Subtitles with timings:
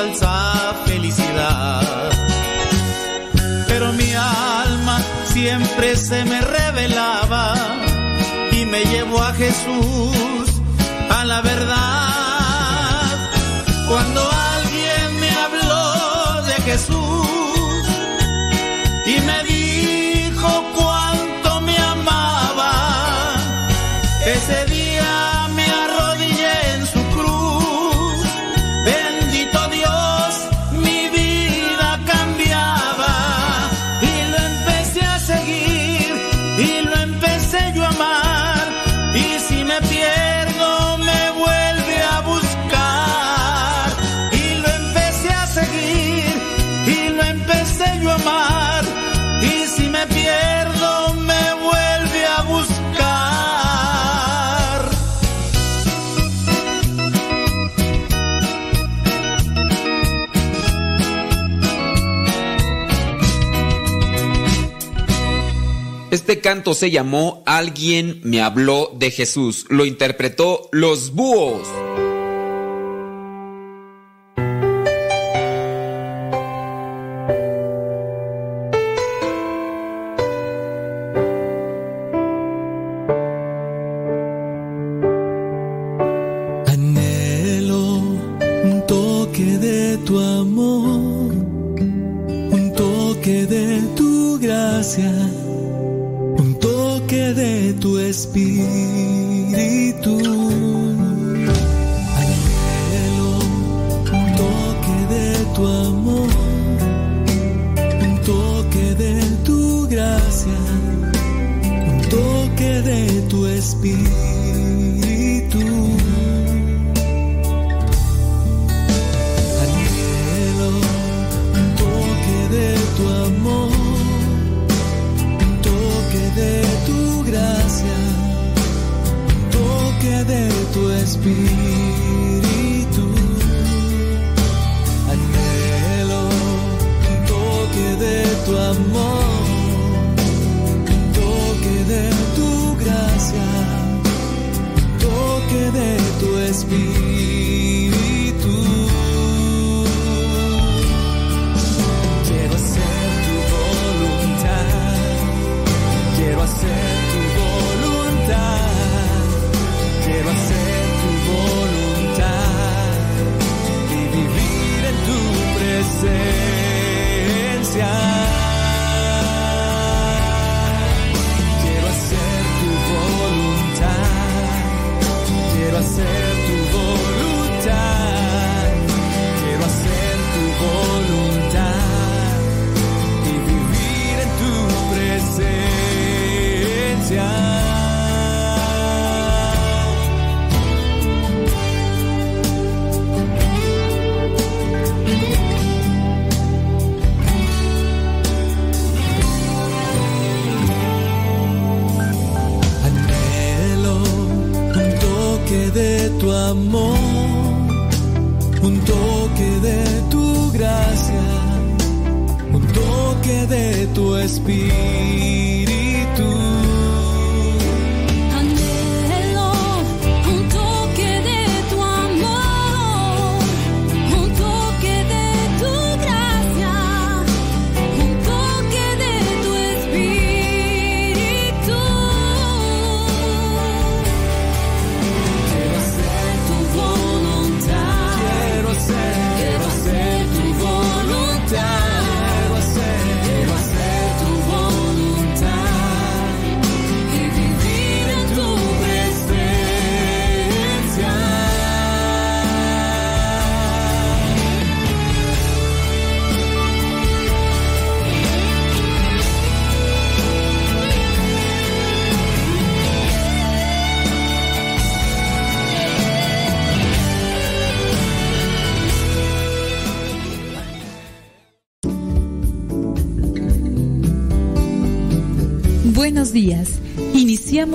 [0.00, 2.10] falsa felicidad.
[3.68, 7.54] Pero mi alma siempre se me revelaba
[8.52, 10.46] y me llevó a Jesús,
[11.10, 11.89] a la verdad.
[66.30, 69.66] Este canto se llamó Alguien me habló de Jesús.
[69.68, 71.66] Lo interpretó Los Búhos.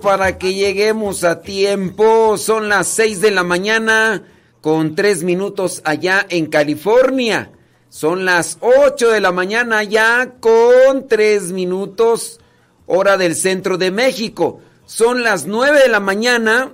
[0.00, 2.38] Para que lleguemos a tiempo.
[2.38, 4.22] Son las 6 de la mañana
[4.60, 7.50] con 3 minutos allá en California.
[7.88, 12.40] Son las 8 de la mañana ya con 3 minutos
[12.86, 14.60] hora del centro de México.
[14.86, 16.72] Son las 9 de la mañana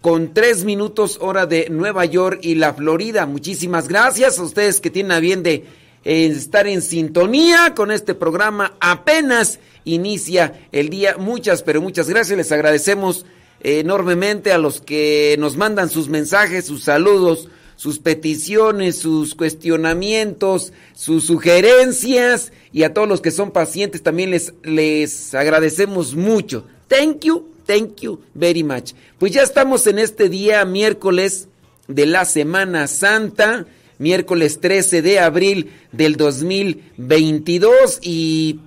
[0.00, 3.26] con 3 minutos hora de Nueva York y la Florida.
[3.26, 5.64] Muchísimas gracias a ustedes que tienen a bien de
[6.04, 8.74] eh, estar en sintonía con este programa.
[8.80, 11.16] Apenas inicia el día.
[11.18, 12.36] Muchas, pero muchas gracias.
[12.36, 13.26] Les agradecemos
[13.62, 21.24] enormemente a los que nos mandan sus mensajes, sus saludos, sus peticiones, sus cuestionamientos, sus
[21.24, 26.66] sugerencias y a todos los que son pacientes también les, les agradecemos mucho.
[26.88, 28.92] Thank you, thank you very much.
[29.18, 31.48] Pues ya estamos en este día miércoles
[31.88, 33.66] de la Semana Santa,
[33.98, 38.60] miércoles 13 de abril del 2022 y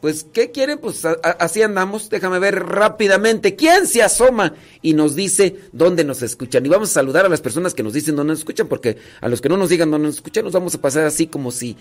[0.00, 0.78] pues, ¿qué quieren?
[0.78, 2.08] Pues así andamos.
[2.08, 6.64] Déjame ver rápidamente quién se asoma y nos dice dónde nos escuchan.
[6.64, 9.28] Y vamos a saludar a las personas que nos dicen dónde nos escuchan, porque a
[9.28, 11.76] los que no nos digan dónde nos escuchan, nos vamos a pasar así como si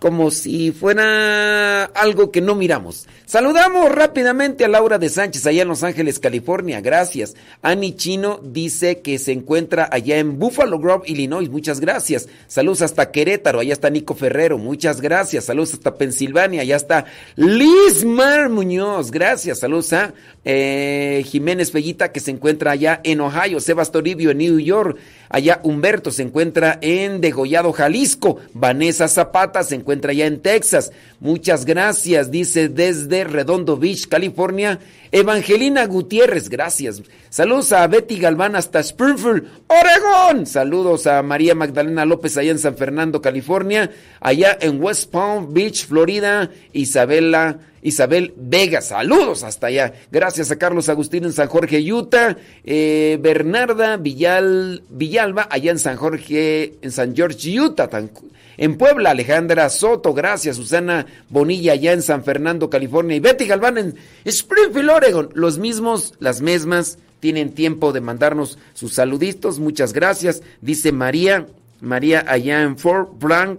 [0.00, 3.06] como si fuera algo que no miramos.
[3.26, 6.80] Saludamos rápidamente a Laura de Sánchez allá en Los Ángeles, California.
[6.80, 7.36] Gracias.
[7.62, 11.50] Annie Chino dice que se encuentra allá en Buffalo Grove, Illinois.
[11.50, 12.28] Muchas gracias.
[12.48, 13.60] Saludos hasta Querétaro.
[13.60, 14.56] Allá está Nico Ferrero.
[14.56, 15.44] Muchas gracias.
[15.44, 16.62] Saludos hasta Pensilvania.
[16.62, 17.04] Allá está
[17.36, 19.10] Liz Mar Muñoz.
[19.10, 19.60] Gracias.
[19.60, 20.14] Saludos a
[20.46, 23.60] eh, Jiménez Fellita que se encuentra allá en Ohio.
[23.60, 24.98] Sebas Toribio en New York.
[25.28, 28.38] Allá Humberto se encuentra en Degollado, Jalisco.
[28.54, 30.92] Vanessa Zapata se encuentra allá en Texas.
[31.20, 34.78] Muchas gracias, dice desde Redondo Beach, California.
[35.12, 37.02] Evangelina Gutiérrez, gracias.
[37.28, 40.46] Saludos a Betty Galván hasta Springfield, Oregón.
[40.46, 43.90] Saludos a María Magdalena López allá en San Fernando, California.
[44.20, 46.50] Allá en West Palm Beach, Florida.
[46.72, 49.92] Isabela Isabel Vega, saludos hasta allá.
[50.10, 52.36] Gracias a Carlos Agustín en San Jorge, Utah.
[52.64, 57.88] Eh, Bernarda Villal, Villalba, allá en San Jorge, en San George, Utah.
[58.56, 60.56] en Puebla, Alejandra Soto, gracias.
[60.56, 63.16] Susana Bonilla, allá en San Fernando, California.
[63.16, 63.94] Y Betty Galván en
[64.24, 65.30] Springfield, Oregon.
[65.34, 69.58] Los mismos, las mismas, tienen tiempo de mandarnos sus saluditos.
[69.58, 70.42] Muchas gracias.
[70.60, 71.46] Dice María,
[71.80, 73.58] María allá en Fort Bragg,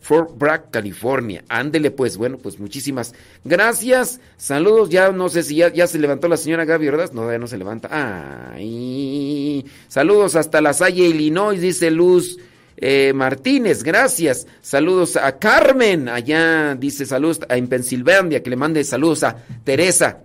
[0.00, 1.44] Fort Bragg, California.
[1.48, 3.14] Ándele pues, bueno, pues muchísimas
[3.44, 4.20] gracias.
[4.36, 7.12] Saludos, ya no sé si ya, se levantó la señora Gaby, ¿verdad?
[7.12, 7.88] No, ya no se levanta.
[7.90, 9.64] Ay.
[9.88, 12.38] Saludos hasta La Salle, Illinois, dice Luz
[12.82, 14.46] eh, Martínez, gracias.
[14.62, 20.20] Saludos a Carmen, allá dice saludos en Pensilvania, que le mande saludos a Teresa.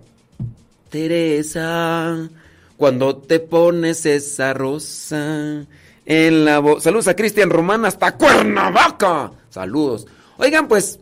[0.88, 2.28] Teresa,
[2.78, 5.66] cuando te pones esa rosa
[6.06, 6.82] en la voz.
[6.82, 9.32] Saludos a Cristian Román hasta Cuernavaca.
[9.56, 10.06] Saludos.
[10.36, 10.98] Oigan, pues,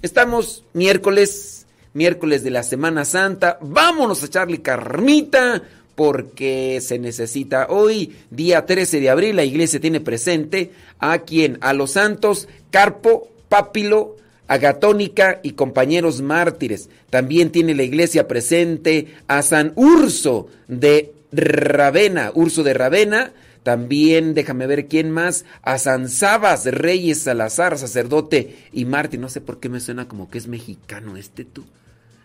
[0.00, 3.58] estamos miércoles, miércoles de la Semana Santa.
[3.60, 5.62] Vámonos a echarle carmita
[5.94, 7.66] porque se necesita.
[7.68, 13.28] Hoy, día 13 de abril, la iglesia tiene presente a quien, a los santos Carpo,
[13.50, 14.16] Papilo,
[14.48, 16.88] Agatónica y compañeros mártires.
[17.10, 24.66] También tiene la iglesia presente a San Urso de Ravena, Urso de Ravena, también, déjame
[24.66, 29.18] ver quién más, a San Sabas Reyes Salazar, sacerdote y mártir.
[29.18, 31.64] No sé por qué me suena como que es mexicano este tú.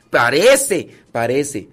[0.10, 1.69] Parece, parece.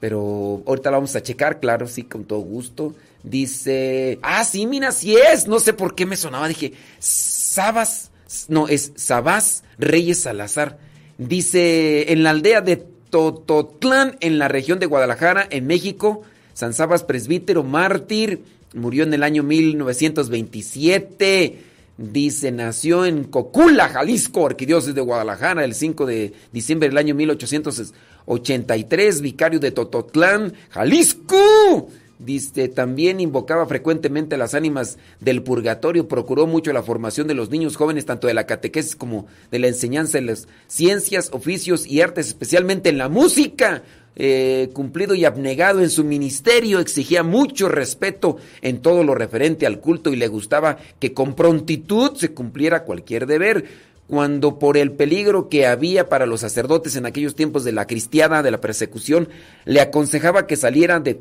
[0.00, 2.94] Pero ahorita lo vamos a checar, claro, sí, con todo gusto.
[3.22, 5.48] Dice, ah, sí, mira, sí es.
[5.48, 6.46] No sé por qué me sonaba.
[6.46, 8.10] Dije, Sabas,
[8.48, 10.78] no, es Sabas Reyes Salazar.
[11.16, 12.76] Dice, en la aldea de
[13.08, 18.44] Tototlán, en la región de Guadalajara, en México, San Sabas presbítero, mártir
[18.74, 21.62] Murió en el año 1927.
[21.98, 29.22] Dice, nació en Cocula, Jalisco, arquidiócesis de Guadalajara, el 5 de diciembre del año 1883,
[29.22, 31.88] vicario de Tototlán, Jalisco.
[32.18, 37.76] Dice, también invocaba frecuentemente las ánimas del purgatorio, procuró mucho la formación de los niños
[37.76, 42.28] jóvenes, tanto de la catequesis como de la enseñanza de las ciencias, oficios y artes,
[42.28, 43.82] especialmente en la música.
[44.18, 49.78] Eh, cumplido y abnegado en su ministerio, exigía mucho respeto en todo lo referente al
[49.78, 53.64] culto y le gustaba que con prontitud se cumpliera cualquier deber.
[54.08, 58.42] Cuando por el peligro que había para los sacerdotes en aquellos tiempos de la cristiada,
[58.42, 59.28] de la persecución,
[59.64, 61.14] le aconsejaba que saliera de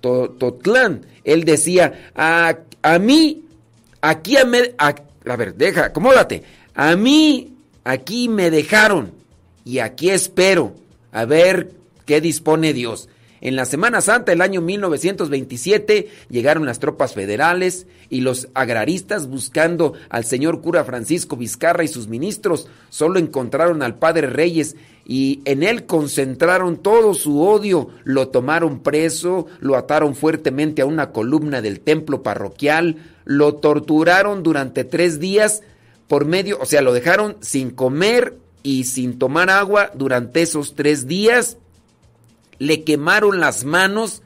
[0.00, 1.06] Totlán.
[1.24, 3.44] Él decía, a, a mí,
[4.02, 6.42] aquí a, me, a ver, deja, acomódate,
[6.74, 7.54] a mí
[7.84, 9.12] aquí me dejaron
[9.64, 10.74] y aquí espero
[11.10, 11.70] a ver
[12.04, 13.08] ¿Qué dispone Dios?
[13.44, 19.92] En la Semana Santa del año 1927 llegaron las tropas federales y los agraristas buscando
[20.08, 22.68] al señor cura Francisco Vizcarra y sus ministros.
[22.88, 27.90] Solo encontraron al padre Reyes y en él concentraron todo su odio.
[28.04, 32.96] Lo tomaron preso, lo ataron fuertemente a una columna del templo parroquial,
[33.26, 35.62] lo torturaron durante tres días
[36.08, 41.06] por medio, o sea, lo dejaron sin comer y sin tomar agua durante esos tres
[41.06, 41.58] días.
[42.64, 44.22] Le quemaron las manos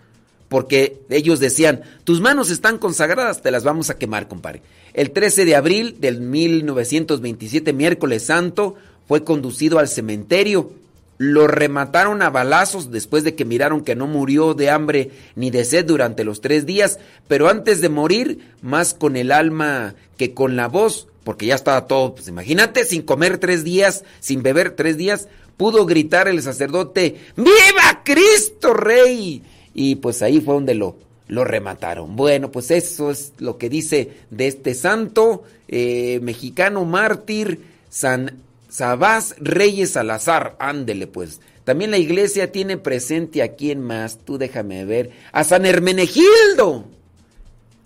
[0.49, 4.63] porque ellos decían, tus manos están consagradas, te las vamos a quemar, compadre.
[4.95, 8.77] El 13 de abril del 1927, miércoles santo,
[9.07, 10.73] fue conducido al cementerio.
[11.19, 15.65] Lo remataron a balazos después de que miraron que no murió de hambre ni de
[15.65, 20.57] sed durante los tres días, pero antes de morir, más con el alma que con
[20.57, 24.97] la voz, porque ya estaba todo, pues imagínate, sin comer tres días, sin beber tres
[24.97, 25.29] días,
[25.59, 29.43] pudo gritar el sacerdote, ¡Viva Cristo Rey!
[29.75, 30.97] Y pues ahí fue donde lo,
[31.27, 32.17] lo remataron.
[32.17, 37.61] Bueno, pues eso es lo que dice de este santo eh, mexicano mártir,
[37.91, 38.39] San
[38.71, 40.57] Sabás Reyes Salazar.
[40.59, 41.41] Ándele pues.
[41.65, 46.87] También la iglesia tiene presente a quién más, tú déjame ver, a San Hermenegildo.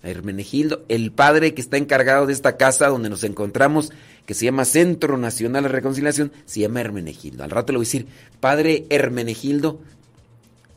[0.03, 3.91] Hermenegildo, el padre que está encargado de esta casa donde nos encontramos,
[4.25, 7.43] que se llama Centro Nacional de Reconciliación, se llama Hermenegildo.
[7.43, 8.07] Al rato le voy a decir,
[8.39, 9.79] Padre Hermenegildo,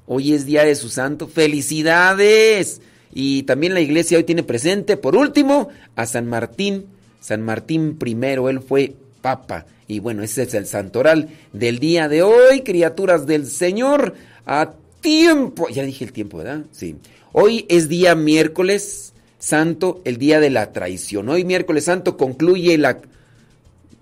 [0.06, 1.26] Hoy es día de su santo.
[1.26, 2.80] ¡Felicidades!
[3.12, 6.86] Y también la iglesia hoy tiene presente, por último, a San Martín.
[7.20, 9.66] San Martín I, él fue papa.
[9.88, 14.14] Y bueno, ese es el santoral del día de hoy, criaturas del Señor.
[14.46, 15.68] A tiempo.
[15.68, 16.64] Ya dije el tiempo, ¿verdad?
[16.70, 16.96] Sí.
[17.32, 21.28] Hoy es día miércoles santo, el día de la traición.
[21.28, 23.00] Hoy miércoles santo concluye la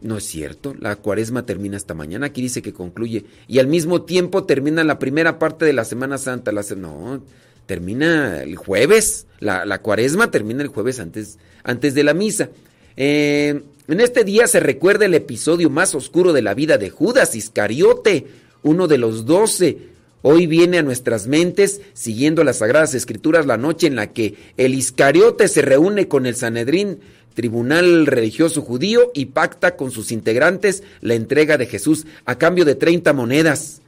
[0.04, 4.02] no es cierto, la cuaresma termina esta mañana, aquí dice que concluye, y al mismo
[4.02, 7.22] tiempo termina la primera parte de la Semana Santa, la, no,
[7.64, 12.50] termina el jueves, la, cuaresma termina el jueves antes, antes de la misa.
[12.98, 17.34] Eh, en este día se recuerda el episodio más oscuro de la vida de Judas
[17.34, 18.26] Iscariote,
[18.62, 19.93] uno de los doce.
[20.26, 24.72] Hoy viene a nuestras mentes, siguiendo las Sagradas Escrituras, la noche en la que el
[24.72, 27.00] Iscariote se reúne con el Sanedrín
[27.34, 32.74] tribunal religioso judío y pacta con sus integrantes la entrega de Jesús a cambio de
[32.74, 33.82] 30 monedas.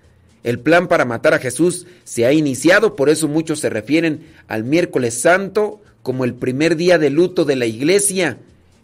[0.44, 4.62] El plan para matar a Jesús se ha iniciado, por eso muchos se refieren al
[4.62, 8.36] miércoles santo como el primer día de luto de la iglesia.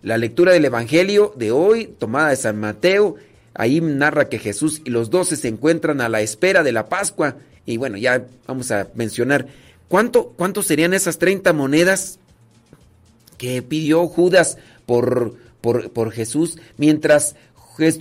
[0.02, 3.16] La lectura del Evangelio de hoy, tomada de San Mateo,
[3.54, 7.36] ahí narra que Jesús y los doce se encuentran a la espera de la Pascua.
[7.66, 9.46] Y bueno, ya vamos a mencionar,
[9.88, 12.18] ¿cuánto, cuánto serían esas 30 monedas?
[13.42, 17.34] que pidió Judas por, por, por Jesús, mientras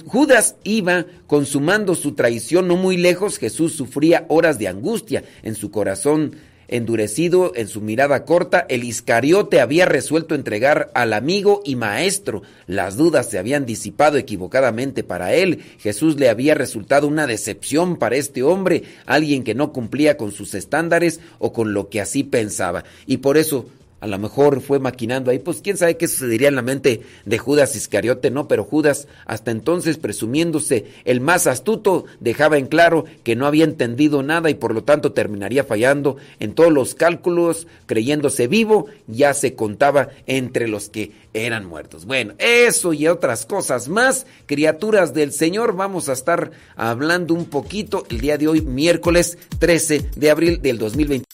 [0.05, 5.71] Judas iba consumando su traición no muy lejos, Jesús sufría horas de angustia en su
[5.71, 6.35] corazón
[6.71, 12.41] endurecido, en su mirada corta, el Iscariote había resuelto entregar al amigo y maestro.
[12.65, 15.59] Las dudas se habían disipado equivocadamente para él.
[15.77, 20.53] Jesús le había resultado una decepción para este hombre, alguien que no cumplía con sus
[20.53, 22.83] estándares o con lo que así pensaba.
[23.05, 23.67] Y por eso
[24.01, 27.37] a lo mejor fue maquinando ahí, pues quién sabe qué sucedería en la mente de
[27.37, 28.47] Judas Iscariote, ¿no?
[28.47, 34.23] Pero Judas, hasta entonces presumiéndose el más astuto, dejaba en claro que no había entendido
[34.23, 39.53] nada y por lo tanto terminaría fallando en todos los cálculos, creyéndose vivo, ya se
[39.53, 42.05] contaba entre los que eran muertos.
[42.05, 48.05] Bueno, eso y otras cosas más, criaturas del Señor, vamos a estar hablando un poquito
[48.09, 51.25] el día de hoy, miércoles 13 de abril del 2020.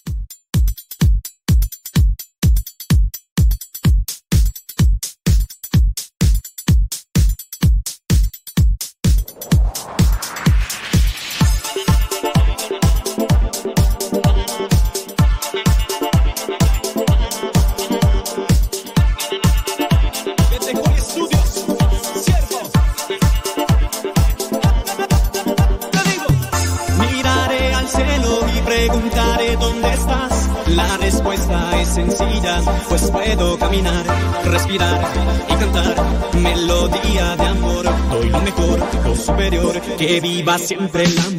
[40.17, 41.36] Que viva siempre el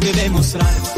[0.00, 0.97] y palabras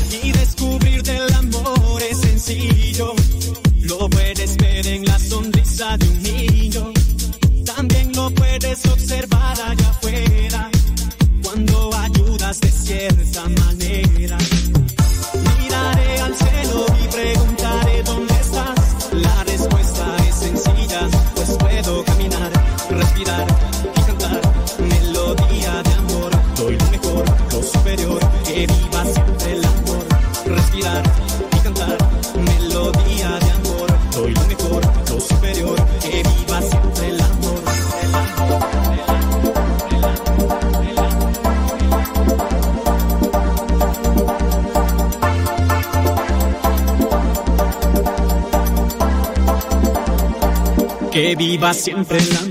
[51.73, 52.50] Siempre el amor.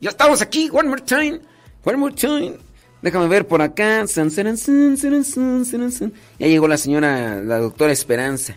[0.00, 1.40] Ya estamos aquí, one more time,
[1.84, 2.56] one more time.
[3.02, 4.04] Déjame ver por acá.
[6.38, 8.56] Ya llegó la señora, la doctora Esperanza.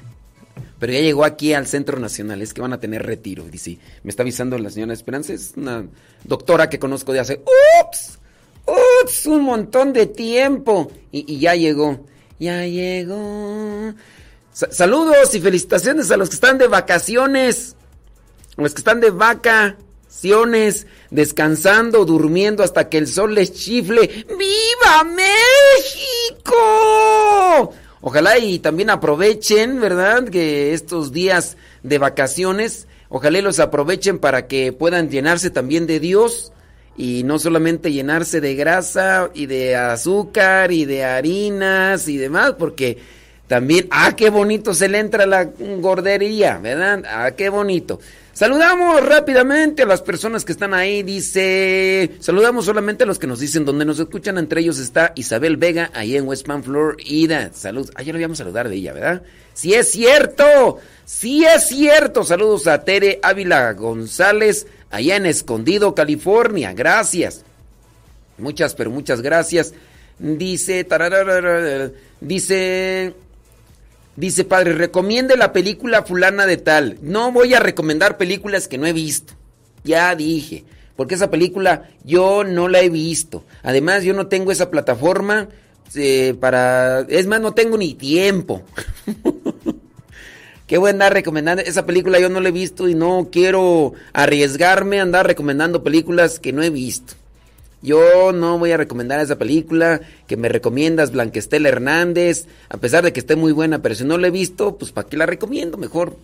[0.80, 2.41] Pero ya llegó aquí al Centro Nacional.
[2.41, 3.43] Es que van a tener retiro.
[3.45, 5.32] Dice, me está avisando la señora Esperanza.
[5.34, 5.86] Es una
[6.23, 7.43] doctora que conozco de hace...
[7.84, 8.17] ¡Ups!
[8.65, 9.27] ¡Ups!
[9.27, 10.91] Un montón de tiempo.
[11.12, 12.04] Y, ya llegó.
[12.39, 13.93] Ya llegó.
[14.51, 17.75] Sa- saludos y felicitaciones a los que están de vacaciones.
[18.58, 19.12] A los que están de
[20.12, 24.26] vacaciones, descansando, durmiendo hasta que el sol les chifle.
[24.28, 26.54] ¡Viva México!
[28.02, 30.26] Ojalá y también aprovechen, ¿verdad?
[30.28, 36.02] Que estos días de vacaciones, ojalá y los aprovechen para que puedan llenarse también de
[36.02, 36.52] Dios
[36.97, 42.97] y no solamente llenarse de grasa y de azúcar y de harinas y demás, porque
[43.51, 47.03] También, ah, qué bonito se le entra la gordería, ¿verdad?
[47.05, 47.99] Ah, qué bonito.
[48.31, 51.03] Saludamos rápidamente a las personas que están ahí.
[51.03, 54.37] Dice, saludamos solamente a los que nos dicen donde nos escuchan.
[54.37, 57.51] Entre ellos está Isabel Vega, ahí en Westman Florida.
[57.53, 57.91] Salud.
[57.95, 59.23] Ah, ya lo íbamos a saludar de ella, ¿verdad?
[59.53, 60.77] Sí es cierto.
[61.03, 62.23] Sí es cierto.
[62.23, 66.71] Saludos a Tere Ávila González, allá en Escondido, California.
[66.71, 67.43] Gracias.
[68.37, 69.73] Muchas, pero muchas gracias.
[70.19, 70.87] Dice,
[72.21, 73.13] dice,
[74.15, 76.97] dice padre, recomiende la película fulana de tal.
[77.02, 79.34] No voy a recomendar películas que no he visto.
[79.84, 83.43] Ya dije, porque esa película yo no la he visto.
[83.63, 85.47] Además, yo no tengo esa plataforma
[85.95, 87.02] eh, para...
[87.02, 88.62] Es más, no tengo ni tiempo.
[90.67, 91.63] Qué voy a andar recomendando.
[91.63, 96.39] Esa película yo no la he visto y no quiero arriesgarme a andar recomendando películas
[96.39, 97.15] que no he visto.
[97.81, 103.11] Yo no voy a recomendar esa película que me recomiendas, Blanquestela Hernández, a pesar de
[103.11, 105.77] que esté muy buena, pero si no la he visto, pues ¿para qué la recomiendo?
[105.77, 106.15] Mejor.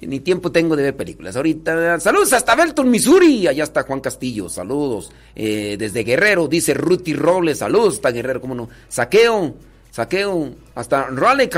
[0.00, 1.36] Ni tiempo tengo de ver películas.
[1.36, 3.46] Ahorita, saludos hasta Belton, Missouri.
[3.46, 5.10] Allá está Juan Castillo, saludos.
[5.34, 8.68] Eh, desde Guerrero, dice Ruti Robles, saludos hasta Guerrero, cómo no.
[8.88, 9.54] Saqueo,
[9.90, 11.50] saqueo, hasta Raleigh,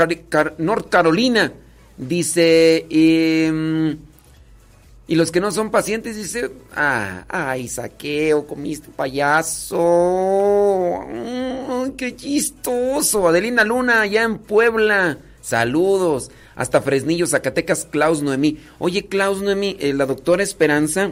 [0.57, 1.51] North Carolina,
[1.97, 2.87] dice...
[2.89, 3.97] Eh,
[5.09, 9.79] y los que no son pacientes dicen, ah, ay, saqueo, comiste payaso.
[11.97, 13.27] qué chistoso.
[13.27, 15.17] Adelina Luna, allá en Puebla.
[15.41, 16.29] Saludos.
[16.55, 18.59] Hasta Fresnillo, Zacatecas, Klaus Noemí.
[18.77, 21.11] Oye, Klaus Noemí, eh, la doctora Esperanza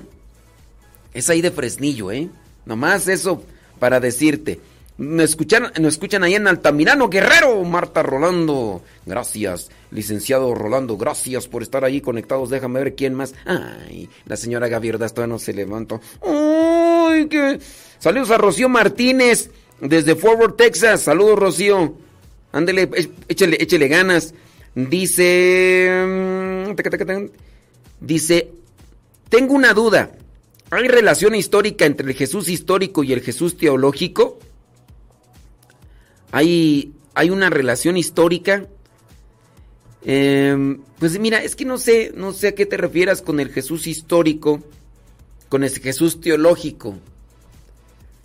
[1.16, 2.30] es ahí de Fresnillo, ¿eh?
[2.68, 3.42] Nomás eso
[3.80, 4.60] para decirte.
[4.98, 8.82] Nos escuchan, nos escuchan ahí en Altamirano, Guerrero, Marta Rolando.
[9.06, 12.50] Gracias, licenciado Rolando, gracias por estar ahí conectados.
[12.50, 13.36] Déjame ver quién más.
[13.46, 16.02] Ay, la señora Gavierda todavía no se levantó.
[16.26, 17.60] Ay, qué.
[18.00, 21.02] Saludos a Rocío Martínez desde Forward, Texas.
[21.02, 21.94] Saludos, Rocío.
[22.52, 22.90] Ándele,
[23.28, 24.34] échele, échele ganas.
[24.74, 25.92] Dice.
[26.06, 26.72] Mm,
[28.02, 28.52] dice.
[29.30, 30.12] Tengo una duda.
[30.72, 34.40] ¿Hay relación histórica entre el Jesús histórico y el Jesús teológico?
[36.32, 38.68] Hay, hay una relación histórica.
[40.04, 43.50] Em, pues mira, es que no sé, no sé a qué te refieras con el
[43.50, 44.64] Jesús histórico,
[45.50, 46.96] con ese Jesús teológico.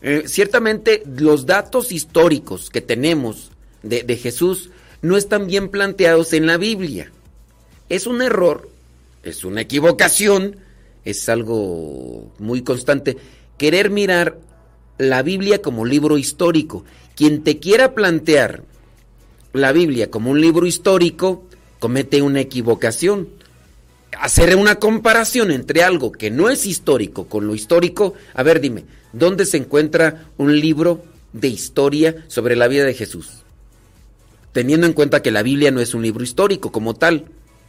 [0.01, 6.47] Eh, ciertamente los datos históricos que tenemos de, de Jesús no están bien planteados en
[6.47, 7.11] la Biblia.
[7.89, 8.69] Es un error,
[9.23, 10.57] es una equivocación,
[11.05, 13.17] es algo muy constante
[13.59, 14.39] querer mirar
[14.99, 16.85] la Biblia como libro histórico.
[17.23, 18.65] Quien te quiera plantear
[19.53, 21.45] la Biblia como un libro histórico,
[21.79, 23.29] comete una equivocación.
[24.19, 28.87] Hacer una comparación entre algo que no es histórico con lo histórico, a ver, dime,
[29.13, 33.45] ¿dónde se encuentra un libro de historia sobre la vida de Jesús?
[34.51, 37.27] Teniendo en cuenta que la Biblia no es un libro histórico como tal,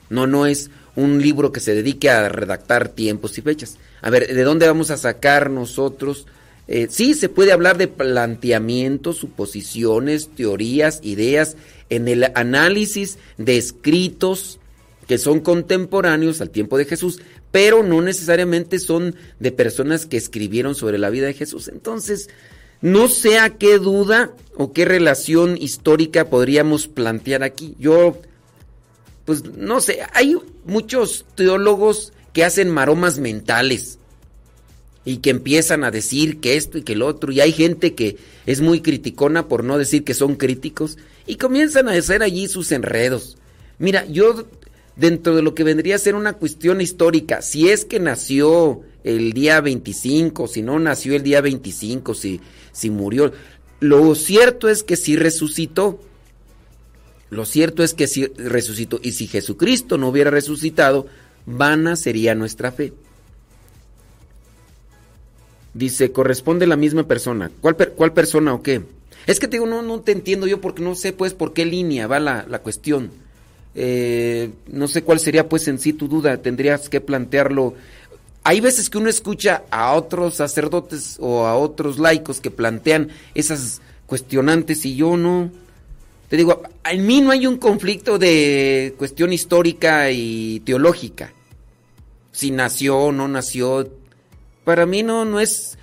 [0.09, 3.77] no, no es un libro que se dedique a redactar tiempos y fechas.
[4.01, 6.25] A ver, ¿de dónde vamos a sacar nosotros
[6.67, 11.57] eh, sí, se puede hablar de planteamientos, suposiciones, teorías, ideas,
[11.89, 14.59] en el análisis de escritos
[15.07, 17.19] que son contemporáneos al tiempo de Jesús,
[17.51, 21.67] pero no necesariamente son de personas que escribieron sobre la vida de Jesús.
[21.67, 22.29] Entonces,
[22.81, 27.75] no sé a qué duda o qué relación histórica podríamos plantear aquí.
[27.77, 28.17] Yo,
[29.25, 33.99] pues no sé, hay muchos teólogos que hacen maromas mentales
[35.05, 38.17] y que empiezan a decir que esto y que el otro, y hay gente que
[38.45, 42.71] es muy criticona por no decir que son críticos, y comienzan a hacer allí sus
[42.71, 43.37] enredos.
[43.79, 44.45] Mira, yo
[44.95, 49.33] dentro de lo que vendría a ser una cuestión histórica, si es que nació el
[49.33, 52.39] día 25, si no nació el día 25, si,
[52.71, 53.33] si murió,
[53.79, 55.99] lo cierto es que sí resucitó.
[57.29, 58.99] Lo cierto es que sí resucitó.
[59.03, 61.07] Y si Jesucristo no hubiera resucitado,
[61.45, 62.93] vana sería nuestra fe.
[65.73, 67.51] Dice, corresponde la misma persona.
[67.61, 68.81] ¿Cuál, cuál persona o qué?
[69.25, 71.65] Es que te digo, no, no te entiendo yo porque no sé pues por qué
[71.65, 73.11] línea va la, la cuestión.
[73.75, 77.73] Eh, no sé cuál sería pues en sí tu duda, tendrías que plantearlo.
[78.43, 83.81] Hay veces que uno escucha a otros sacerdotes o a otros laicos que plantean esas
[84.05, 85.49] cuestionantes y yo no.
[86.29, 91.31] Te digo, en mí no hay un conflicto de cuestión histórica y teológica.
[92.31, 93.87] Si nació o no nació,
[94.63, 95.77] para mí no, no es,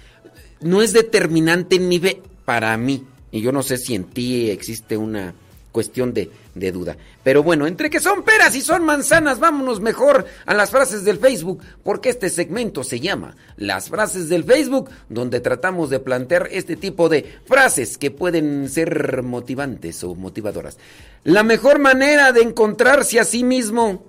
[0.61, 2.01] no es determinante ni
[2.45, 3.05] para mí.
[3.33, 5.35] Y yo no sé si en ti existe una
[5.73, 6.97] cuestión de, de, duda.
[7.23, 11.19] Pero bueno, entre que son peras y son manzanas, vámonos mejor a las frases del
[11.19, 16.77] Facebook, porque este segmento se llama Las frases del Facebook, donde tratamos de plantear este
[16.77, 20.79] tipo de frases que pueden ser motivantes o motivadoras.
[21.23, 24.05] La mejor manera de encontrarse a sí mismo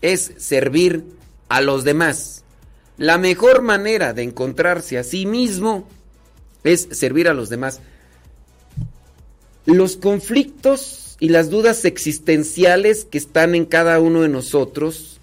[0.00, 1.04] es servir
[1.48, 2.44] a los demás.
[2.98, 5.88] La mejor manera de encontrarse a sí mismo
[6.64, 7.80] es servir a los demás.
[9.66, 15.20] Los conflictos y las dudas existenciales que están en cada uno de nosotros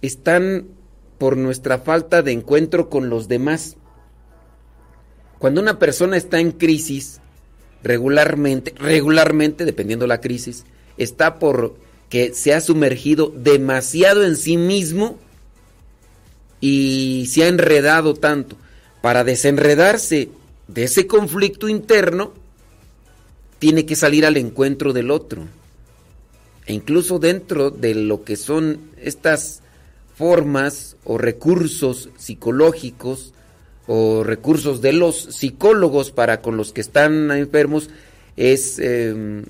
[0.00, 0.66] están
[1.18, 3.76] por nuestra falta de encuentro con los demás.
[5.38, 7.20] Cuando una persona está en crisis,
[7.82, 10.64] regularmente, regularmente, dependiendo la crisis,
[10.96, 11.76] está por
[12.08, 15.18] que se ha sumergido demasiado en sí mismo
[16.60, 18.56] y se ha enredado tanto.
[19.02, 20.30] Para desenredarse
[20.68, 22.32] de ese conflicto interno,
[23.58, 25.46] tiene que salir al encuentro del otro.
[26.66, 29.62] E incluso dentro de lo que son estas
[30.16, 33.32] formas o recursos psicológicos
[33.86, 37.88] o recursos de los psicólogos para con los que están enfermos
[38.36, 39.44] es em,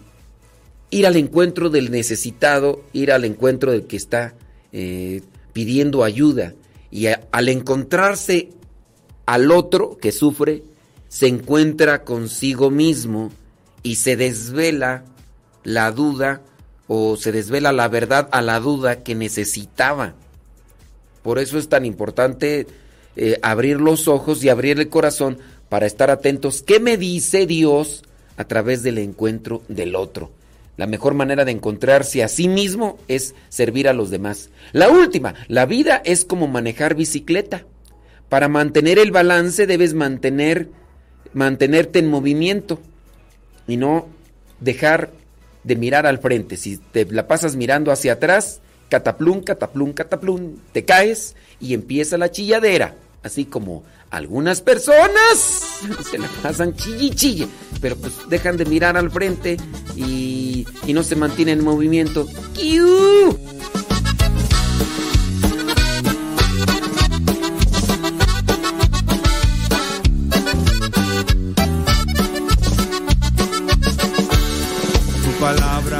[0.90, 4.34] ir al encuentro del necesitado, ir al encuentro del que está
[4.72, 6.52] eh, pidiendo ayuda.
[6.90, 8.50] Y al encontrarse
[9.26, 10.62] al otro que sufre,
[11.08, 13.30] se encuentra consigo mismo
[13.82, 15.04] y se desvela
[15.64, 16.42] la duda
[16.88, 20.14] o se desvela la verdad a la duda que necesitaba.
[21.22, 22.66] Por eso es tan importante
[23.16, 26.62] eh, abrir los ojos y abrir el corazón para estar atentos.
[26.62, 28.02] ¿Qué me dice Dios
[28.36, 30.30] a través del encuentro del otro?
[30.76, 34.50] La mejor manera de encontrarse a sí mismo es servir a los demás.
[34.72, 37.64] La última, la vida es como manejar bicicleta.
[38.28, 40.68] Para mantener el balance debes mantener
[41.32, 42.80] mantenerte en movimiento
[43.68, 44.08] y no
[44.60, 45.10] dejar
[45.64, 46.56] de mirar al frente.
[46.56, 52.30] Si te la pasas mirando hacia atrás, cataplum, cataplum, cataplum, te caes y empieza la
[52.30, 52.94] chilladera.
[53.22, 57.48] Así como algunas personas se la pasan chille chille,
[57.80, 59.56] pero pues dejan de mirar al frente
[59.94, 62.26] y, y no se mantienen en movimiento.
[62.54, 63.36] ¡Kiu!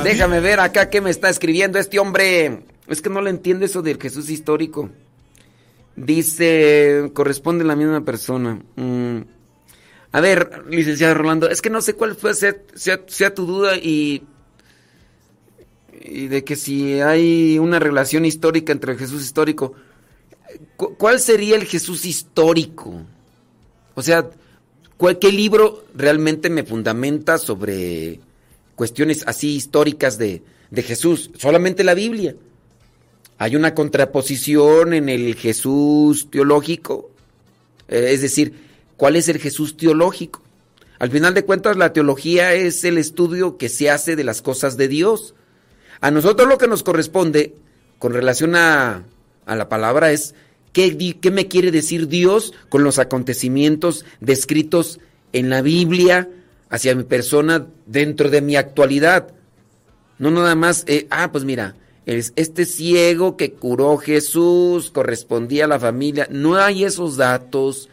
[0.03, 2.61] Déjame ver acá qué me está escribiendo este hombre.
[2.87, 4.91] Es que no le entiendo eso del Jesús histórico.
[5.97, 8.61] Dice, corresponde a la misma persona.
[8.77, 9.23] Mm.
[10.13, 14.23] A ver, licenciado Rolando, es que no sé cuál fue sea, tu duda y,
[15.93, 19.75] y de que si hay una relación histórica entre el Jesús histórico.
[20.77, 23.03] ¿Cuál sería el Jesús histórico?
[23.95, 24.31] O sea,
[25.21, 28.21] ¿qué libro realmente me fundamenta sobre
[28.75, 31.31] cuestiones así históricas de, de Jesús?
[31.37, 32.37] Solamente la Biblia.
[33.39, 37.11] Hay una contraposición en el Jesús teológico.
[37.89, 38.55] Eh, es decir,
[38.97, 40.43] ¿cuál es el Jesús teológico?
[40.99, 44.77] Al final de cuentas, la teología es el estudio que se hace de las cosas
[44.77, 45.35] de Dios.
[46.01, 47.55] A nosotros lo que nos corresponde
[47.99, 49.05] con relación a,
[49.45, 50.35] a la palabra es
[50.73, 55.01] ¿qué, qué me quiere decir Dios con los acontecimientos descritos
[55.33, 56.29] en la Biblia
[56.71, 59.33] hacia mi persona dentro de mi actualidad.
[60.19, 65.81] No nada más, eh, ah, pues mira, este ciego que curó Jesús correspondía a la
[65.81, 66.29] familia.
[66.31, 67.89] No hay esos datos.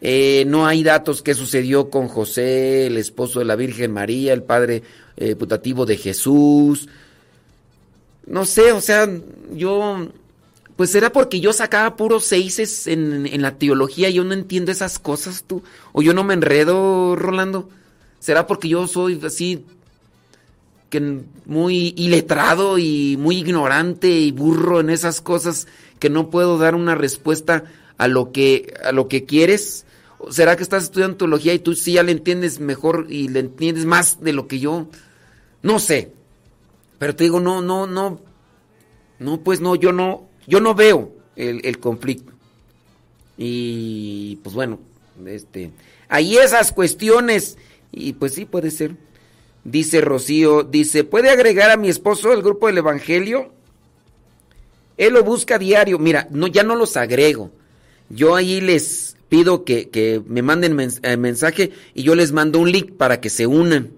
[0.00, 4.42] Eh, no hay datos que sucedió con José, el esposo de la Virgen María, el
[4.42, 4.82] padre
[5.16, 6.88] eh, putativo de Jesús.
[8.26, 9.08] No sé, o sea,
[9.52, 10.08] yo.
[10.76, 15.00] Pues será porque yo sacaba puros seises en, en la teología yo no entiendo esas
[15.00, 15.62] cosas, tú.
[15.92, 17.68] O yo no me enredo, Rolando.
[18.20, 19.64] ¿Será porque yo soy así
[20.90, 25.66] que muy iletrado y muy ignorante y burro en esas cosas
[25.98, 27.64] que no puedo dar una respuesta
[27.98, 29.84] a lo que a lo que quieres?
[30.30, 33.84] ¿Será que estás estudiando teología y tú sí ya le entiendes mejor y le entiendes
[33.84, 34.88] más de lo que yo?
[35.62, 36.12] No sé.
[36.98, 38.20] Pero te digo, no, no, no.
[39.18, 42.32] No, pues no, yo no, yo no veo el, el conflicto.
[43.36, 44.80] Y pues bueno,
[45.26, 45.70] este,
[46.08, 47.56] ahí esas cuestiones
[47.92, 48.96] y pues sí, puede ser.
[49.64, 53.52] Dice Rocío, dice, ¿puede agregar a mi esposo al grupo del Evangelio?
[54.96, 55.98] Él lo busca diario.
[55.98, 57.50] Mira, no, ya no los agrego.
[58.08, 62.92] Yo ahí les pido que, me manden eh, mensaje y yo les mando un link
[62.92, 63.90] para que se unan.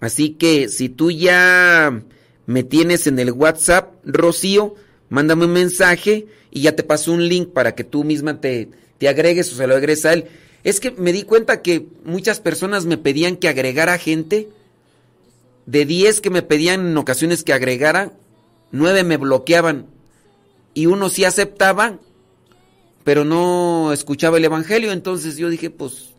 [0.00, 2.02] Así que si tú ya
[2.46, 4.74] me tienes en el WhatsApp, Rocío,
[5.08, 9.08] mándame un mensaje y ya te paso un link para que tú misma te, te
[9.08, 10.26] agregues o se lo agregues a él.
[10.64, 14.48] Es que me di cuenta que muchas personas me pedían que agregara gente
[15.66, 18.12] de 10 que me pedían en ocasiones que agregara,
[18.72, 19.86] 9 me bloqueaban
[20.74, 21.98] y uno sí aceptaba,
[23.04, 24.92] pero no escuchaba el Evangelio.
[24.92, 26.10] Entonces yo dije, pues,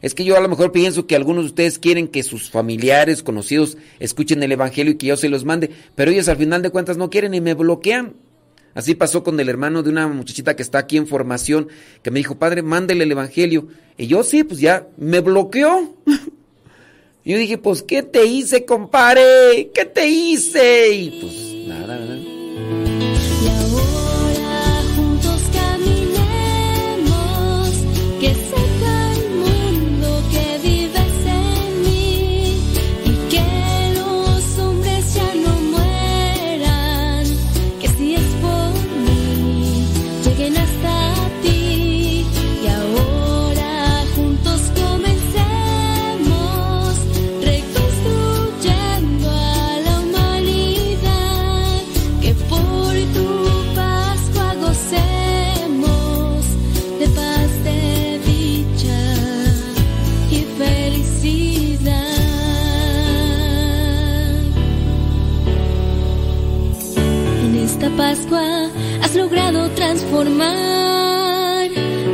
[0.00, 3.22] es que yo a lo mejor pienso que algunos de ustedes quieren que sus familiares,
[3.22, 6.70] conocidos, escuchen el Evangelio y que yo se los mande, pero ellos al final de
[6.70, 8.14] cuentas no quieren y me bloquean.
[8.74, 11.68] Así pasó con el hermano de una muchachita que está aquí en formación,
[12.02, 13.68] que me dijo, padre, mándele el Evangelio.
[13.98, 15.94] Y yo sí, pues ya me bloqueó.
[17.24, 19.70] yo dije, pues, ¿qué te hice, compadre?
[19.74, 20.90] ¿Qué te hice?
[20.90, 22.31] Y pues nada, ¿verdad?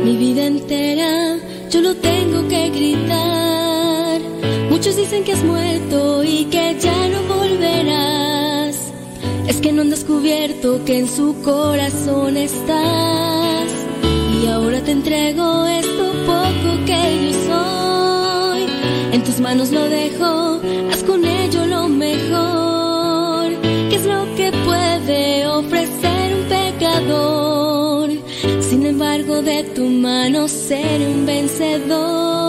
[0.03, 1.37] Mi vida entera.
[1.69, 4.19] Yo lo tengo que gritar.
[4.69, 8.75] Muchos dicen que has muerto y que ya no volverás.
[9.47, 13.69] Es que no han descubierto que en su corazón estás.
[14.41, 18.65] Y ahora te entrego esto poco que yo soy.
[19.11, 21.65] En tus manos lo dejo, haz con ello
[29.19, 32.48] De tu mano seré un vencedor.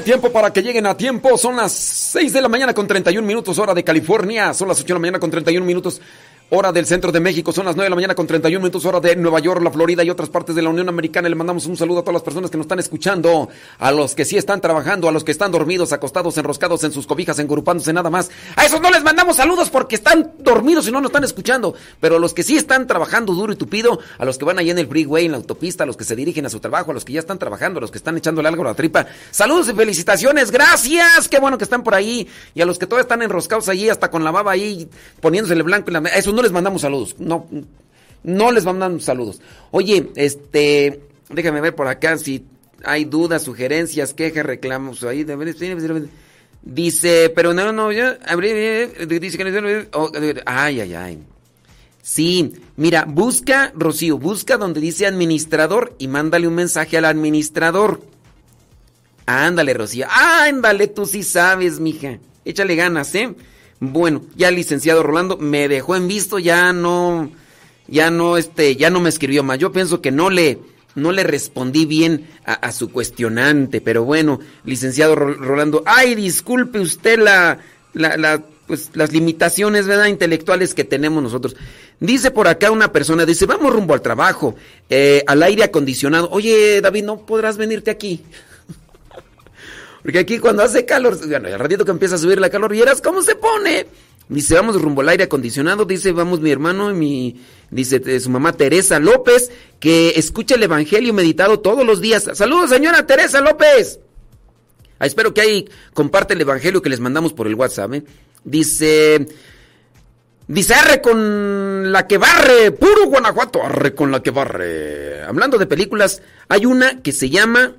[0.00, 1.36] Tiempo para que lleguen a tiempo.
[1.36, 4.54] Son las 6 de la mañana con 31 minutos hora de California.
[4.54, 6.00] Son las 8 de la mañana con 31 minutos
[6.50, 7.52] hora del centro de México.
[7.52, 10.02] Son las 9 de la mañana con 31 minutos hora de Nueva York, la Florida
[10.02, 11.28] y otras partes de la Unión Americana.
[11.28, 13.48] Le mandamos un saludo a todas las personas que nos están escuchando.
[13.78, 17.06] A los que sí están trabajando, a los que están dormidos, acostados, enroscados en sus
[17.06, 18.30] cobijas, engrupándose nada más.
[18.56, 21.74] A esos no les mandamos saludos porque están dormidos y no nos están escuchando.
[22.00, 24.70] Pero a los que sí están trabajando duro y tupido, a los que van ahí
[24.70, 26.94] en el freeway, en la autopista, a los que se dirigen a su trabajo, a
[26.94, 29.06] los que ya están trabajando, a los que están echándole algo a la tripa.
[29.30, 31.28] Saludos y felicitaciones, gracias.
[31.28, 32.26] Qué bueno que están por ahí.
[32.54, 34.88] Y a los que todavía están enroscados allí, hasta con la baba ahí,
[35.20, 36.10] poniéndosele blanco en la...
[36.10, 37.16] Esos les mandamos saludos.
[37.18, 37.46] No,
[38.22, 39.40] no les mandamos saludos.
[39.70, 42.44] Oye, este, déjame ver por acá si
[42.84, 45.04] hay dudas, sugerencias, quejas, reclamos.
[45.04, 45.26] Ahí
[46.62, 50.10] dice, pero no, no, ya, dice que oh,
[50.46, 51.18] ay, ay, ay.
[52.02, 58.00] Sí, mira, busca, Rocío, busca donde dice administrador y mándale un mensaje al administrador.
[59.26, 60.06] Ándale, Rocío.
[60.10, 62.18] Ándale, tú sí sabes, mija.
[62.44, 63.34] Échale ganas, ¿eh?
[63.80, 67.30] Bueno, ya el licenciado Rolando me dejó en visto, ya no,
[67.88, 69.58] ya no, este, ya no me escribió más.
[69.58, 70.58] Yo pienso que no le,
[70.94, 76.78] no le respondí bien a, a su cuestionante, pero bueno, licenciado Ro- Rolando, ay, disculpe
[76.78, 77.58] usted la,
[77.94, 80.06] la, la, pues, las limitaciones, ¿verdad?
[80.06, 81.56] Intelectuales que tenemos nosotros.
[82.00, 84.56] Dice por acá una persona, dice, vamos rumbo al trabajo,
[84.90, 86.28] eh, al aire acondicionado.
[86.32, 88.22] Oye, David, ¿no podrás venirte aquí?
[90.02, 93.00] Porque aquí cuando hace calor, bueno, al ratito que empieza a subir la calor, vieras
[93.00, 93.86] cómo se pone.
[94.28, 95.84] Dice, vamos rumbo al aire acondicionado.
[95.84, 97.40] Dice, vamos mi hermano y mi...
[97.70, 102.30] Dice su mamá Teresa López, que escucha el Evangelio meditado todos los días.
[102.34, 104.00] Saludos, señora Teresa López.
[104.98, 107.94] Ah, espero que ahí comparte el Evangelio que les mandamos por el WhatsApp.
[107.94, 108.04] ¿eh?
[108.44, 109.26] Dice...
[110.50, 115.22] Dice, arre con la que barre, puro Guanajuato, arre con la que barre.
[115.22, 117.76] Hablando de películas, hay una que se llama,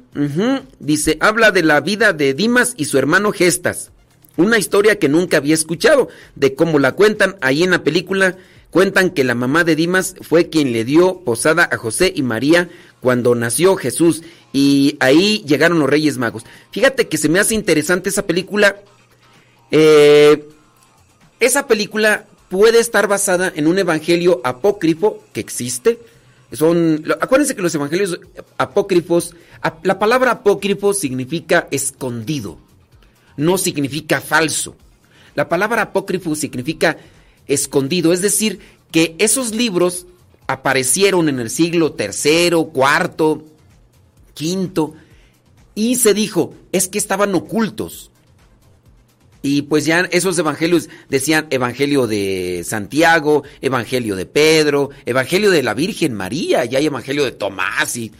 [0.79, 3.91] dice, habla de la vida de Dimas y su hermano Gestas.
[4.37, 8.37] Una historia que nunca había escuchado, de cómo la cuentan ahí en la película.
[8.69, 12.69] Cuentan que la mamá de Dimas fue quien le dio posada a José y María
[13.01, 14.23] cuando nació Jesús.
[14.53, 16.45] Y ahí llegaron los Reyes Magos.
[16.71, 18.77] Fíjate que se me hace interesante esa película.
[19.71, 20.47] Eh,
[21.41, 25.99] esa película puede estar basada en un evangelio apócrifo que existe.
[27.21, 28.19] Acuérdense que los evangelios
[28.57, 29.33] apócrifos,
[29.83, 32.57] la palabra apócrifo significa escondido,
[33.37, 34.75] no significa falso.
[35.33, 36.97] La palabra apócrifo significa
[37.47, 38.59] escondido, es decir,
[38.91, 40.05] que esos libros
[40.45, 43.45] aparecieron en el siglo tercero, cuarto,
[44.33, 44.93] quinto,
[45.73, 48.11] y se dijo, es que estaban ocultos.
[49.41, 55.73] Y pues ya esos evangelios decían Evangelio de Santiago, Evangelio de Pedro, Evangelio de la
[55.73, 58.11] Virgen María, ya hay Evangelio de Tomás y,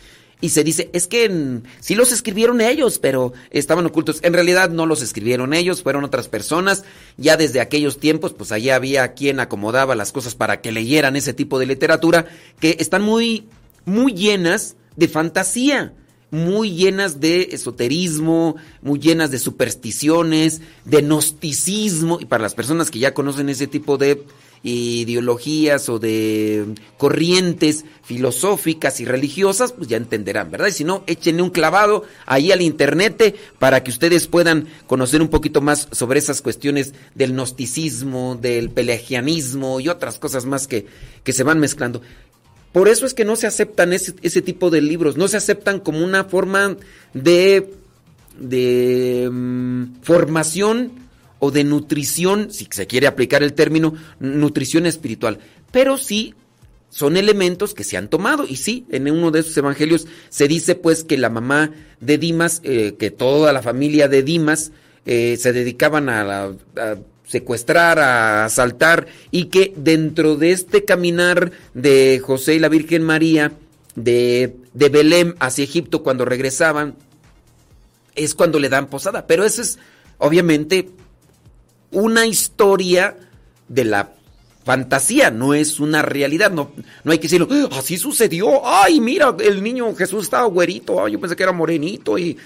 [0.41, 4.19] y se dice, es que sí los escribieron ellos, pero estaban ocultos.
[4.23, 6.83] En realidad no los escribieron ellos, fueron otras personas.
[7.17, 11.33] Ya desde aquellos tiempos, pues allá había quien acomodaba las cosas para que leyeran ese
[11.33, 12.25] tipo de literatura
[12.59, 13.47] que están muy,
[13.85, 15.93] muy llenas de fantasía
[16.31, 22.99] muy llenas de esoterismo, muy llenas de supersticiones, de gnosticismo, y para las personas que
[22.99, 24.23] ya conocen ese tipo de
[24.63, 30.67] ideologías o de corrientes filosóficas y religiosas, pues ya entenderán, ¿verdad?
[30.67, 35.29] Y si no, échenle un clavado ahí al internet para que ustedes puedan conocer un
[35.29, 40.85] poquito más sobre esas cuestiones del gnosticismo, del pelagianismo y otras cosas más que,
[41.23, 42.01] que se van mezclando.
[42.71, 46.03] Por eso es que no se aceptan ese, tipo de libros, no se aceptan como
[46.03, 46.77] una forma
[47.13, 47.69] de,
[48.39, 50.93] de mm, formación
[51.39, 55.39] o de nutrición, si se quiere aplicar el término, nutrición espiritual.
[55.71, 56.33] Pero sí
[56.91, 58.45] son elementos que se han tomado.
[58.47, 62.61] Y sí, en uno de esos evangelios se dice pues que la mamá de Dimas,
[62.63, 64.71] eh, que toda la familia de Dimas
[65.05, 66.53] eh, se dedicaban a, la,
[67.31, 73.53] secuestrar, a asaltar, y que dentro de este caminar de José y la Virgen María,
[73.95, 76.95] de, de Belén hacia Egipto cuando regresaban,
[78.15, 79.27] es cuando le dan posada.
[79.27, 79.79] Pero eso es
[80.17, 80.89] obviamente
[81.91, 83.15] una historia
[83.69, 84.13] de la
[84.65, 86.73] fantasía, no es una realidad, no,
[87.05, 91.13] no hay que decirlo, ah, así sucedió, ay, mira, el niño Jesús estaba güerito, ay,
[91.13, 92.37] yo pensé que era morenito y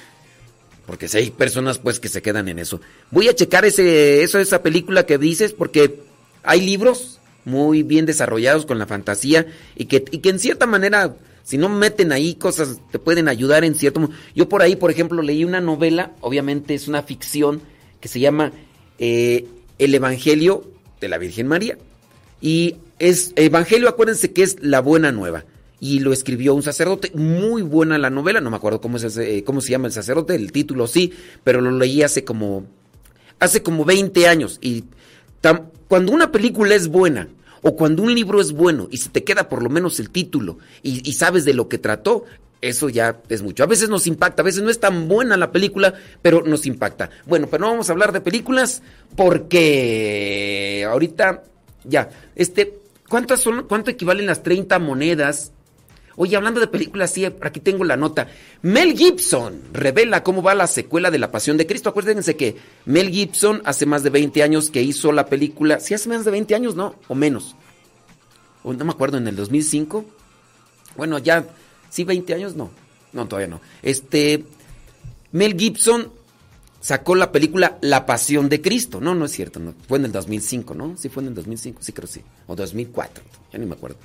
[0.86, 2.82] porque si hay personas pues que se quedan en eso.
[3.12, 6.00] Voy a checar ese, eso, esa película que dices porque
[6.44, 11.16] hay libros muy bien desarrollados con la fantasía y que, y que en cierta manera,
[11.44, 14.14] si no meten ahí cosas, te pueden ayudar en cierto modo.
[14.36, 17.62] Yo por ahí, por ejemplo, leí una novela, obviamente es una ficción,
[18.00, 18.52] que se llama
[19.00, 19.46] eh,
[19.80, 20.64] El Evangelio
[21.02, 21.78] de la Virgen María.
[22.42, 25.46] Y es, Evangelio, acuérdense que es la buena nueva
[25.86, 27.12] y lo escribió un sacerdote.
[27.14, 30.34] Muy buena la novela, no me acuerdo cómo, es eh, cómo se llama el sacerdote,
[30.34, 31.14] el título sí,
[31.44, 32.66] pero lo leí hace como,
[33.40, 34.58] hace como 20 años.
[34.62, 34.86] Y
[35.88, 37.30] cuando una película es buena
[37.62, 40.58] o cuando un libro es bueno y se te queda por lo menos el título
[40.82, 42.26] y, y sabes de lo que trató,
[42.62, 43.64] eso ya es mucho.
[43.64, 47.12] A veces nos impacta, a veces no es tan buena la película, pero nos impacta.
[47.28, 48.82] Bueno, pero no vamos a hablar de películas
[49.16, 51.44] porque ahorita
[51.84, 55.52] ya, este, ¿cuántas son, cuánto equivalen las 30 monedas
[56.18, 58.28] Oye, hablando de películas, sí, aquí tengo la nota.
[58.62, 61.90] Mel Gibson revela cómo va la secuela de La Pasión de Cristo.
[61.90, 62.56] Acuérdense que
[62.86, 65.80] Mel Gibson hace más de 20 años que hizo la película.
[65.80, 66.96] Sí, hace más de 20 años, ¿no?
[67.08, 67.56] O menos.
[68.64, 70.06] O no me acuerdo, en el 2005.
[70.96, 71.46] Bueno, ya,
[71.90, 72.72] sí, 20 años, no.
[73.12, 73.62] No, todavía no.
[73.82, 74.46] Este,
[75.34, 76.12] Mel Gibson
[76.80, 79.02] sacó la película La Pasión de Cristo.
[79.02, 79.60] No, no es cierto.
[79.88, 80.96] Fue en el 2005, ¿no?
[80.98, 82.22] Sí, fue en el 2005, sí creo sí.
[82.48, 83.98] O 2004, ya ni me acuerdo.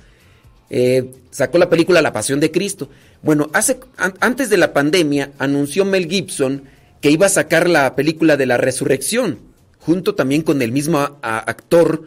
[0.73, 2.87] Eh, sacó la película La Pasión de Cristo.
[3.21, 3.77] Bueno, hace,
[4.21, 6.63] antes de la pandemia anunció Mel Gibson
[7.01, 9.39] que iba a sacar la película de la resurrección,
[9.79, 12.05] junto también con el mismo actor,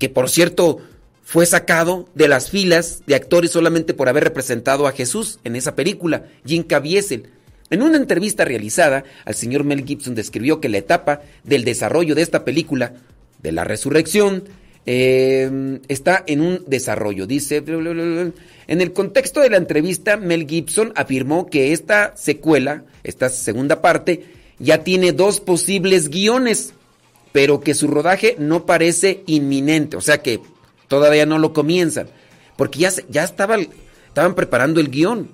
[0.00, 0.80] que por cierto
[1.22, 5.76] fue sacado de las filas de actores solamente por haber representado a Jesús en esa
[5.76, 7.28] película, Jim Caviezel.
[7.70, 12.22] En una entrevista realizada, al señor Mel Gibson describió que la etapa del desarrollo de
[12.22, 12.94] esta película,
[13.40, 14.42] de la resurrección,
[14.84, 17.26] Em, está en un desarrollo.
[17.26, 23.80] Dice, en el contexto de la entrevista, Mel Gibson afirmó que esta secuela, esta segunda
[23.80, 24.24] parte,
[24.58, 26.74] ya tiene dos posibles guiones,
[27.30, 30.40] pero que su rodaje no parece inminente, o sea que
[30.88, 32.08] todavía no lo comienzan,
[32.56, 33.56] porque ya, ya estaba,
[34.08, 35.30] estaban preparando el guion,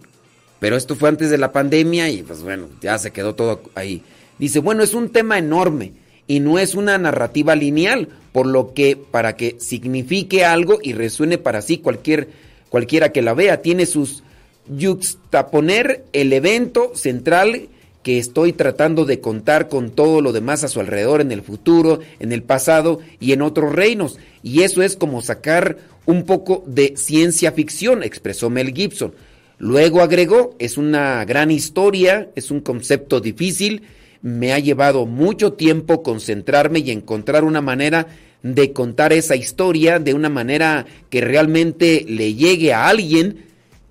[0.60, 4.02] pero esto fue antes de la pandemia y pues bueno, ya se quedó todo ahí.
[4.38, 5.92] Dice, bueno, es un tema enorme
[6.28, 11.38] y no es una narrativa lineal, por lo que para que signifique algo y resuene
[11.38, 12.28] para sí cualquier,
[12.68, 14.22] cualquiera que la vea, tiene sus
[14.68, 17.68] yuxtaponer el evento central
[18.02, 22.00] que estoy tratando de contar con todo lo demás a su alrededor en el futuro,
[22.20, 24.18] en el pasado y en otros reinos.
[24.42, 29.12] Y eso es como sacar un poco de ciencia ficción, expresó Mel Gibson.
[29.58, 33.82] Luego agregó, es una gran historia, es un concepto difícil,
[34.22, 38.08] me ha llevado mucho tiempo concentrarme y encontrar una manera
[38.42, 43.46] de contar esa historia de una manera que realmente le llegue a alguien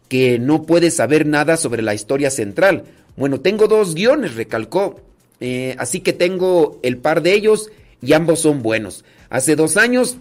[0.08, 2.84] que no puede saber nada sobre la historia central.
[3.18, 5.02] Bueno, tengo dos guiones, recalcó,
[5.40, 7.72] eh, así que tengo el par de ellos
[8.02, 9.04] y ambos son buenos.
[9.30, 10.18] Hace dos años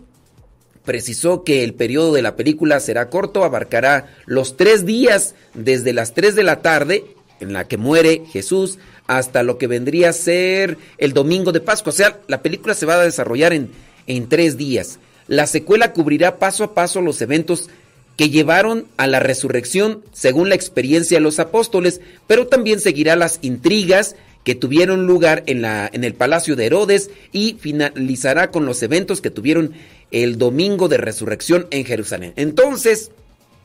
[0.84, 6.14] precisó que el periodo de la película será corto, abarcará los tres días desde las
[6.14, 7.04] tres de la tarde
[7.40, 11.90] en la que muere Jesús hasta lo que vendría a ser el domingo de Pascua.
[11.90, 13.70] O sea, la película se va a desarrollar en,
[14.06, 14.98] en tres días.
[15.28, 17.68] La secuela cubrirá paso a paso los eventos
[18.16, 23.38] que llevaron a la resurrección según la experiencia de los apóstoles, pero también seguirá las
[23.42, 28.82] intrigas que tuvieron lugar en, la, en el palacio de Herodes y finalizará con los
[28.82, 29.72] eventos que tuvieron
[30.12, 32.32] el domingo de resurrección en Jerusalén.
[32.36, 33.10] Entonces,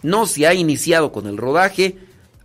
[0.01, 1.95] no se ha iniciado con el rodaje.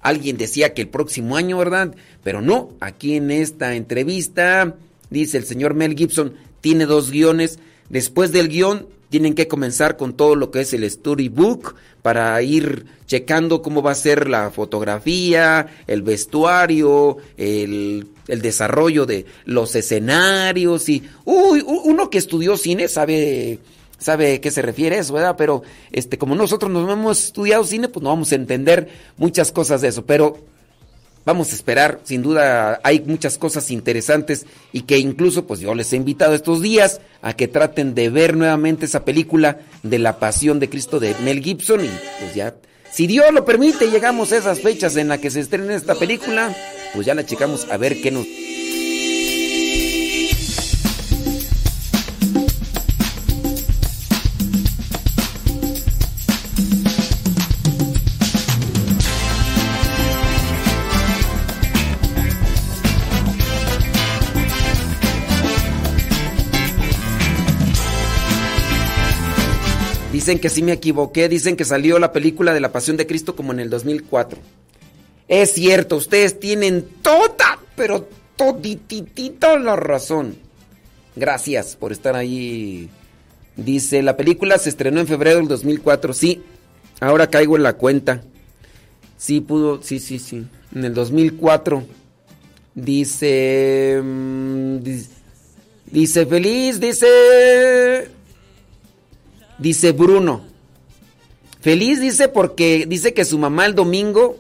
[0.07, 1.93] Alguien decía que el próximo año, ¿verdad?
[2.23, 4.77] Pero no, aquí en esta entrevista
[5.11, 7.59] dice el señor Mel Gibson, tiene dos guiones.
[7.89, 12.87] Después del guion tienen que comenzar con todo lo que es el storybook para ir
[13.07, 21.03] checando cómo va a ser la fotografía, el vestuario, el, desarrollo de los escenarios y
[21.25, 23.59] uy, uno que estudió cine sabe
[23.99, 25.37] sabe qué se refiere eso, ¿verdad?
[25.37, 29.81] Pero este como nosotros no hemos estudiado cine, pues no vamos a entender muchas cosas
[29.81, 30.39] de eso, pero
[31.27, 35.93] Vamos a esperar, sin duda hay muchas cosas interesantes y que incluso pues yo les
[35.93, 40.61] he invitado estos días a que traten de ver nuevamente esa película de la pasión
[40.61, 41.91] de Cristo de Mel Gibson y
[42.21, 42.55] pues ya,
[42.93, 46.55] si Dios lo permite, llegamos a esas fechas en las que se estrena esta película,
[46.95, 48.25] pues ya la checamos a ver qué nos...
[70.27, 73.37] Dicen que sí me equivoqué, dicen que salió la película de la Pasión de Cristo
[73.37, 74.41] como en el 2004.
[75.29, 80.37] Es cierto, ustedes tienen toda, pero todititita la razón.
[81.14, 82.91] Gracias por estar ahí.
[83.55, 86.12] Dice, la película se estrenó en febrero del 2004.
[86.12, 86.43] Sí,
[86.99, 88.24] ahora caigo en la cuenta.
[89.16, 90.45] Sí, pudo, sí, sí, sí.
[90.74, 91.85] En el 2004.
[92.74, 95.11] Dice, mm, dice,
[95.93, 98.16] dice feliz, dice
[99.59, 100.43] Dice Bruno.
[101.61, 104.37] Feliz dice porque dice que su mamá el domingo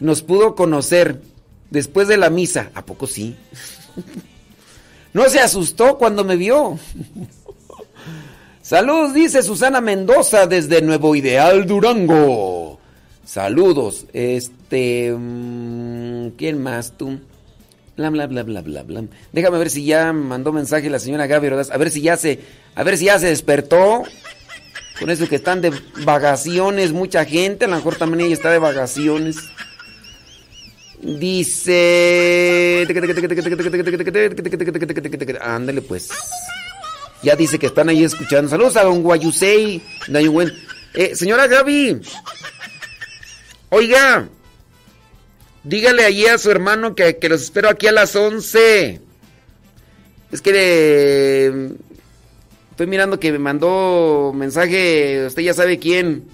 [0.00, 1.20] nos pudo conocer
[1.70, 2.70] después de la misa.
[2.74, 3.36] ¿A poco sí?
[5.14, 6.78] No se asustó cuando me vio.
[8.62, 12.78] Saludos, dice Susana Mendoza desde Nuevo Ideal Durango.
[13.22, 14.06] Saludos.
[14.14, 15.12] Este.
[15.14, 17.18] Mm, ¿Quién más tú?
[17.96, 19.04] Bla, bla, bla, bla, bla, bla.
[19.32, 22.40] Déjame ver si ya mandó mensaje la señora Gaby A ver si ya se.
[22.74, 24.04] A ver si ya se despertó.
[24.98, 25.72] Con eso que están de
[26.04, 29.36] vacaciones, mucha gente, a lo mejor también ella está de vacaciones.
[31.02, 32.86] Dice.
[35.40, 36.08] Ándale pues.
[37.22, 38.48] Ya dice que están ahí escuchando.
[38.48, 39.82] Saludos a don Guayusei.
[40.94, 42.00] Eh, señora Gaby.
[43.70, 44.28] Oiga.
[45.64, 49.00] Dígale allí a su hermano que, que los espero aquí a las 11.
[50.32, 51.76] Es que de,
[52.72, 56.24] Estoy mirando que me mandó mensaje, usted ya sabe quién.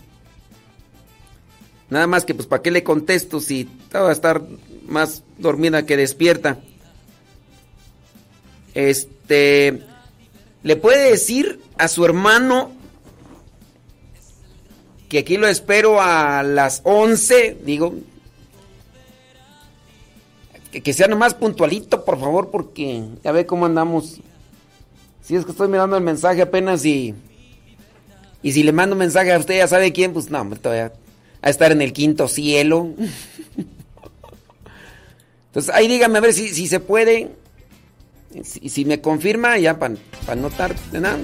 [1.91, 4.43] Nada más que pues para qué le contesto si va a estar
[4.87, 6.61] más dormida que despierta.
[8.73, 9.83] Este
[10.63, 12.71] le puede decir a su hermano
[15.09, 17.97] que aquí lo espero a las 11, digo
[20.73, 24.21] que, que sea nomás puntualito, por favor, porque ya ve cómo andamos.
[25.23, 27.15] Si es que estoy mirando el mensaje apenas y.
[28.43, 30.93] Y si le mando mensaje a usted, ya sabe quién, pues no, todavía
[31.43, 32.95] a estar en el quinto cielo.
[35.47, 37.31] Entonces ahí dígame a ver si, si se puede.
[38.61, 39.95] Y si, me confirma, ya para
[40.37, 41.19] notar, nada.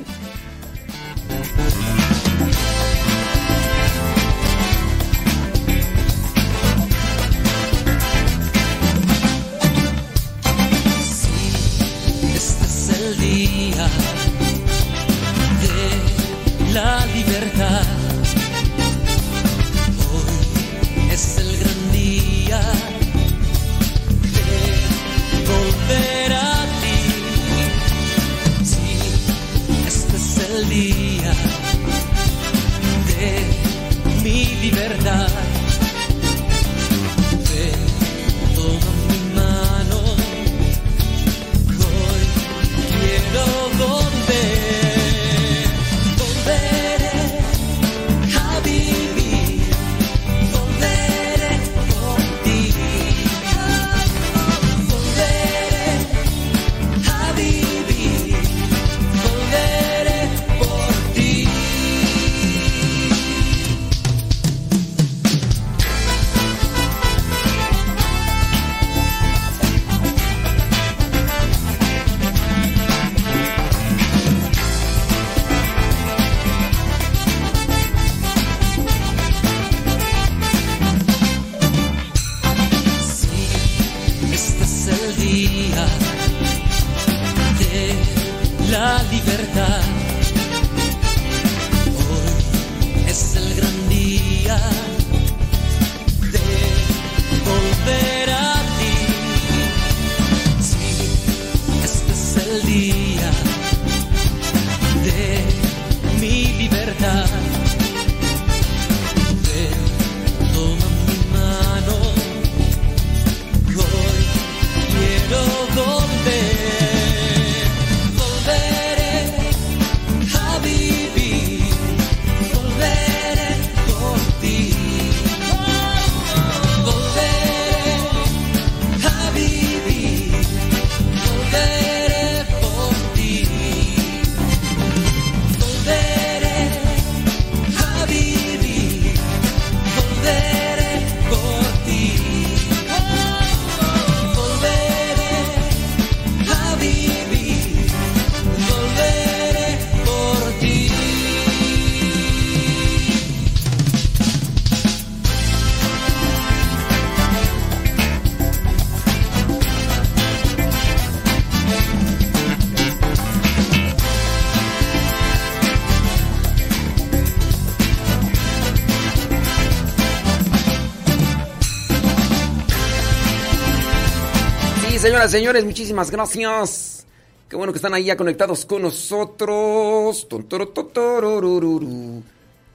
[175.29, 177.07] Señores, muchísimas gracias.
[177.49, 180.27] Qué bueno que están ahí ya conectados con nosotros.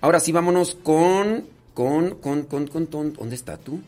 [0.02, 3.80] Ahora sí, vámonos con, con, con, con, con, ¿dónde está tú?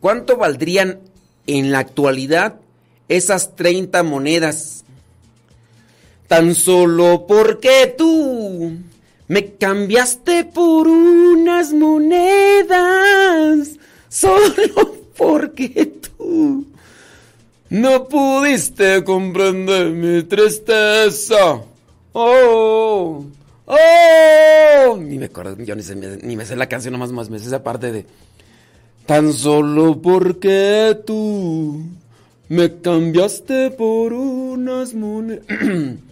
[0.00, 1.00] ¿Cuánto valdrían
[1.46, 2.56] en la actualidad
[3.08, 4.84] esas 30 monedas?
[6.28, 8.78] Tan solo porque tú
[9.28, 13.70] me cambiaste por unas monedas.
[14.08, 16.66] Solo porque tú
[17.70, 21.62] no pudiste comprender mi tristeza.
[22.12, 23.24] Oh,
[23.66, 24.96] oh.
[24.98, 27.90] Ni me acuerdo, yo ni, me sé la canción nomás más me sé esa parte
[27.90, 28.06] de
[29.06, 31.84] tan solo porque tú
[32.48, 35.44] me cambiaste por unas monedas.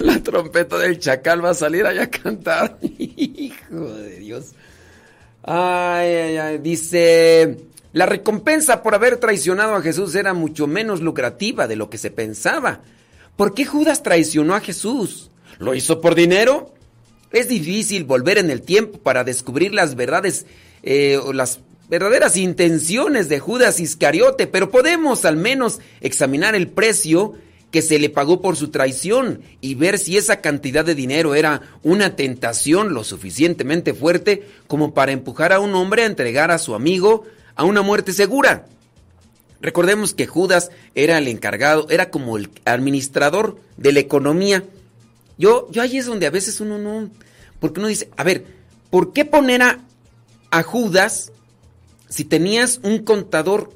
[0.00, 2.78] la trompeta del chacal va a salir allá a cantar.
[2.98, 4.52] Hijo de Dios.
[5.42, 6.58] Ay, ay, ay.
[6.58, 11.98] Dice la recompensa por haber traicionado a Jesús era mucho menos lucrativa de lo que
[11.98, 12.80] se pensaba.
[13.36, 15.30] ¿Por qué Judas traicionó a Jesús?
[15.58, 16.72] ¿Lo hizo por dinero?
[17.32, 20.46] Es difícil volver en el tiempo para descubrir las verdades
[20.82, 27.34] eh, o las verdaderas intenciones de Judas Iscariote, pero podemos al menos examinar el precio
[27.70, 31.62] que se le pagó por su traición y ver si esa cantidad de dinero era
[31.82, 36.74] una tentación lo suficientemente fuerte como para empujar a un hombre a entregar a su
[36.74, 37.24] amigo
[37.54, 38.66] a una muerte segura.
[39.62, 44.64] Recordemos que Judas era el encargado, era como el administrador de la economía.
[45.38, 47.08] Yo, yo ahí es donde a veces uno no,
[47.60, 48.44] porque uno dice, a ver,
[48.90, 49.78] ¿por qué poner a,
[50.50, 51.30] a Judas
[52.08, 53.72] si tenías un contador,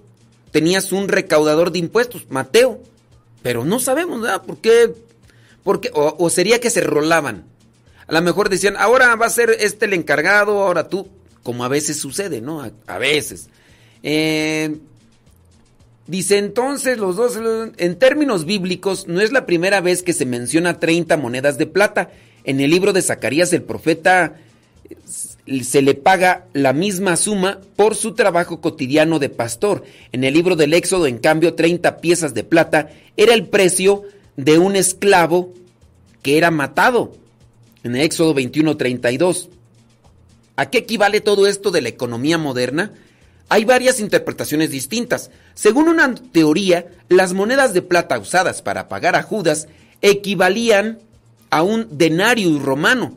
[0.51, 2.83] tenías un recaudador de impuestos, Mateo?
[3.43, 4.43] Pero no sabemos, ¿verdad?
[4.43, 4.93] ¿Por qué?
[5.63, 5.91] ¿Por qué?
[5.95, 7.45] O, sería que se rolaban.
[8.09, 11.09] A lo mejor decían, ahora va a ser este el encargado, ahora tú,
[11.45, 12.69] como a veces sucede, ¿no?
[12.89, 13.51] a veces.
[14.03, 14.77] Eh,
[16.07, 17.37] Dice entonces los dos,
[17.77, 22.11] en términos bíblicos, no es la primera vez que se menciona 30 monedas de plata.
[22.45, 24.37] En el libro de Zacarías el profeta
[25.63, 29.83] se le paga la misma suma por su trabajo cotidiano de pastor.
[30.13, 34.05] En el libro del Éxodo, en cambio, 30 piezas de plata era el precio
[34.37, 35.55] de un esclavo
[36.23, 37.17] que era matado.
[37.83, 39.49] En el Éxodo 21:32.
[40.55, 42.93] ¿A qué equivale todo esto de la economía moderna?
[43.49, 45.31] Hay varias interpretaciones distintas.
[45.55, 49.69] Según una teoría, las monedas de plata usadas para pagar a Judas
[50.03, 50.99] equivalían
[51.51, 53.15] a un denario romano.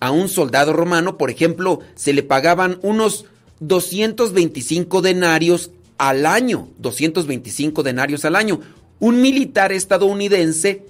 [0.00, 3.26] A un soldado romano, por ejemplo, se le pagaban unos
[3.60, 6.68] 225 denarios al año.
[6.78, 8.60] 225 denarios al año.
[8.98, 10.84] Un militar estadounidense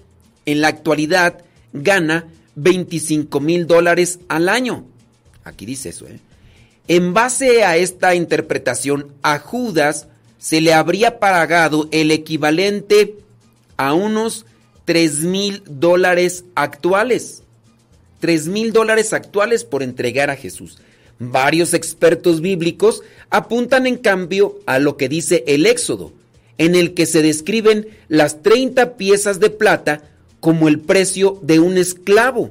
[0.46, 1.44] en la actualidad
[1.74, 4.86] gana 25 mil dólares al año.
[5.44, 6.20] Aquí dice eso, ¿eh?
[6.88, 10.08] En base a esta interpretación, a Judas
[10.38, 13.16] se le habría pagado el equivalente
[13.76, 14.46] a unos
[14.86, 17.42] 3 mil dólares actuales.
[18.20, 20.78] 3 mil dólares actuales por entregar a Jesús.
[21.18, 26.12] Varios expertos bíblicos apuntan en cambio a lo que dice el Éxodo,
[26.56, 30.04] en el que se describen las 30 piezas de plata
[30.40, 32.50] como el precio de un esclavo.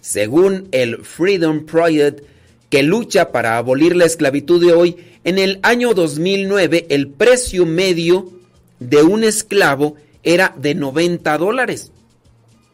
[0.00, 2.24] Según el Freedom Project,
[2.70, 8.30] que lucha para abolir la esclavitud de hoy, en el año 2009 el precio medio
[8.78, 11.92] de un esclavo era de 90 dólares.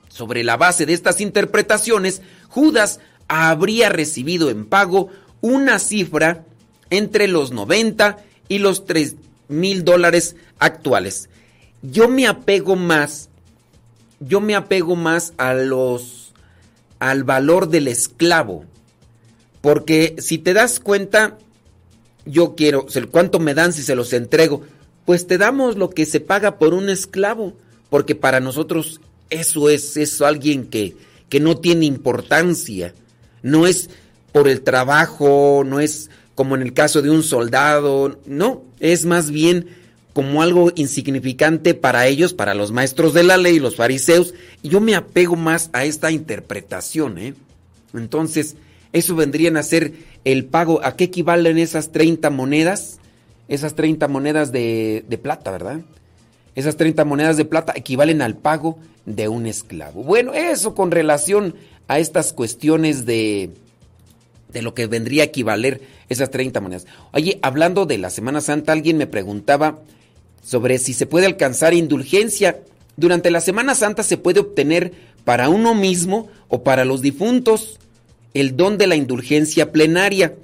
[0.09, 5.09] Sobre la base de estas interpretaciones, Judas habría recibido en pago
[5.41, 6.45] una cifra
[6.91, 8.19] entre los 90
[8.49, 9.17] y los 3
[9.49, 11.29] mil dólares actuales.
[11.83, 13.29] Yo me apego más,
[14.21, 16.33] yo me apego más a los,
[16.99, 18.65] al valor del esclavo.
[19.65, 21.39] Porque si te das cuenta,
[22.27, 24.61] yo quiero, ¿cuánto me dan si se los entrego?
[25.07, 27.55] Pues te damos lo que se paga por un esclavo,
[27.89, 29.01] porque para nosotros
[29.31, 30.95] eso es, eso alguien que,
[31.31, 32.93] que no tiene importancia,
[33.41, 33.89] no es
[34.33, 39.31] por el trabajo, no es como en el caso de un soldado, no, es más
[39.31, 39.69] bien
[40.13, 44.83] como algo insignificante para ellos, para los maestros de la ley, los fariseos, y yo
[44.83, 47.33] me apego más a esta interpretación, ¿eh?
[47.95, 48.57] Entonces,
[48.95, 49.93] eso vendrían a ser
[50.25, 50.81] el pago.
[50.85, 53.01] ¿A qué equivalen esas 30 monedas?
[53.49, 55.81] Esas 30 monedas de, plata, ¿verdad?
[56.55, 60.05] Esas 30 monedas de plata equivalen al pago de un esclavo.
[60.05, 61.57] Bueno, eso con relación
[61.89, 63.51] a estas cuestiones de,
[64.53, 66.87] de lo que vendría a equivaler esas 30 monedas.
[67.13, 69.81] Oye, hablando de la Semana Santa, alguien me preguntaba
[70.45, 72.61] sobre si se puede alcanzar indulgencia.
[72.97, 74.93] Durante la Semana Santa se puede obtener
[75.25, 77.81] para uno mismo o para los difuntos
[78.35, 80.35] el don de la indulgencia plenaria.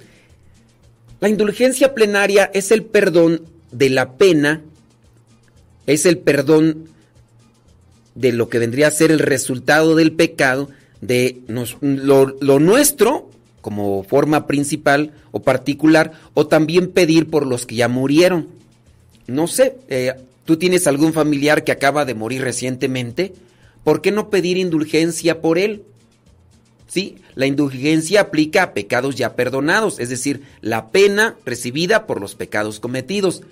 [1.19, 4.61] La indulgencia plenaria es el perdón de la pena,
[5.85, 6.85] es el perdón
[8.15, 10.69] de lo que vendría a ser el resultado del pecado,
[11.01, 13.29] de lo, nuestro
[13.61, 18.47] como forma principal o particular, o también pedir por los que ya murieron.
[19.27, 20.15] No sé, eh,
[20.45, 23.33] tú tienes algún familiar que acaba de morir recientemente,
[23.83, 25.83] ¿por qué no pedir indulgencia por él?
[26.91, 27.15] ¿Sí?
[27.35, 32.81] La indulgencia aplica a pecados ya perdonados, es decir, la pena recibida por los pecados
[32.81, 33.43] cometidos.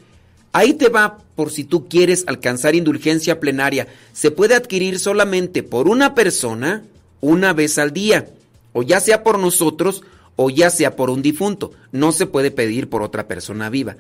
[0.52, 3.88] Ahí te va por si tú quieres alcanzar indulgencia plenaria.
[4.12, 6.84] Se puede adquirir solamente por una persona
[7.22, 8.28] una vez al día,
[8.74, 10.04] o ya sea por nosotros
[10.36, 11.72] o ya sea por un difunto.
[11.94, 13.96] No se puede pedir por otra persona viva.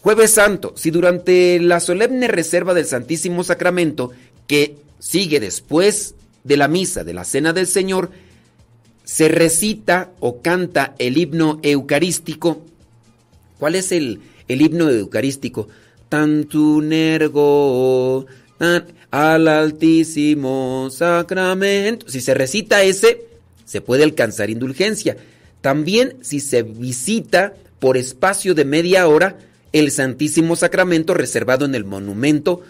[0.00, 4.12] Jueves Santo, si durante la solemne reserva del Santísimo Sacramento,
[4.46, 8.10] que sigue después de la misa de la Cena del Señor,
[9.04, 12.62] se recita o canta el himno eucarístico.
[13.58, 15.68] ¿Cuál es el, el himno eucarístico?
[16.08, 18.26] Tantunergo
[19.10, 22.08] al altísimo sacramento.
[22.08, 23.22] Si se recita ese,
[23.64, 25.16] se puede alcanzar indulgencia.
[25.60, 29.38] También si se visita por espacio de media hora
[29.72, 32.62] el Santísimo Sacramento reservado en el monumento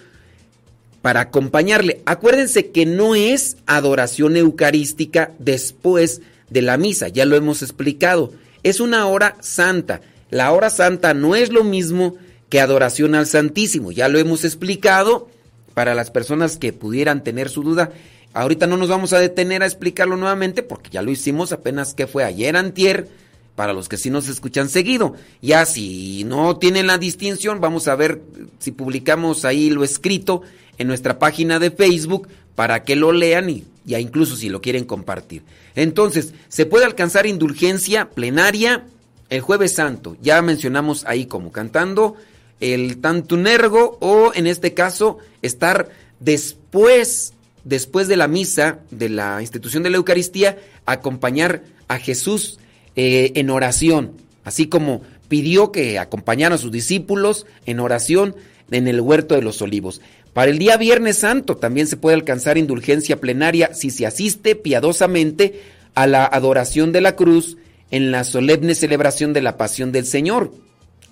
[1.04, 2.00] para acompañarle.
[2.06, 8.32] Acuérdense que no es adoración eucarística después de la misa, ya lo hemos explicado.
[8.62, 10.00] Es una hora santa.
[10.30, 12.16] La hora santa no es lo mismo
[12.48, 15.28] que adoración al Santísimo, ya lo hemos explicado
[15.74, 17.92] para las personas que pudieran tener su duda.
[18.32, 22.06] Ahorita no nos vamos a detener a explicarlo nuevamente porque ya lo hicimos apenas que
[22.06, 23.08] fue ayer antier
[23.54, 25.14] para los que sí nos escuchan seguido.
[25.40, 28.22] Ya si no tienen la distinción, vamos a ver
[28.58, 30.42] si publicamos ahí lo escrito
[30.78, 34.84] en nuestra página de Facebook para que lo lean y ya incluso si lo quieren
[34.84, 35.42] compartir.
[35.74, 38.86] Entonces, se puede alcanzar indulgencia plenaria
[39.30, 40.16] el jueves santo.
[40.20, 42.16] Ya mencionamos ahí como cantando
[42.60, 45.90] el tantunergo o en este caso estar
[46.20, 47.34] después,
[47.64, 52.58] después de la misa de la institución de la Eucaristía, acompañar a Jesús
[52.96, 54.12] eh, en oración,
[54.44, 58.36] así como pidió que acompañaran a sus discípulos en oración
[58.70, 60.00] en el huerto de los olivos.
[60.32, 65.60] Para el día Viernes Santo también se puede alcanzar indulgencia plenaria si se asiste piadosamente
[65.94, 67.56] a la adoración de la cruz
[67.90, 70.52] en la solemne celebración de la pasión del Señor.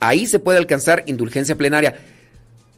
[0.01, 2.01] Ahí se puede alcanzar indulgencia plenaria.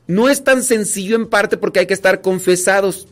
[0.06, 3.08] No es tan sencillo en parte porque hay que estar confesados.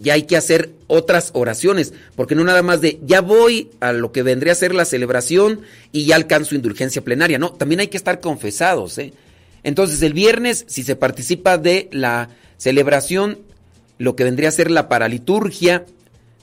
[0.00, 4.12] Y hay que hacer otras oraciones, porque no nada más de ya voy a lo
[4.12, 5.60] que vendría a ser la celebración
[5.92, 7.38] y ya alcanzo indulgencia plenaria.
[7.38, 8.96] No, también hay que estar confesados.
[8.98, 9.12] ¿eh?
[9.62, 13.38] Entonces el viernes, si se participa de la celebración,
[13.98, 15.84] lo que vendría a ser la paraliturgia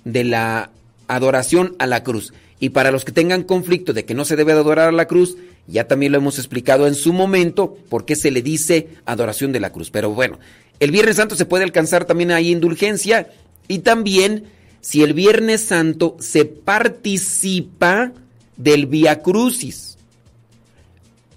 [0.05, 0.71] de la
[1.07, 2.33] adoración a la cruz.
[2.59, 5.37] Y para los que tengan conflicto de que no se debe adorar a la cruz,
[5.67, 9.59] ya también lo hemos explicado en su momento por qué se le dice adoración de
[9.59, 9.91] la cruz.
[9.91, 10.39] Pero bueno,
[10.79, 13.29] el Viernes Santo se puede alcanzar también ahí indulgencia
[13.67, 14.45] y también
[14.81, 18.13] si el Viernes Santo se participa
[18.55, 19.97] del Via Crucis.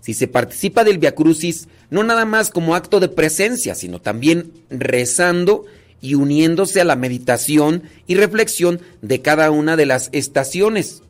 [0.01, 4.53] Si se participa del Via Crucis, no nada más como acto de presencia, sino también
[4.71, 5.65] rezando
[6.01, 11.03] y uniéndose a la meditación y reflexión de cada una de las estaciones.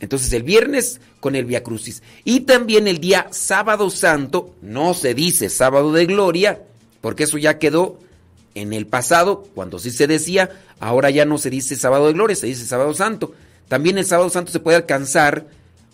[0.00, 2.02] Entonces el viernes con el Via Crucis.
[2.24, 6.62] Y también el día sábado santo, no se dice sábado de gloria,
[7.00, 7.98] porque eso ya quedó
[8.54, 12.36] en el pasado, cuando sí se decía, ahora ya no se dice sábado de gloria,
[12.36, 13.32] se dice sábado santo.
[13.68, 15.46] También el sábado santo se puede alcanzar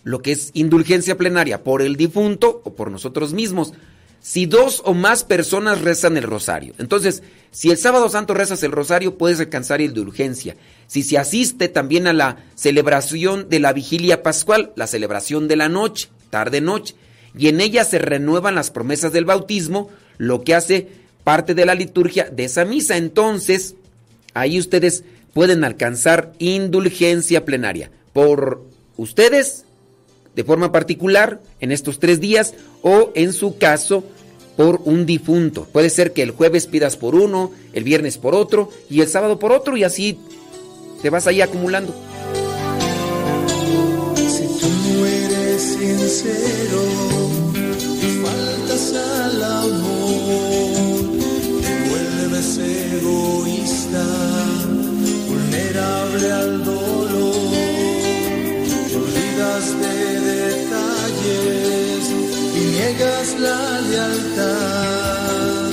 [0.03, 3.73] lo que es indulgencia plenaria por el difunto o por nosotros mismos.
[4.21, 6.73] Si dos o más personas rezan el rosario.
[6.79, 10.55] Entonces, si el sábado santo rezas el rosario, puedes alcanzar indulgencia.
[10.87, 15.69] Si se asiste también a la celebración de la vigilia pascual, la celebración de la
[15.69, 16.95] noche, tarde-noche,
[17.37, 20.87] y en ella se renuevan las promesas del bautismo, lo que hace
[21.23, 22.97] parte de la liturgia de esa misa.
[22.97, 23.75] Entonces,
[24.33, 25.03] ahí ustedes
[25.33, 28.63] pueden alcanzar indulgencia plenaria por
[28.97, 29.65] ustedes
[30.35, 34.03] de forma particular en estos tres días o en su caso
[34.55, 35.67] por un difunto.
[35.71, 39.39] Puede ser que el jueves pidas por uno, el viernes por otro y el sábado
[39.39, 40.17] por otro y así
[41.01, 41.93] te vas ahí acumulando.
[44.15, 46.81] Si tú eres sincero,
[53.25, 54.05] egoísta,
[55.27, 57.51] vulnerable al dolor,
[58.89, 59.97] te olvidas de
[60.33, 62.01] detalles
[62.55, 63.61] y niegas la
[63.91, 65.69] lealtad.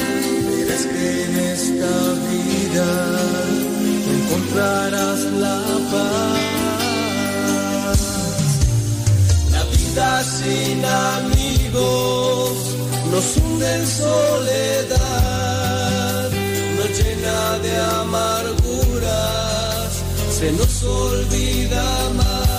[0.48, 1.92] Verás que en esta
[2.30, 2.90] vida
[4.16, 5.60] encontrarás la
[5.92, 6.40] paz.
[9.54, 12.54] La vida sin amigos
[13.10, 15.51] nos hunde en soledad,
[16.92, 18.82] llena de amarguras,
[20.30, 22.51] se nos olvida amar.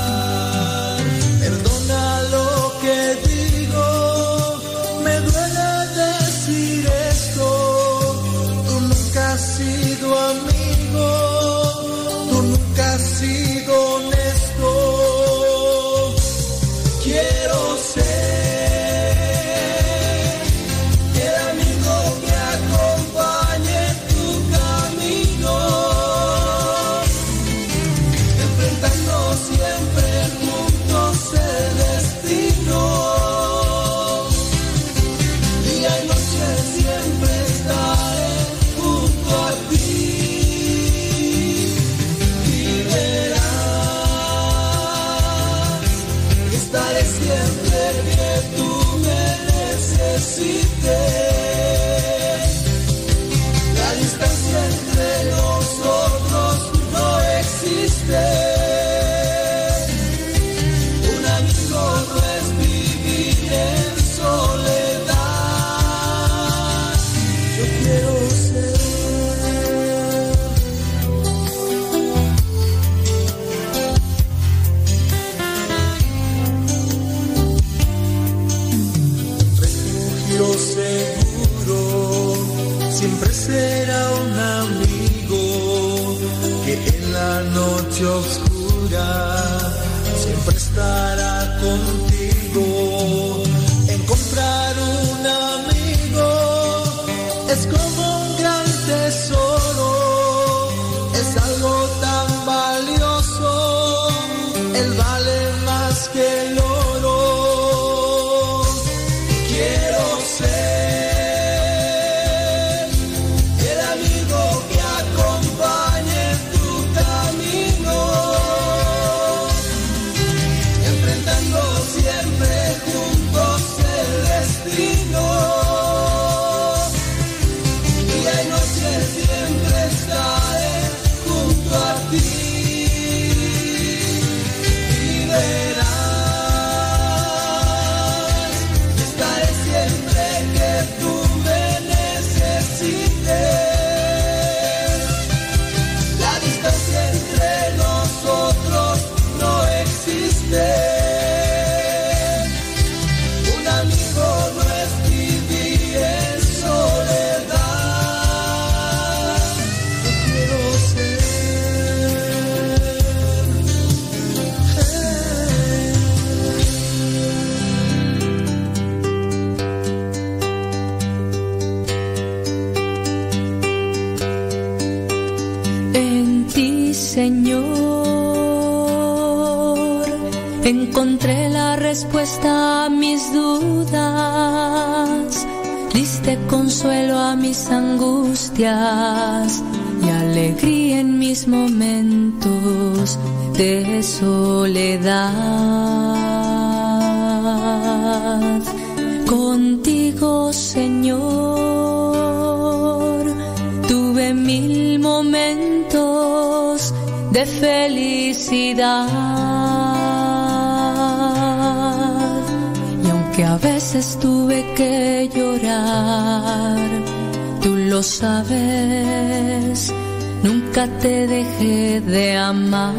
[220.88, 222.93] te dejé de amar.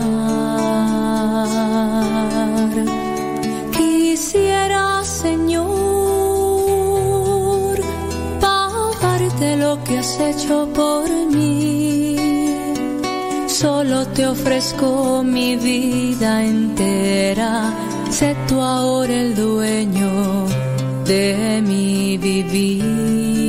[3.77, 5.65] Quisiera, Señor,
[8.41, 12.17] pagarte lo que has hecho por mí.
[13.47, 17.73] Solo te ofrezco mi vida entera.
[18.11, 20.47] Sé tú ahora el dueño
[21.05, 23.44] de mi vivir.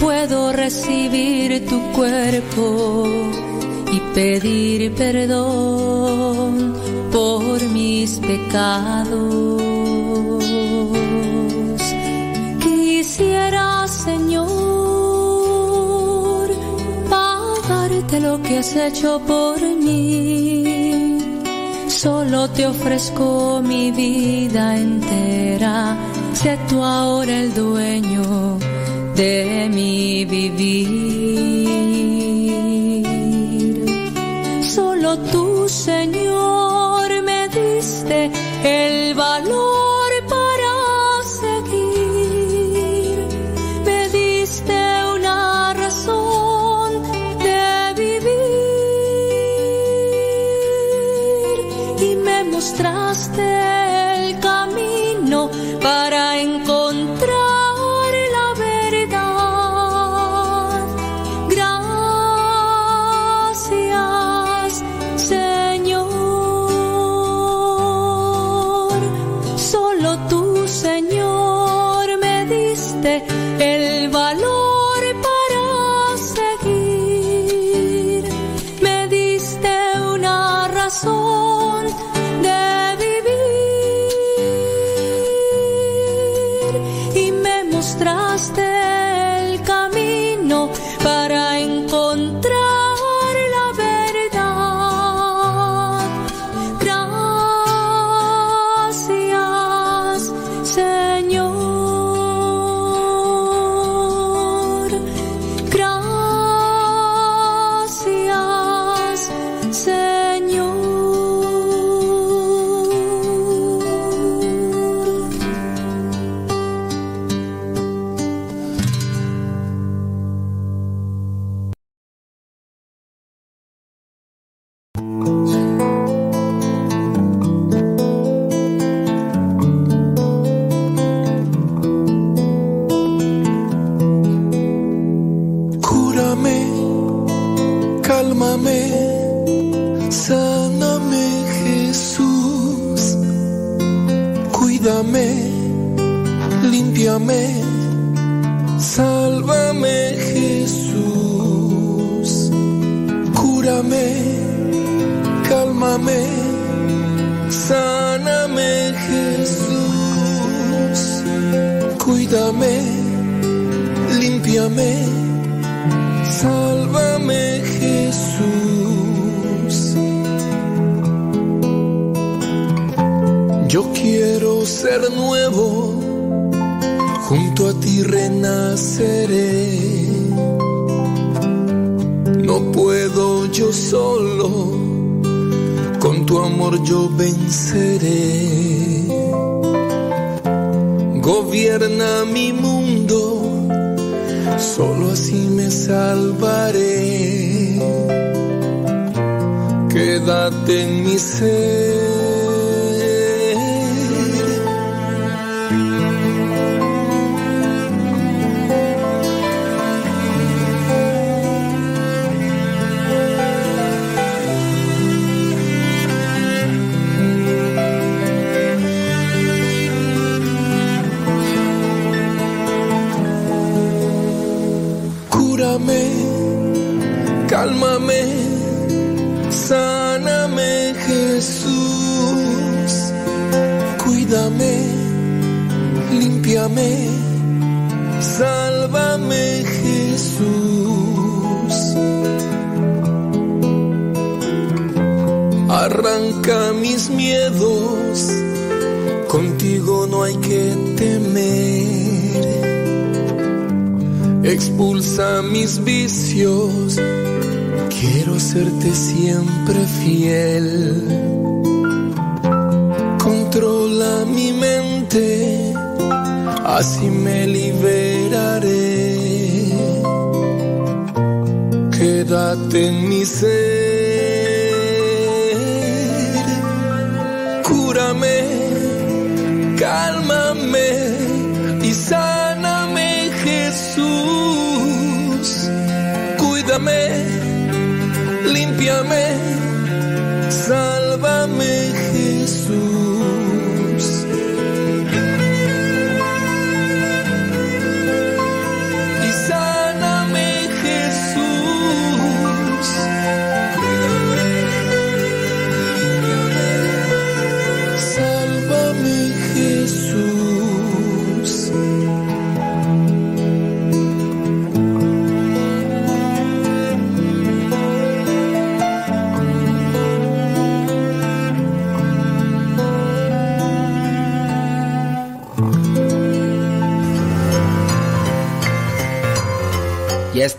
[0.00, 3.04] puedo recibir tu cuerpo
[3.92, 6.74] y pedir perdón
[7.12, 9.62] por mis pecados.
[12.62, 14.48] Quisiera, Señor,
[17.08, 21.18] pagarte lo que has hecho por mí.
[21.88, 25.96] Solo te ofrezco mi vida entera,
[26.34, 28.58] sé tú ahora el dueño
[29.16, 31.35] de mi vivir.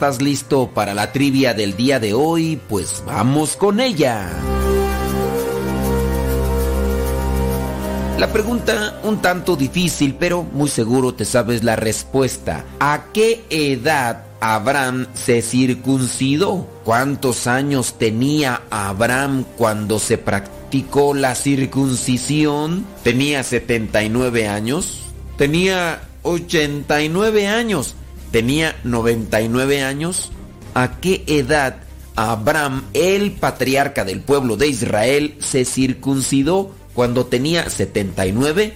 [0.08, 2.58] Estás listo para la trivia del día de hoy?
[2.70, 4.30] Pues vamos con ella.
[8.18, 12.64] La pregunta un tanto difícil, pero muy seguro te sabes la respuesta.
[12.80, 16.66] ¿A qué edad Abraham se circuncidó?
[16.86, 22.86] ¿Cuántos años tenía Abraham cuando se practicó la circuncisión?
[23.04, 25.02] ¿Tenía 79 años?
[25.38, 27.97] ¿Tenía 89 años?
[28.32, 30.32] ¿Tenía 99 años?
[30.74, 31.78] ¿A qué edad
[32.16, 36.72] Abraham, el patriarca del pueblo de Israel, se circuncidó?
[36.94, 38.74] ¿Cuando tenía 79?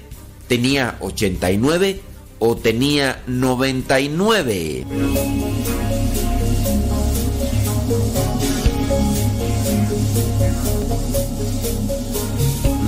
[0.48, 2.02] ¿Tenía 89?
[2.40, 4.86] ¿O tenía 99?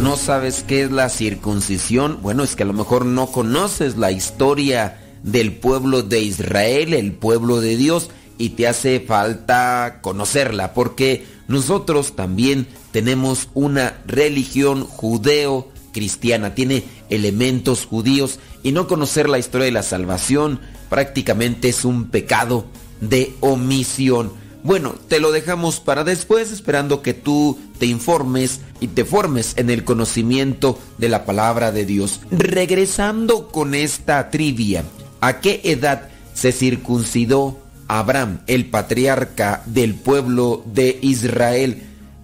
[0.02, 2.19] ¿No sabes qué es la circuncisión?
[2.22, 7.13] Bueno, es que a lo mejor no conoces la historia del pueblo de Israel, el
[7.13, 16.55] pueblo de Dios, y te hace falta conocerla, porque nosotros también tenemos una religión judeo-cristiana,
[16.55, 20.59] tiene elementos judíos, y no conocer la historia de la salvación
[20.89, 22.65] prácticamente es un pecado
[23.01, 24.31] de omisión.
[24.63, 29.69] Bueno, te lo dejamos para después, esperando que tú te informes y te formes en
[29.69, 32.21] el conocimiento de la palabra de Dios.
[32.31, 34.85] Regresando con esta trivia,
[35.23, 41.83] ¿a qué edad se circuncidó Abraham, el patriarca del pueblo de Israel?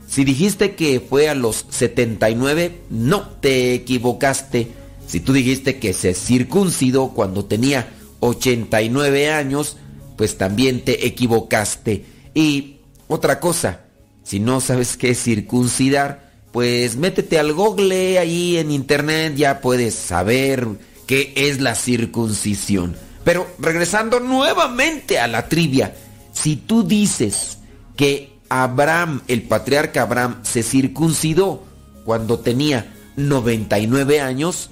[0.09, 4.67] Si dijiste que fue a los 79, no, te equivocaste.
[5.07, 7.87] Si tú dijiste que se circuncidó cuando tenía
[8.19, 9.77] 89 años,
[10.17, 12.03] pues también te equivocaste.
[12.33, 13.79] Y otra cosa,
[14.23, 19.95] si no sabes qué es circuncidar, pues métete al google ahí en internet, ya puedes
[19.95, 20.67] saber
[21.09, 22.95] qué es la circuncisión.
[23.23, 25.95] Pero regresando nuevamente a la trivia,
[26.33, 27.57] si tú dices
[27.95, 31.63] que Abraham, el patriarca Abraham, se circuncidó
[32.05, 34.69] cuando tenía 99 años,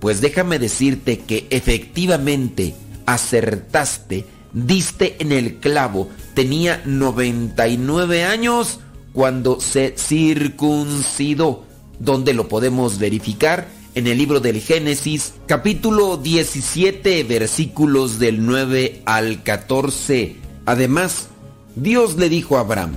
[0.00, 2.74] pues déjame decirte que efectivamente
[3.04, 4.24] acertaste,
[4.54, 8.80] diste en el clavo, tenía 99 años
[9.12, 11.66] cuando se circuncidó.
[11.98, 13.68] ¿Dónde lo podemos verificar?
[13.94, 20.34] En el libro del Génesis, capítulo 17, versículos del 9 al 14.
[20.66, 21.28] Además,
[21.76, 22.96] Dios le dijo a Abraham,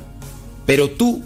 [0.66, 1.22] pero tú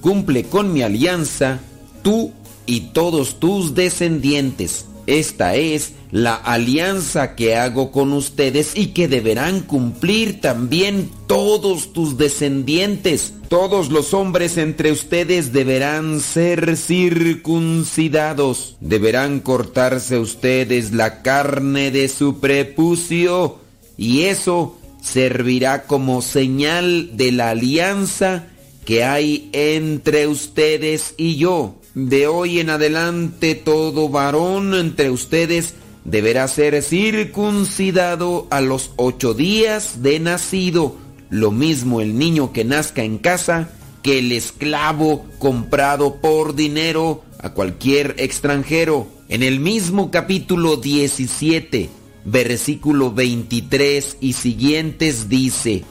[0.00, 1.60] cumple con mi alianza,
[2.02, 2.32] tú
[2.64, 4.86] y todos tus descendientes.
[5.10, 12.16] Esta es la alianza que hago con ustedes y que deberán cumplir también todos tus
[12.16, 13.34] descendientes.
[13.48, 18.76] Todos los hombres entre ustedes deberán ser circuncidados.
[18.78, 23.58] Deberán cortarse ustedes la carne de su prepucio
[23.96, 28.46] y eso servirá como señal de la alianza
[28.84, 31.79] que hay entre ustedes y yo.
[31.94, 40.00] De hoy en adelante todo varón entre ustedes deberá ser circuncidado a los ocho días
[40.00, 40.96] de nacido.
[41.30, 43.70] Lo mismo el niño que nazca en casa
[44.02, 49.08] que el esclavo comprado por dinero a cualquier extranjero.
[49.28, 51.90] En el mismo capítulo 17,
[52.24, 55.84] versículo 23 y siguientes dice,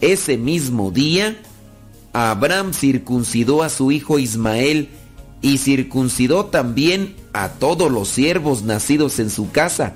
[0.00, 1.40] ese mismo día,
[2.12, 4.88] Abraham circuncidó a su hijo Ismael
[5.42, 9.94] y circuncidó también a todos los siervos nacidos en su casa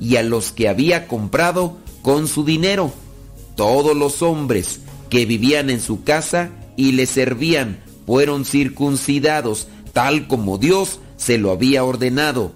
[0.00, 2.92] y a los que había comprado con su dinero,
[3.56, 4.80] todos los hombres
[5.10, 11.50] que vivían en su casa y le servían fueron circuncidados tal como Dios se lo
[11.50, 12.52] había ordenado.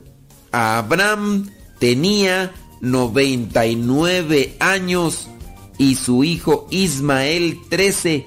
[0.53, 5.27] Abraham tenía 99 años
[5.79, 8.27] y su hijo Ismael 13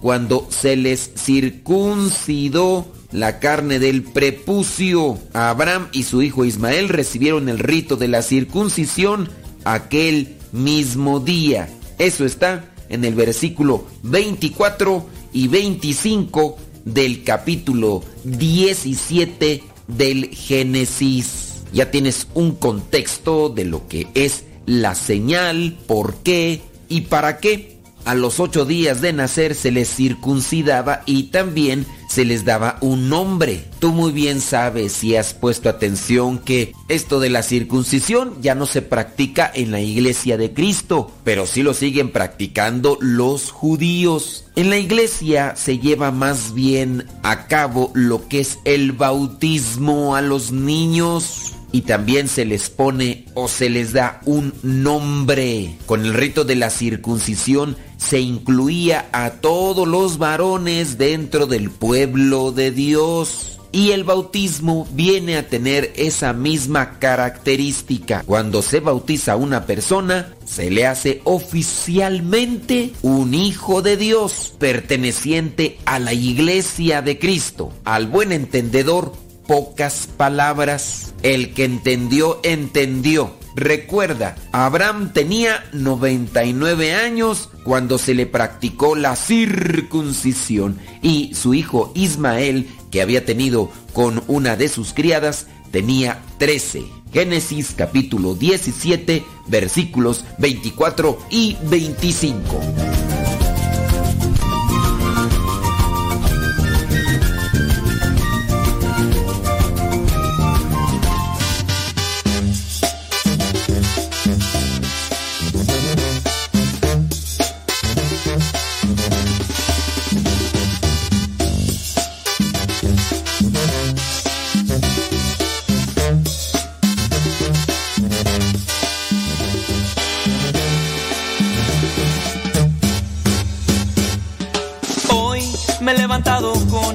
[0.00, 5.18] cuando se les circuncidó la carne del prepucio.
[5.32, 9.28] Abraham y su hijo Ismael recibieron el rito de la circuncisión
[9.64, 11.68] aquel mismo día.
[11.98, 21.62] Eso está en el versículo 24 y 25 del capítulo 17 del Génesis.
[21.72, 27.77] Ya tienes un contexto de lo que es la señal, por qué y para qué
[28.08, 33.10] a los ocho días de nacer se les circuncidaba y también se les daba un
[33.10, 33.66] nombre.
[33.80, 38.64] Tú muy bien sabes si has puesto atención que esto de la circuncisión ya no
[38.64, 44.46] se practica en la iglesia de Cristo, pero sí lo siguen practicando los judíos.
[44.56, 50.22] En la iglesia se lleva más bien a cabo lo que es el bautismo a
[50.22, 55.76] los niños y también se les pone o se les da un nombre.
[55.86, 62.52] Con el rito de la circuncisión se incluía a todos los varones dentro del pueblo
[62.52, 63.60] de Dios.
[63.70, 68.22] Y el bautismo viene a tener esa misma característica.
[68.24, 75.98] Cuando se bautiza una persona, se le hace oficialmente un hijo de Dios, perteneciente a
[75.98, 77.70] la iglesia de Cristo.
[77.84, 79.12] Al buen entendedor,
[79.46, 81.12] pocas palabras.
[81.22, 83.37] El que entendió, entendió.
[83.58, 92.68] Recuerda, Abraham tenía 99 años cuando se le practicó la circuncisión y su hijo Ismael,
[92.92, 96.84] que había tenido con una de sus criadas, tenía 13.
[97.12, 103.07] Génesis capítulo 17 versículos 24 y 25.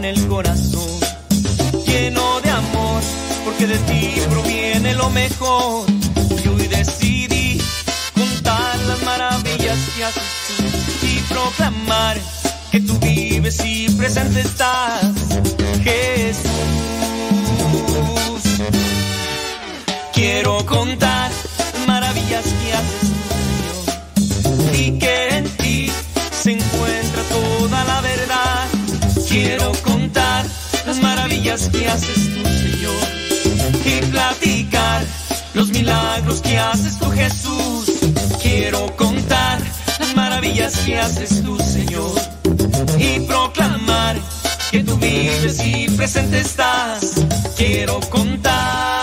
[0.03, 0.99] Con el corazón
[1.87, 3.01] lleno de amor,
[3.45, 5.85] porque de ti proviene lo mejor.
[6.43, 7.61] Y hoy decidí
[8.13, 10.23] contar las maravillas que haces
[11.03, 12.17] y proclamar
[12.71, 15.13] que tú vives y presente estás,
[15.83, 16.43] Jesús.
[20.13, 23.02] Quiero contar las maravillas que haces
[29.33, 30.45] Quiero contar
[30.85, 33.03] las maravillas que haces tú, Señor,
[33.83, 35.03] y platicar
[35.55, 37.91] los milagros que haces tú, Jesús.
[38.43, 39.59] Quiero contar
[39.99, 42.13] las maravillas que haces tú, Señor,
[42.99, 44.17] y proclamar
[44.69, 47.15] que tú vives y presente estás.
[47.57, 49.02] Quiero contar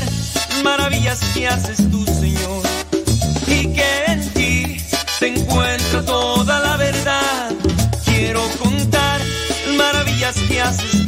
[1.33, 2.63] que haces tú, Señor,
[3.47, 4.77] y que en ti
[5.19, 7.51] se encuentra toda la verdad.
[8.05, 9.21] Quiero contar
[9.77, 11.00] maravillas que haces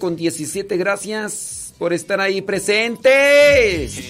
[0.00, 0.76] con 17.
[0.76, 4.09] Gracias por estar ahí presentes.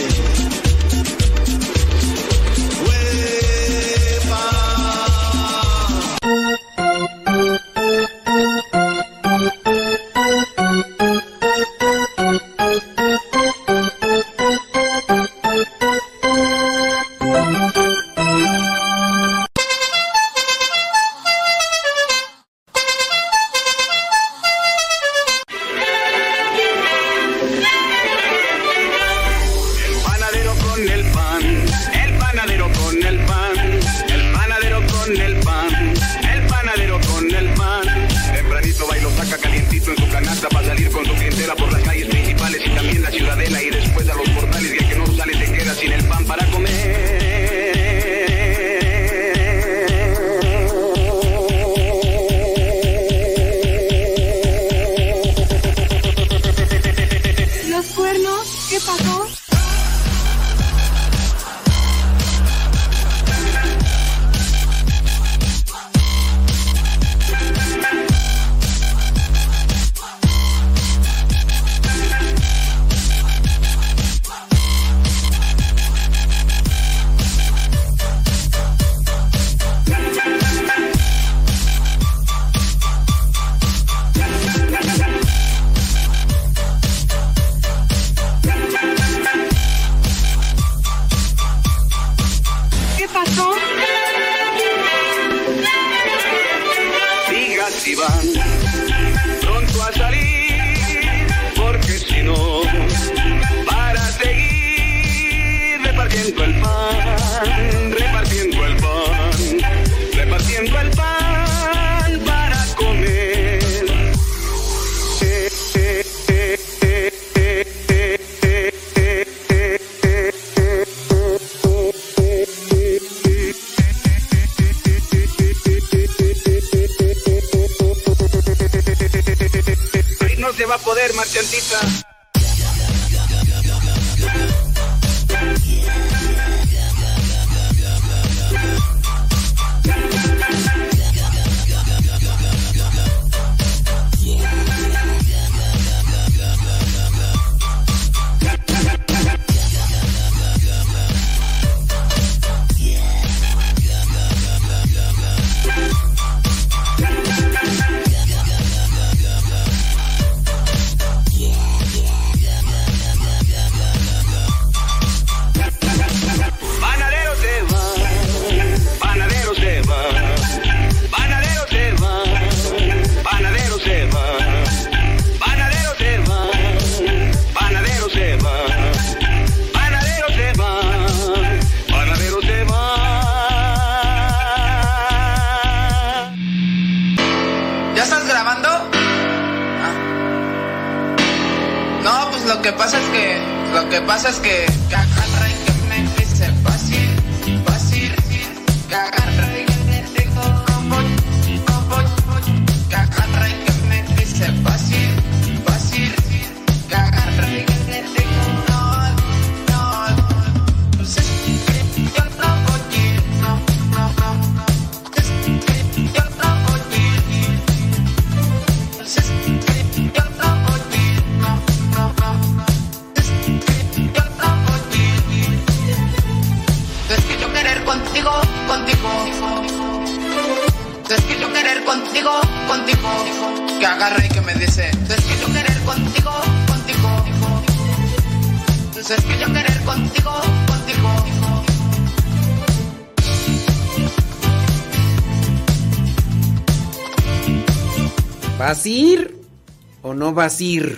[250.61, 250.97] A ir?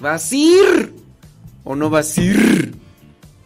[0.00, 0.92] ¿Vas a ir
[1.64, 2.74] o no vas a ir?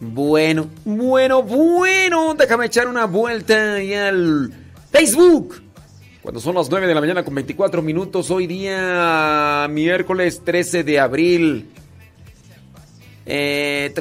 [0.00, 2.34] Bueno, bueno, bueno.
[2.34, 4.52] Déjame echar una vuelta ahí al
[4.90, 5.62] Facebook.
[6.22, 11.00] Cuando son las 9 de la mañana con 24 minutos, hoy día miércoles 13 de
[11.00, 11.66] abril.
[13.26, 13.94] Eh,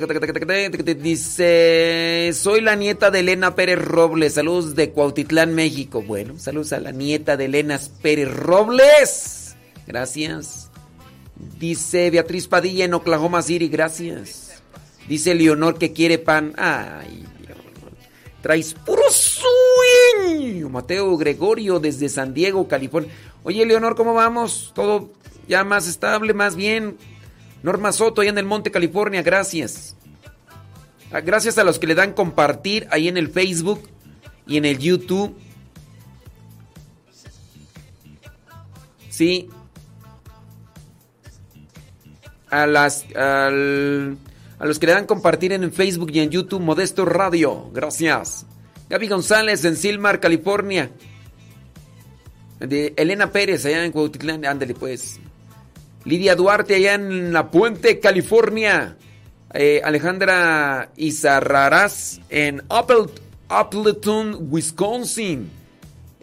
[1.02, 4.34] dice, soy la nieta de Elena Pérez Robles.
[4.34, 6.02] Saludos de Cuautitlán, México.
[6.02, 9.39] Bueno, saludos a la nieta de Elena Pérez Robles.
[9.90, 10.70] Gracias.
[11.58, 13.70] Dice Beatriz Padilla en Oklahoma City.
[13.70, 14.62] Gracias.
[15.08, 16.54] Dice Leonor que quiere pan.
[16.58, 17.26] Ay,
[18.44, 20.70] traes puro sueño.
[20.70, 23.12] Mateo Gregorio desde San Diego, California.
[23.42, 24.72] Oye, Leonor, ¿cómo vamos?
[24.76, 25.10] ¿Todo
[25.48, 27.00] ya más estable, más bien?
[27.64, 29.96] Norma Soto, allá en el Monte, California, gracias.
[31.12, 33.90] Ah, gracias a los que le dan compartir ahí en el Facebook
[34.46, 35.36] y en el YouTube.
[39.10, 39.50] Sí.
[42.50, 44.18] A las al,
[44.58, 47.70] a los que le dan compartir en Facebook y en YouTube Modesto Radio.
[47.74, 48.46] Gracias.
[48.90, 50.90] Gaby González en Silmar, California.
[52.60, 55.20] De Elena Pérez allá en Cuautitlán, ándale pues.
[56.06, 58.98] Lidia Duarte allá en La Puente, California.
[59.54, 62.64] Eh, Alejandra Izarraraz en
[63.48, 65.50] Appleton, Wisconsin.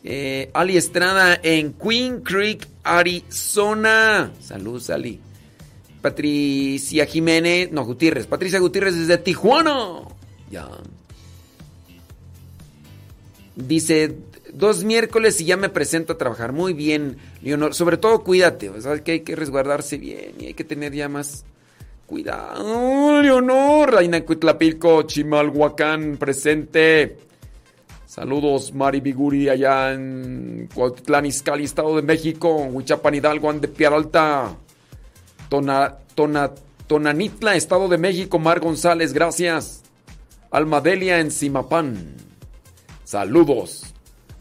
[0.05, 4.33] Eh, Ali Estrada en Queen Creek, Arizona.
[4.41, 5.21] Saludos, Ali.
[6.01, 8.27] Patricia Jiménez, no, Gutiérrez.
[8.27, 10.03] Patricia Gutiérrez desde Tijuana.
[10.51, 10.69] Ya.
[13.57, 14.17] Dice,
[14.53, 16.53] dos miércoles y ya me presento a trabajar.
[16.53, 17.75] Muy bien, Leonor.
[17.75, 19.03] Sobre todo cuídate, ¿sabes?
[19.03, 21.45] Que hay que resguardarse bien y hay que tener ya más
[22.07, 23.23] cuidado.
[23.23, 27.19] Leonor, Reina Cuitlapilco, Chimalhuacán, presente.
[28.07, 32.55] Saludos, Mari Biguri, allá en Cuautitlán, Izcalli, Estado de México.
[32.57, 34.57] Huichapan, Hidalgo, Ande, Alta.
[35.49, 36.53] Tona, Tona,
[36.87, 38.39] Tonanitla, Estado de México.
[38.39, 39.83] Mar González, gracias.
[40.51, 42.15] Almadelia en Simapán.
[43.05, 43.85] Saludos.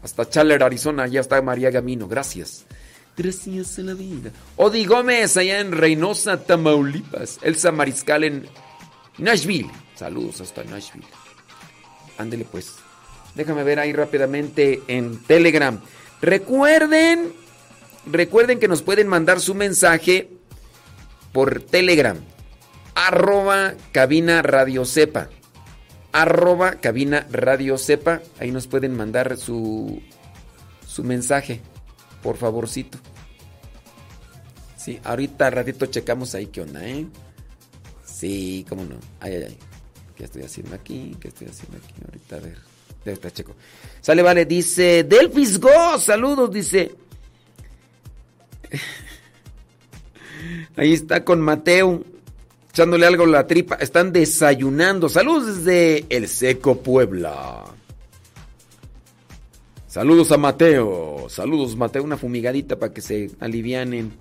[0.02, 2.08] Hasta Chaler, Arizona, ya está María Gamino.
[2.08, 2.64] Gracias.
[3.16, 4.30] Gracias a la vida.
[4.56, 7.38] Odi Gómez, allá en Reynosa, Tamaulipas.
[7.42, 8.48] Elsa Mariscal en
[9.18, 9.70] Nashville.
[9.94, 11.06] Saludos hasta Nashville.
[12.18, 12.74] Ándele pues.
[13.34, 15.80] Déjame ver ahí rápidamente en Telegram.
[16.22, 17.32] Recuerden,
[18.10, 20.35] recuerden que nos pueden mandar su mensaje
[21.36, 22.16] por Telegram.
[22.94, 25.28] Arroba cabina radio sepa
[26.16, 28.22] arroba cabina radio sepa.
[28.40, 30.00] Ahí nos pueden mandar su,
[30.86, 31.60] su mensaje,
[32.22, 32.96] por favorcito.
[34.78, 37.06] Sí, ahorita ratito checamos ahí qué onda, ¿eh?
[38.02, 38.96] Sí, cómo no.
[39.20, 39.58] Ay, ay, ay.
[40.16, 41.14] ¿Qué estoy haciendo aquí?
[41.20, 41.94] ¿Qué estoy haciendo aquí?
[42.02, 42.56] Ahorita a ver.
[43.04, 43.54] Ahorita checo.
[44.00, 46.94] Sale, vale, dice Delfis Go, saludos, dice.
[50.76, 52.02] Ahí está con Mateo
[52.76, 53.76] echándole algo a la tripa.
[53.76, 55.08] Están desayunando.
[55.08, 57.64] Saludos desde El Seco, Puebla.
[59.88, 61.26] Saludos a Mateo.
[61.30, 62.02] Saludos, Mateo.
[62.02, 64.12] Una fumigadita para que se alivianen.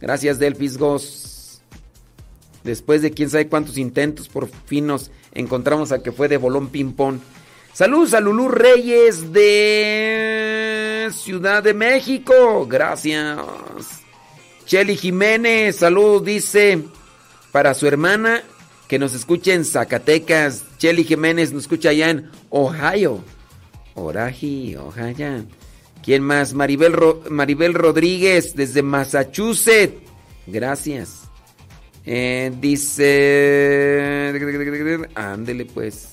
[0.00, 1.60] Gracias, Delfis Gos.
[2.64, 6.68] Después de quién sabe cuántos intentos, por fin nos encontramos a que fue de bolón
[6.68, 7.18] ping-pong.
[7.74, 12.66] Saludos a Lulú Reyes de Ciudad de México.
[12.66, 13.97] Gracias.
[14.68, 16.84] Cheli Jiménez, saludos, dice
[17.52, 18.42] para su hermana
[18.86, 20.62] que nos escucha en Zacatecas.
[20.76, 23.24] Chelly Jiménez nos escucha allá en Ohio.
[23.94, 25.46] Oraji, Ohio.
[26.04, 26.52] ¿Quién más?
[26.52, 26.94] Maribel,
[27.30, 30.02] Maribel Rodríguez desde Massachusetts.
[30.46, 31.22] Gracias.
[32.04, 34.30] Eh, dice...
[35.14, 36.10] Ándele pues.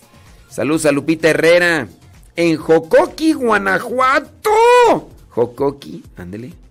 [0.49, 1.89] Saludos a Lupita Herrera.
[2.37, 5.09] En Jocoqui, Guanajuato.
[5.27, 6.64] Jocoqui, ándele.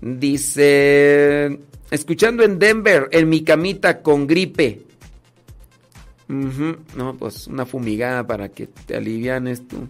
[0.00, 1.60] Dice...
[1.90, 4.82] Escuchando en Denver, en mi camita con gripe.
[6.28, 9.86] No, pues una fumigada para que te alivianes tú.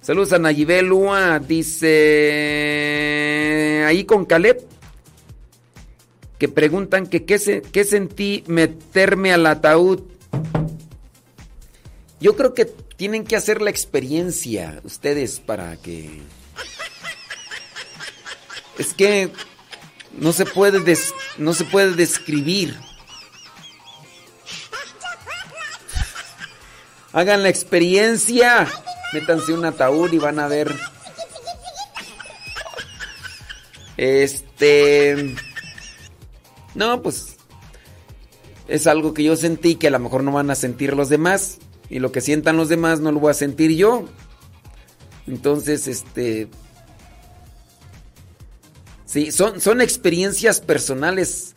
[0.00, 1.92] Saludos a Nayibel Lua, dice
[3.86, 4.64] ahí con Caleb,
[6.38, 10.02] que preguntan que qué, se, qué sentí meterme al ataúd.
[12.20, 16.22] Yo creo que tienen que hacer la experiencia ustedes para que...
[18.78, 19.32] Es que
[20.12, 20.96] no se puede,
[21.38, 22.78] no se puede describir.
[27.12, 28.68] Hagan la experiencia.
[29.12, 30.74] Métanse un ataúd y van a ver.
[33.96, 35.34] Este.
[36.74, 37.36] No, pues.
[38.68, 41.58] es algo que yo sentí que a lo mejor no van a sentir los demás.
[41.88, 44.04] Y lo que sientan los demás no lo voy a sentir yo.
[45.26, 46.48] Entonces, este...
[49.16, 51.54] Sí, son, son experiencias personales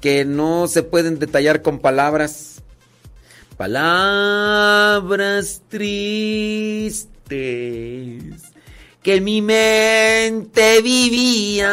[0.00, 2.62] que no se pueden detallar con palabras.
[3.58, 7.04] Palabras tristes
[9.02, 11.68] que mi mente vivían.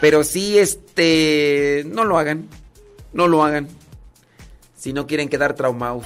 [0.00, 2.48] Pero sí, este, no lo hagan.
[3.12, 3.68] No lo hagan.
[4.76, 6.04] Si no quieren quedar traumados.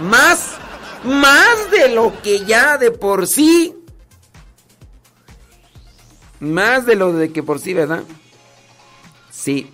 [0.00, 0.56] Más,
[1.04, 3.74] más de lo que ya de por sí.
[6.40, 8.02] Más de lo de que por sí, ¿verdad?
[9.30, 9.70] Sí.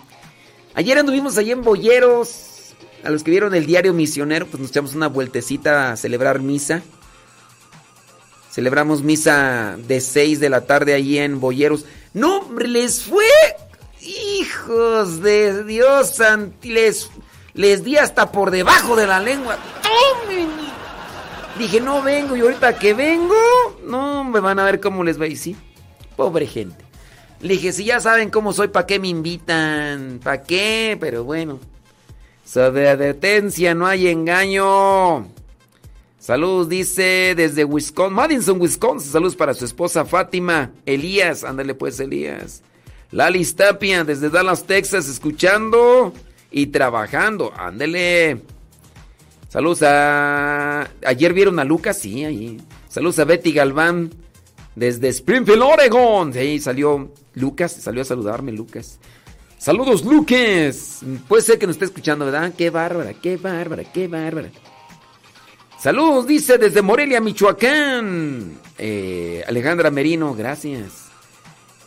[0.74, 2.74] Ayer anduvimos allí en Boyeros.
[3.02, 6.82] A los que vieron el diario misionero, pues nos echamos una vueltecita a celebrar misa.
[8.50, 11.86] Celebramos misa de 6 de la tarde allí en Boyeros.
[12.12, 13.24] No, les fue.
[14.02, 16.16] Hijos de Dios,
[16.62, 17.10] les,
[17.54, 19.58] les di hasta por debajo de la lengua.
[21.60, 23.36] Dije, no vengo y ahorita que vengo,
[23.84, 25.26] no, me van a ver cómo les va.
[25.26, 25.54] Y sí,
[26.16, 26.82] pobre gente.
[27.42, 30.20] Le dije, si ya saben cómo soy, ¿para qué me invitan?
[30.24, 30.96] ¿Para qué?
[30.98, 31.60] Pero bueno.
[32.46, 35.28] Sobre advertencia, no hay engaño.
[36.18, 39.12] Saludos, dice desde Wisconsin, Madison, Wisconsin.
[39.12, 40.70] Saludos para su esposa Fátima.
[40.86, 42.62] Elías, ándale pues, Elías.
[43.10, 46.14] Lali Tapia, desde Dallas, Texas, escuchando
[46.50, 47.52] y trabajando.
[47.54, 48.40] Ándale.
[49.50, 50.88] Saludos a.
[51.04, 52.56] Ayer vieron a Lucas, sí, ahí.
[52.88, 54.10] Saludos a Betty Galván,
[54.76, 56.32] desde Springfield, Oregon.
[56.32, 59.00] Sí, salió Lucas, salió a saludarme, Lucas.
[59.58, 61.00] Saludos, Lucas.
[61.26, 62.52] Puede ser que nos esté escuchando, ¿verdad?
[62.56, 64.50] Qué bárbara, qué bárbara, qué bárbara.
[65.80, 68.56] Saludos, dice desde Morelia, Michoacán.
[68.78, 71.08] Eh, Alejandra Merino, gracias.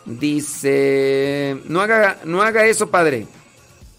[0.04, 3.26] Dice, no haga, no haga eso, padre.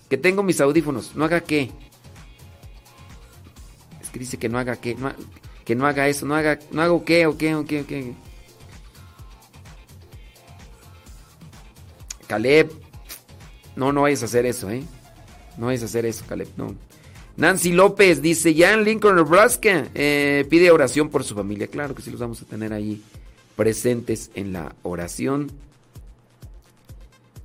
[0.08, 1.16] Que tengo mis audífonos.
[1.16, 1.72] ¿No haga qué?
[4.16, 4.96] Que dice que no haga qué.
[5.66, 6.26] que no haga eso.
[6.26, 7.66] No haga, no hago qué, o qué, o.
[12.26, 12.72] Caleb.
[13.76, 14.84] No, no vayas a hacer eso, ¿eh?
[15.58, 16.74] No vayas a hacer eso, Caleb, no.
[17.36, 21.68] Nancy López dice, ya en Lincoln, Nebraska, eh, pide oración por su familia.
[21.68, 23.04] Claro que sí los vamos a tener ahí
[23.58, 25.52] presentes en la oración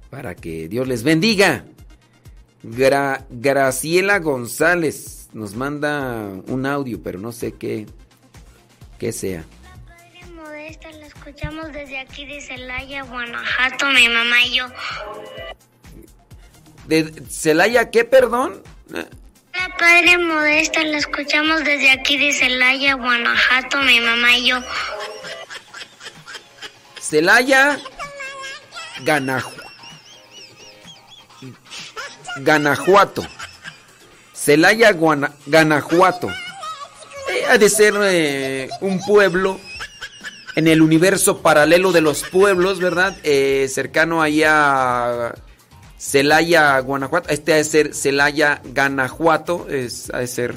[0.09, 1.65] para que Dios les bendiga.
[2.63, 7.87] Graciela González nos manda un audio, pero no sé qué,
[8.99, 9.45] qué sea.
[9.63, 14.67] La Padre Modesta la escuchamos desde aquí de Celaya, Guanajuato, mi mamá y yo.
[16.87, 18.63] ¿De Celaya qué, perdón?
[18.89, 24.59] La Padre Modesta la escuchamos desde aquí de Celaya, Guanajuato, mi mamá y yo.
[27.01, 27.79] Celaya,
[29.03, 29.71] Ganajuato.
[32.37, 33.27] Ganajuato.
[34.41, 34.97] Celaya,
[35.47, 36.29] Ganajuato.
[36.29, 39.61] Eh, ha de ser eh, un pueblo
[40.57, 43.19] en el universo paralelo de los pueblos, ¿verdad?
[43.23, 45.35] Eh, cercano allá a
[45.99, 47.29] Celaya, Guanajuato.
[47.29, 49.69] Este ha de ser Celaya, Ganajuato.
[49.69, 50.57] Es, ha de ser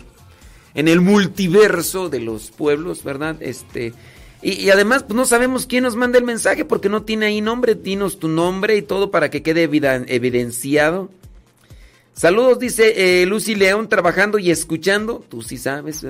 [0.75, 3.35] en el multiverso de los pueblos, ¿verdad?
[3.41, 3.93] Este.
[4.41, 7.75] Y, además, pues no sabemos quién nos manda el mensaje porque no tiene ahí nombre.
[7.75, 11.09] Dinos tu nombre y todo para que quede evidenciado.
[12.13, 15.21] Saludos, dice eh, Lucy León, trabajando y escuchando.
[15.27, 16.05] Tú sí sabes,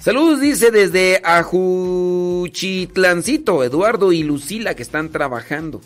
[0.00, 5.80] Saludos, dice desde Ajuchitlancito, Eduardo y Lucila que están trabajando.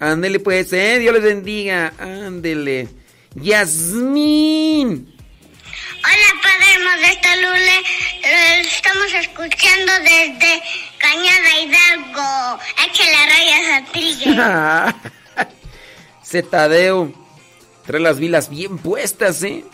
[0.00, 1.92] Ándele pues, eh, Dios les bendiga.
[1.98, 2.88] Ándele.
[3.34, 5.12] Yasmín.
[6.02, 7.76] Hola, Padre Modesto Lule.
[8.60, 10.62] estamos escuchando desde
[10.98, 12.62] Cañada Hidalgo.
[12.86, 15.44] Échale rayas a.
[16.24, 17.12] Zetadeo.
[17.86, 19.64] Trae las vilas bien puestas, ¿eh?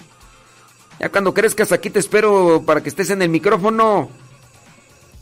[0.98, 4.10] Ya cuando crezcas aquí te espero para que estés en el micrófono.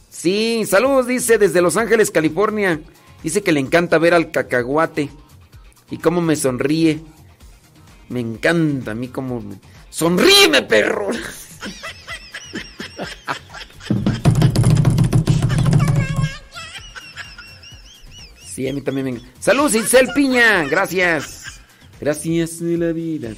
[0.09, 2.81] Sí, saludos, dice desde Los Ángeles, California.
[3.23, 5.11] Dice que le encanta ver al cacahuate.
[5.91, 7.03] Y cómo me sonríe.
[8.09, 9.43] Me encanta a mí cómo...
[9.95, 9.99] Me...
[9.99, 11.11] ¡Sonríeme, perro!
[18.45, 19.21] Sí, a mí también me...
[19.39, 20.65] ¡Saludos, Isel Piña!
[20.65, 21.61] Gracias.
[22.01, 23.35] Gracias de la vida.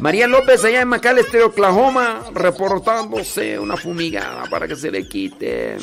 [0.00, 5.76] María López allá en McAlester, Oklahoma, reportándose una fumigada para que se le quite.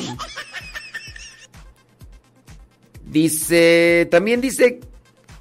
[3.04, 4.80] Dice, también dice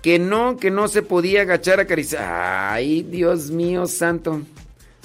[0.02, 2.24] que no, que no se podía agachar a acariciar.
[2.72, 4.44] Ay, Dios mío santo.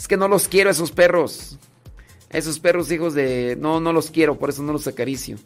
[0.03, 1.59] Es que no los quiero esos perros.
[2.29, 3.57] Esos perros hijos de...
[3.57, 5.37] No, no los quiero, por eso no los acaricio.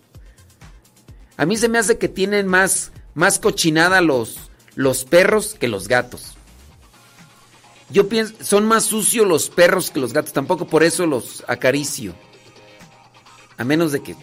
[1.36, 5.88] A mí se me hace que tienen más, más cochinada los, los perros que los
[5.88, 6.38] gatos.
[7.90, 12.14] Yo pienso, son más sucios los perros que los gatos, tampoco por eso los acaricio.
[13.58, 14.16] A menos de que...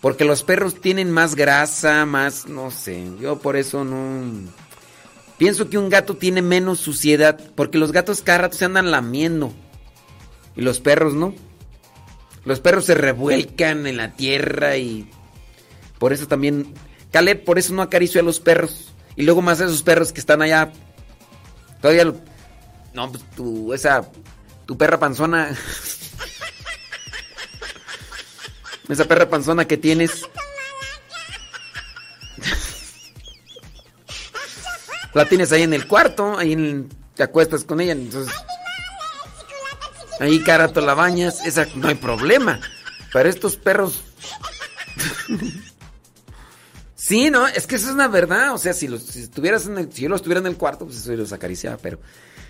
[0.00, 2.48] Porque los perros tienen más grasa, más...
[2.48, 4.50] No sé, yo por eso no...
[5.36, 9.54] Pienso que un gato tiene menos suciedad, porque los gatos cada rato se andan lamiendo.
[10.58, 11.34] Y los perros no.
[12.44, 15.08] Los perros se revuelcan en la tierra y...
[16.00, 16.74] Por eso también...
[17.12, 18.92] Caleb, por eso no acaricio a los perros.
[19.14, 20.72] Y luego más a esos perros que están allá.
[21.80, 22.06] Todavía...
[22.06, 22.16] Lo...
[22.92, 23.72] No, pues tu...
[23.72, 24.10] Esa...
[24.66, 25.50] Tu perra panzona...
[28.88, 30.22] esa perra panzona que tienes...
[35.14, 38.34] La tienes ahí en el cuarto, ahí en, te acuestas con ella, entonces
[40.20, 42.60] ahí carato la bañas, esa no hay problema.
[43.12, 44.02] Para estos perros
[46.96, 49.78] Sí, no, es que eso es una verdad, o sea, si los si estuvieras en
[49.78, 51.98] el si yo los estuviera en el cuarto, pues eso los acariciaba, pero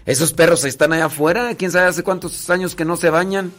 [0.04, 3.52] esos perros están allá afuera, quién sabe hace cuántos años que no se bañan.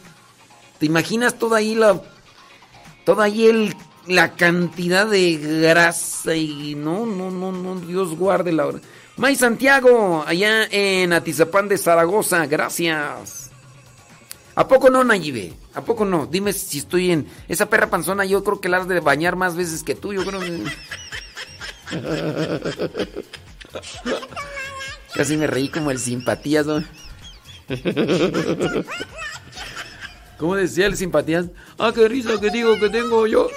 [0.78, 2.02] ¿Te imaginas toda ahí la
[3.06, 3.74] toda ahí el
[4.06, 8.80] la cantidad de grasa y no, no, no, no, Dios guarde la hora.
[9.16, 13.49] May Santiago, allá en Atizapán de Zaragoza, gracias.
[14.54, 15.54] ¿A poco no, Nayibe?
[15.74, 16.26] ¿A poco no?
[16.26, 17.26] Dime si estoy en...
[17.48, 20.24] Esa perra panzona yo creo que la has de bañar más veces que tú, yo
[20.24, 20.40] creo
[25.14, 26.82] Casi me reí como el simpatías, ¿no?
[30.38, 31.46] ¿Cómo decía el simpatías?
[31.78, 33.48] Ah, qué risa que digo que tengo yo.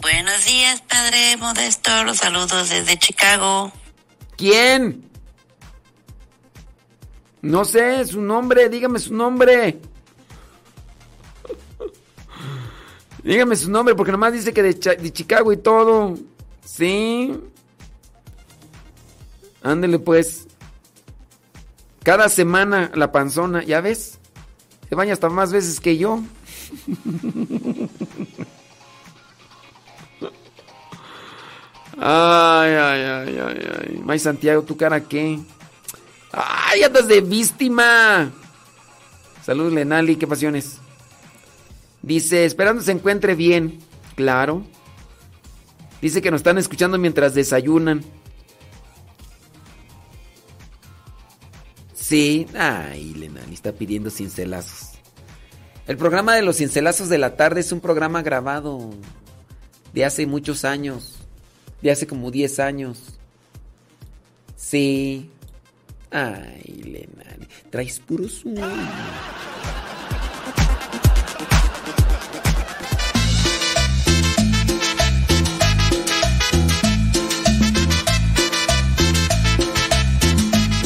[0.00, 2.04] Buenos días, padre Modesto.
[2.04, 3.72] Los saludos desde Chicago.
[4.36, 5.08] ¿Quién?
[7.42, 9.78] No sé su nombre, dígame su nombre.
[13.22, 16.14] Dígame su nombre, porque nomás dice que de, Chicago y todo.
[16.64, 17.32] Sí.
[19.62, 20.46] Ándele pues.
[22.02, 24.18] Cada semana la panzona, ¿ya ves?
[24.88, 26.20] Se baña hasta más veces que yo.
[31.98, 34.00] Ay, ay, ay, ay, ay.
[34.04, 35.38] May Santiago, ¿tu cara qué?
[36.32, 38.30] ¡Ay, andas de víctima!
[39.42, 40.78] Saludos, Lenali, qué pasiones.
[42.02, 43.78] Dice, esperando se encuentre bien.
[44.14, 44.64] Claro.
[46.02, 48.04] Dice que nos están escuchando mientras desayunan.
[51.94, 52.46] Sí.
[52.54, 54.90] Ay, Lenali está pidiendo cincelazos.
[55.86, 58.90] El programa de los cincelazos de la tarde es un programa grabado
[59.92, 61.15] de hace muchos años.
[61.82, 63.18] De hace como 10 años.
[64.56, 65.30] Sí.
[66.10, 67.46] Ay, Lenari.
[67.70, 68.66] Traes puro sueño.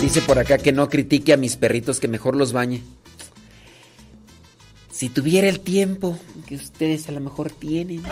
[0.00, 2.82] Dice por acá que no critique a mis perritos, que mejor los bañe.
[4.90, 8.02] Si tuviera el tiempo que ustedes a lo mejor tienen.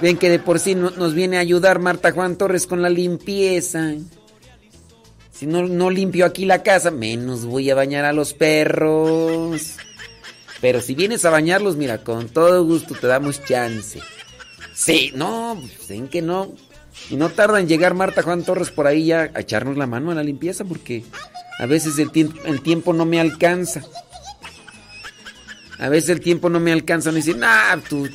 [0.00, 3.94] Ven que de por sí nos viene a ayudar Marta Juan Torres con la limpieza.
[5.32, 9.76] Si no, no limpio aquí la casa, menos voy a bañar a los perros.
[10.60, 14.00] Pero si vienes a bañarlos, mira, con todo gusto te damos chance.
[14.74, 16.52] Sí, no, pues, ven que no.
[17.10, 20.10] Y no tarda en llegar Marta Juan Torres por ahí ya a echarnos la mano
[20.10, 21.04] a la limpieza porque
[21.58, 23.82] a veces el, tiempo, no me alcanza.
[25.78, 27.10] A veces el tiempo no me alcanza.
[27.10, 28.08] Me dicen, nah, tú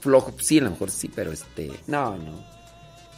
[0.00, 0.34] flojo.
[0.40, 1.70] Sí, a lo mejor sí, pero este.
[1.86, 2.44] No, no.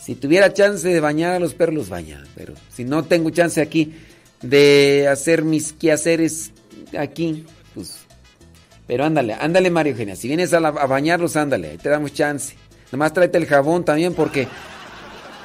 [0.00, 2.24] Si tuviera chance de bañar a los perros, los baña.
[2.34, 3.94] Pero si no tengo chance aquí
[4.42, 6.52] de hacer mis quehaceres
[6.98, 7.98] aquí, pues.
[8.86, 10.16] Pero ándale, ándale, Mario Eugenia.
[10.16, 12.56] Si vienes a, a bañarlos, ándale, ahí te damos chance.
[12.90, 14.48] Nomás tráete el jabón también, porque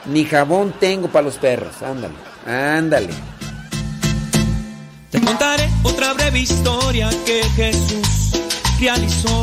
[0.07, 1.81] ni jabón tengo para los perros.
[1.81, 2.15] Ándale,
[2.45, 3.14] ándale.
[5.11, 8.31] Te contaré otra breve historia que Jesús
[8.80, 9.41] realizó.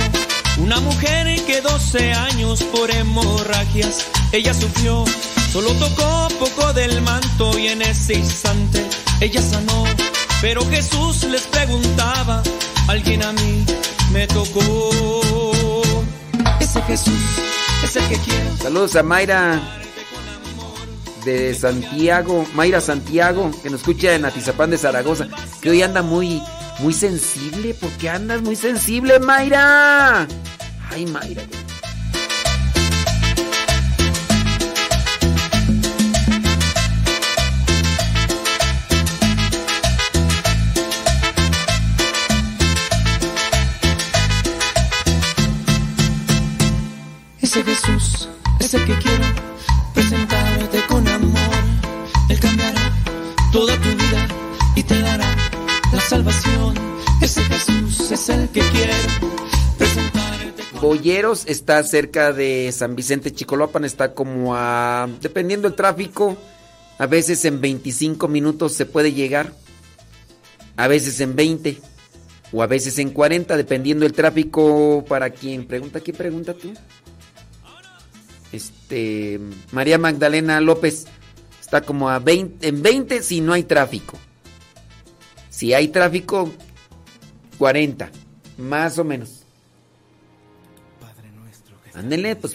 [0.58, 5.04] Una mujer que 12 años por hemorragias ella sufrió.
[5.52, 8.84] Solo tocó poco del manto y en ese instante
[9.20, 9.84] ella sanó.
[10.40, 12.42] Pero Jesús les preguntaba,
[12.88, 13.64] alguien a mí
[14.12, 15.82] me tocó.
[16.60, 17.20] Ese Jesús
[17.82, 18.56] es el que quiero.
[18.56, 19.60] Saludos a Mayra
[21.24, 25.28] de Santiago, Mayra Santiago, que nos escucha en Atizapán de Zaragoza,
[25.60, 26.42] que hoy anda muy,
[26.80, 27.74] muy sensible.
[27.74, 30.26] porque andas muy sensible, Mayra?
[30.90, 31.42] Ay, Mayra.
[47.40, 48.28] Ese Jesús
[48.60, 49.24] es el que quiero
[49.94, 51.38] presentarte con amor.
[52.28, 52.92] Él cambiará
[53.52, 54.33] toda tu vida
[56.08, 56.74] salvación.
[57.22, 58.92] Ese Jesús es el que quiero
[59.78, 60.62] presentarte.
[60.80, 66.36] Boyeros está cerca de San Vicente Chicolopan, está como a, dependiendo del tráfico,
[66.98, 69.52] a veces en 25 minutos se puede llegar,
[70.76, 71.80] a veces en 20
[72.52, 75.04] o a veces en 40, dependiendo del tráfico.
[75.08, 76.72] Para quien pregunta, ¿qué pregunta tú?
[78.52, 79.40] Este,
[79.72, 81.06] María Magdalena López
[81.60, 84.18] está como a 20, en 20 si no hay tráfico.
[85.54, 86.50] Si hay tráfico,
[87.58, 88.10] 40,
[88.58, 89.44] más o menos.
[91.94, 92.54] Ándele, pues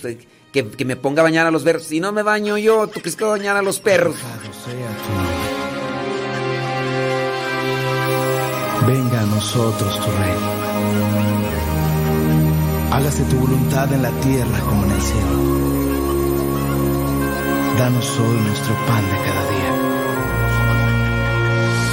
[0.51, 1.83] que, que me ponga a bañar a los perros.
[1.83, 4.17] Si no me baño yo, tú crees que voy a bañar a los perros.
[8.85, 10.51] Venga a nosotros tu reino.
[12.91, 15.69] Hágase tu voluntad en la tierra como en el cielo.
[17.77, 19.48] Danos hoy nuestro pan de cada día.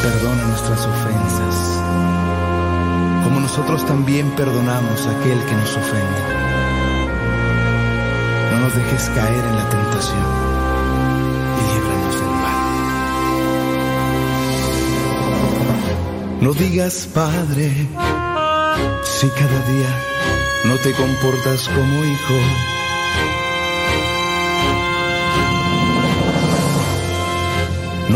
[0.06, 1.82] Perdona nuestras ofensas,
[3.24, 6.22] como nosotros también perdonamos a aquel que nos ofende.
[8.52, 10.26] No nos dejes caer en la tentación
[11.58, 12.62] y líbranos del mal.
[16.40, 17.88] No digas, Padre,
[19.02, 19.92] si cada día
[20.66, 22.75] no te comportas como hijo.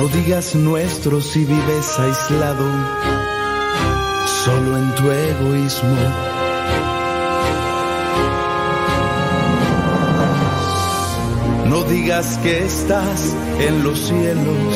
[0.01, 2.65] No digas nuestro si vives aislado,
[4.45, 5.95] solo en tu egoísmo.
[11.67, 14.75] No digas que estás en los cielos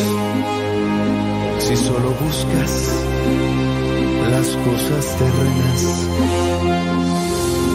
[1.58, 2.92] si solo buscas
[4.30, 5.82] las cosas terrenas.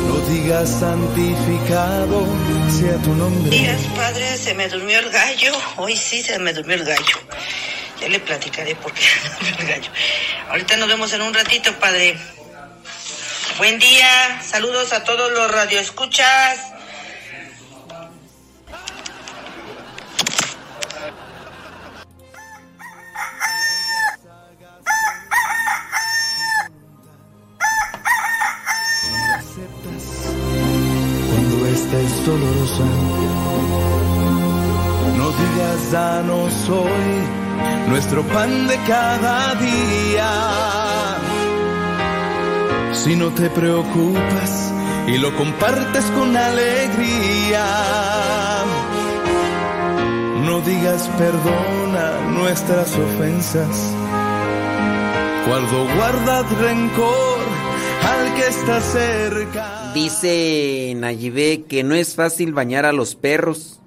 [0.07, 2.27] No digas santificado
[2.79, 3.49] sea tu nombre.
[3.49, 5.53] Días, padre, se me durmió el gallo.
[5.77, 7.18] Hoy sí se me durmió el gallo.
[8.09, 9.91] Ya le platicaré por qué se me gallo.
[10.49, 12.17] Ahorita nos vemos en un ratito, padre.
[13.59, 14.41] Buen día.
[14.41, 16.59] Saludos a todos los radioescuchas.
[31.29, 32.85] cuando esta es dolorosa.
[35.15, 37.38] No digas, danos hoy
[37.87, 40.31] nuestro pan de cada día.
[42.93, 44.73] Si no te preocupas
[45.07, 47.65] y lo compartes con alegría.
[50.45, 53.93] No digas perdona nuestras ofensas.
[55.47, 57.39] Cuando guardas rencor
[58.03, 59.91] al que está cerca.
[59.93, 63.79] Dice Nayibé que no es fácil bañar a los perros,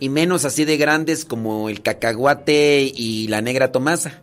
[0.00, 4.22] y menos así de grandes como el cacahuate y la negra Tomasa.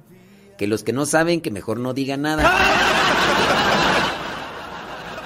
[0.58, 2.52] Que los que no saben, que mejor no digan nada.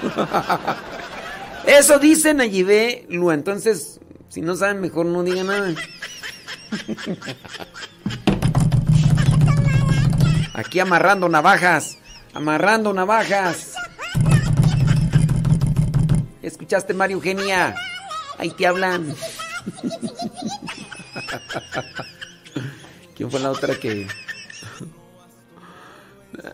[1.66, 3.32] Eso dice Nayibé Lua.
[3.32, 3.98] Entonces,
[4.28, 5.74] si no saben, mejor no digan nada.
[10.52, 11.96] Aquí amarrando navajas.
[12.34, 13.72] Amarrando navajas.
[16.42, 17.74] ¿Escuchaste, María Eugenia?
[18.38, 19.14] Ahí te hablan.
[23.16, 24.06] ¿Quién fue la otra que.?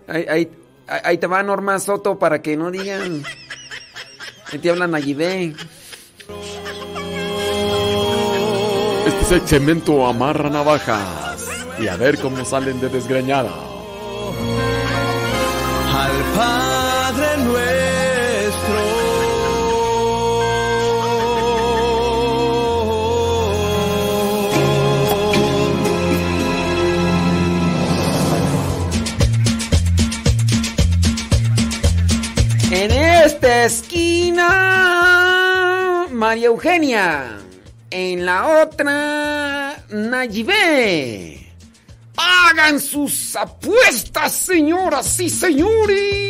[0.07, 0.51] Ahí,
[0.87, 3.23] ahí, te va Norma Soto para que no digan.
[4.53, 5.55] Ahí te hablan allí, ve.
[9.07, 11.49] Este es el cemento amarra navajas.
[11.79, 13.68] Y a ver cómo salen de desgreñada.
[33.49, 34.47] Esquina,
[36.11, 37.39] María Eugenia.
[37.91, 41.53] En la otra, Nayibé.
[42.17, 46.28] Hagan sus apuestas, señoras y señores.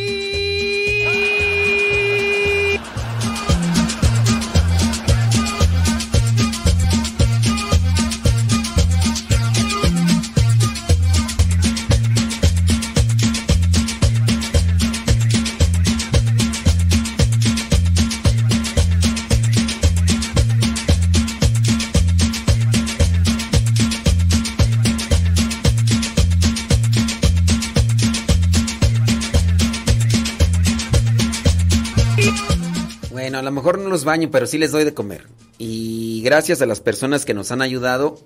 [33.48, 35.26] Lo mejor no los baño, pero sí les doy de comer.
[35.56, 38.18] Y gracias a las personas que nos han ayudado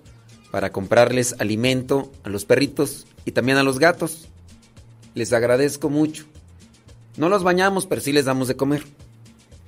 [0.51, 4.29] para comprarles alimento a los perritos y también a los gatos.
[5.15, 6.25] Les agradezco mucho.
[7.17, 8.85] No los bañamos, pero sí les damos de comer.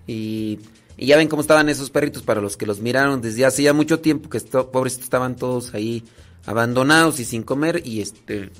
[0.07, 0.59] Y,
[0.97, 3.73] y ya ven cómo estaban esos perritos para los que los miraron desde hace ya
[3.73, 6.05] mucho tiempo, que esto, pobres estaban todos ahí
[6.47, 7.81] abandonados y sin comer.
[7.85, 8.51] Y este.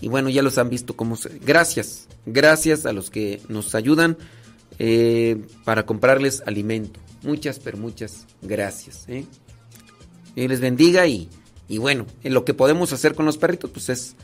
[0.00, 1.38] Y bueno, ya los han visto cómo se.
[1.38, 2.06] Gracias.
[2.26, 4.18] Gracias a los que nos ayudan
[4.78, 7.00] eh, para comprarles alimento.
[7.22, 9.04] Muchas, pero muchas gracias.
[9.08, 9.24] ¿eh?
[10.36, 11.28] Les bendiga y,
[11.68, 14.16] y bueno, en lo que podemos hacer con los perritos, pues es,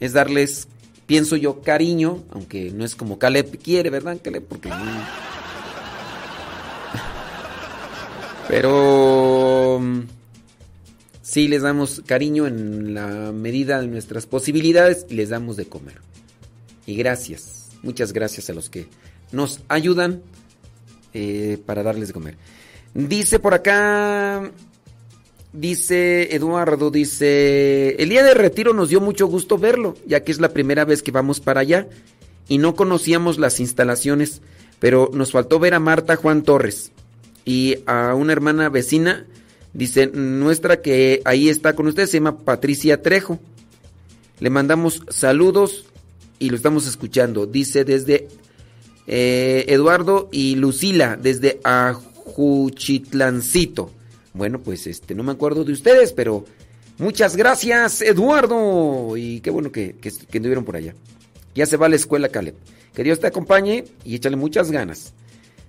[0.00, 0.68] es darles,
[1.06, 4.44] pienso yo, cariño, aunque no es como Caleb quiere, ¿verdad, Caleb?
[4.44, 4.70] Porque
[8.48, 9.80] Pero
[11.22, 16.00] sí les damos cariño en la medida de nuestras posibilidades y les damos de comer.
[16.86, 18.86] Y gracias, muchas gracias a los que
[19.32, 20.22] nos ayudan
[21.14, 22.36] eh, para darles de comer.
[22.94, 24.50] Dice por acá,
[25.52, 30.40] dice Eduardo, dice, el día de retiro nos dio mucho gusto verlo, ya que es
[30.40, 31.88] la primera vez que vamos para allá
[32.48, 34.40] y no conocíamos las instalaciones,
[34.78, 36.92] pero nos faltó ver a Marta Juan Torres
[37.44, 39.26] y a una hermana vecina,
[39.72, 43.38] dice, nuestra que ahí está con usted, se llama Patricia Trejo.
[44.40, 45.86] Le mandamos saludos
[46.38, 47.46] y lo estamos escuchando.
[47.46, 48.28] Dice desde
[49.06, 53.92] eh, Eduardo y Lucila, desde Ajuchitlancito.
[54.32, 56.46] Bueno, pues este, no me acuerdo de ustedes, pero
[56.98, 59.16] muchas gracias, Eduardo.
[59.16, 60.12] Y qué bueno que, que,
[60.62, 60.94] por allá.
[61.54, 62.54] Ya se va a la escuela, Caleb.
[62.94, 65.12] Que Dios te acompañe y échale muchas ganas.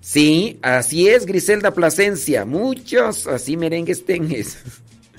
[0.01, 2.45] Sí, así es, Griselda Plasencia.
[2.45, 4.57] Muchos así merengues tengues.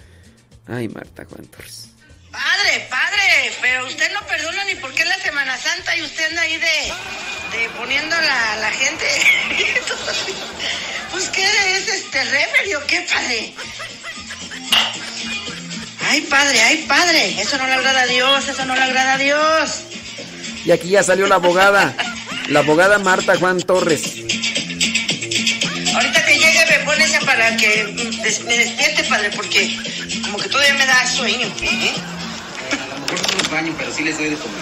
[0.66, 1.90] Ay, Marta Juan Torres.
[2.31, 3.07] Padre, padre,
[3.60, 6.93] pero usted no perdona ni porque es la Semana Santa y usted anda ahí de,
[7.56, 9.06] de poniendo a la, la gente.
[11.12, 11.44] pues, ¿qué
[11.77, 13.55] es este reverie o qué, padre?
[16.10, 19.19] Ay, padre, ay, padre, eso no le agrada a Dios, eso no le agrada a
[19.19, 19.82] Dios.
[20.65, 21.94] Y aquí ya salió la abogada,
[22.48, 24.02] la abogada Marta Juan Torres.
[25.94, 27.85] Ahorita que llegue me pone esa para que
[28.47, 29.77] me despierte, padre, porque
[30.23, 31.47] como que todavía me da sueño.
[31.62, 31.94] ¿eh?
[33.51, 34.61] Baño, pero sí les doy de comer.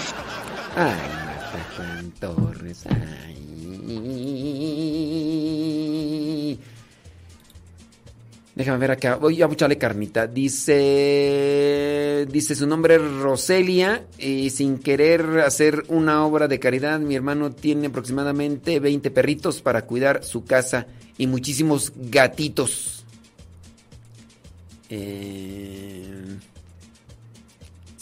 [0.75, 3.37] Ay, Marta Juan Torres, ay.
[8.57, 9.15] Déjame ver acá.
[9.17, 10.25] Voy a echarle carnita.
[10.25, 11.45] Dice.
[12.31, 14.07] Dice su nombre es Roselia.
[14.17, 19.83] Y sin querer hacer una obra de caridad, mi hermano tiene aproximadamente 20 perritos para
[19.83, 20.87] cuidar su casa
[21.19, 23.05] y muchísimos gatitos.
[24.89, 26.37] Eh,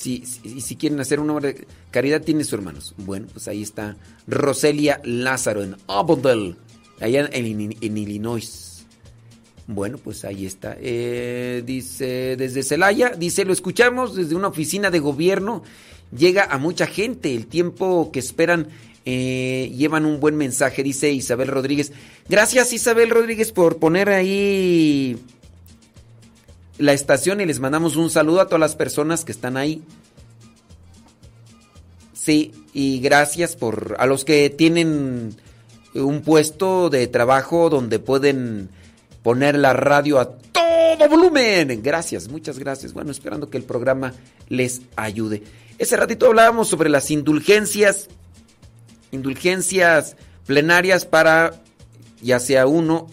[0.05, 2.93] si, si, quieren hacer una obra de caridad, tiene sus hermanos.
[2.97, 6.55] Bueno, pues ahí está Roselia Lázaro en Avondale,
[6.99, 8.85] allá en, en Illinois.
[9.65, 10.77] Bueno, pues ahí está.
[10.79, 15.63] Eh, dice, desde Celaya, dice, lo escuchamos desde una oficina de gobierno.
[16.15, 17.33] Llega a mucha gente.
[17.33, 18.67] El tiempo que esperan
[19.05, 21.93] eh, llevan un buen mensaje, dice Isabel Rodríguez.
[22.29, 25.17] Gracias Isabel Rodríguez por poner ahí
[26.77, 29.83] la estación y les mandamos un saludo a todas las personas que están ahí.
[32.13, 35.35] Sí, y gracias por a los que tienen
[35.93, 38.69] un puesto de trabajo donde pueden
[39.23, 41.81] poner la radio a todo volumen.
[41.83, 42.93] Gracias, muchas gracias.
[42.93, 44.13] Bueno, esperando que el programa
[44.49, 45.43] les ayude.
[45.77, 48.07] Ese ratito hablábamos sobre las indulgencias,
[49.11, 50.15] indulgencias
[50.45, 51.61] plenarias para
[52.21, 53.07] ya sea uno,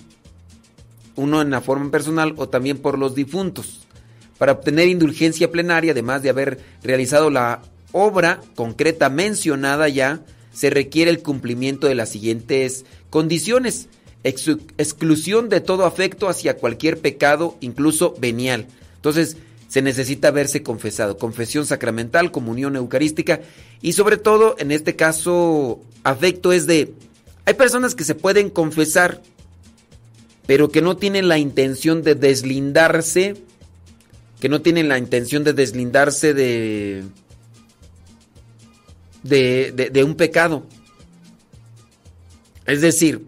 [1.17, 3.81] uno en la forma personal o también por los difuntos.
[4.39, 7.63] Para obtener indulgencia plenaria, además de haber realizado la
[7.93, 10.21] obra concreta mencionada ya,
[10.53, 13.89] se requiere el cumplimiento de las siguientes condiciones.
[14.25, 14.49] Ex
[14.79, 18.67] exclusión de todo afecto hacia cualquier pecado, incluso venial.
[18.97, 19.37] Entonces,
[19.73, 21.17] se necesita haberse confesado.
[21.17, 23.41] Confesión sacramental, comunión eucarística
[23.81, 26.93] y sobre todo, en este caso, afecto es de...
[27.47, 29.23] Hay personas que se pueden confesar,
[30.47, 33.37] pero que no tienen la intención de deslindarse,
[34.41, 37.05] que no tienen la intención de deslindarse de...
[39.23, 40.67] de, un pecado.
[42.67, 43.25] Es decir,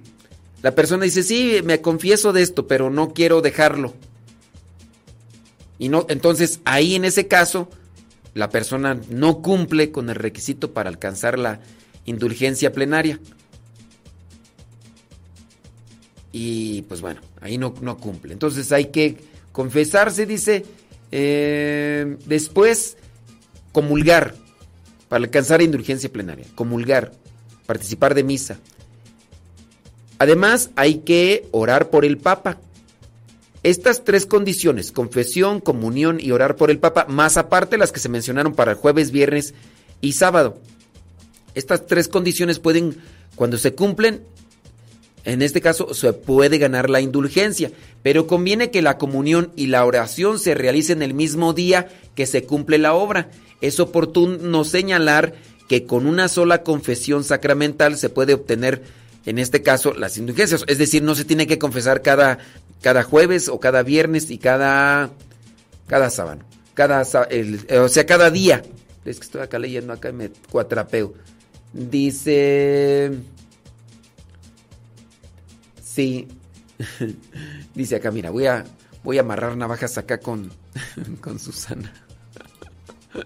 [0.63, 3.95] la persona dice, sí, me confieso de esto, pero no quiero dejarlo.
[5.79, 7.69] Y no, entonces ahí en ese caso,
[8.33, 11.61] la persona no cumple con el requisito para alcanzar la
[12.07, 13.21] indulgencia plenaria.
[16.37, 18.33] Y pues bueno, ahí no, no cumple.
[18.33, 19.19] Entonces hay que
[19.53, 20.67] confesarse, dice,
[21.13, 22.97] eh, después
[23.71, 24.35] comulgar
[25.09, 26.47] para alcanzar indulgencia plenaria.
[26.57, 27.13] Comulgar,
[27.67, 28.59] participar de misa.
[30.19, 32.59] Además, hay que orar por el Papa
[33.63, 38.09] Estas tres condiciones, confesión, comunión y orar por el Papa, más aparte las que se
[38.09, 39.55] mencionaron para el jueves, viernes
[40.01, 40.59] y sábado.
[41.55, 42.97] Estas tres condiciones pueden,
[43.37, 44.25] cuando se cumplen,
[45.25, 47.71] en este caso se puede ganar la indulgencia,
[48.03, 52.45] pero conviene que la comunión y la oración se realicen el mismo día que se
[52.45, 53.31] cumple la obra.
[53.63, 55.35] Es oportuno señalar
[55.67, 58.83] que con una sola confesión sacramental se puede obtener,
[59.25, 60.63] en este caso, las indulgencias.
[60.69, 62.39] Es decir, no se tiene que confesar cada,
[62.83, 65.11] cada jueves o cada viernes y cada,
[65.87, 66.43] cada sábado.
[66.75, 68.63] Cada, o sea, cada día.
[69.07, 71.15] Es que estoy acá leyendo acá me cuatrapeo.
[71.73, 73.11] Dice...
[75.95, 76.27] Sí.
[77.75, 78.65] Dice acá, mira, voy a,
[79.05, 80.51] voy a amarrar navajas acá con,
[81.21, 81.93] con Susana.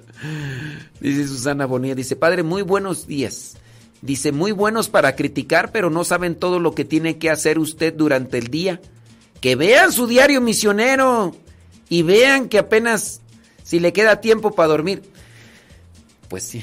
[1.01, 3.57] Dice Susana Bonilla, dice, padre, muy buenos días.
[4.03, 7.95] Dice, muy buenos para criticar, pero no saben todo lo que tiene que hacer usted
[7.95, 8.81] durante el día.
[9.41, 11.35] Que vean su diario misionero
[11.89, 13.23] y vean que apenas
[13.63, 15.03] si le queda tiempo para dormir.
[16.29, 16.63] Pues sí.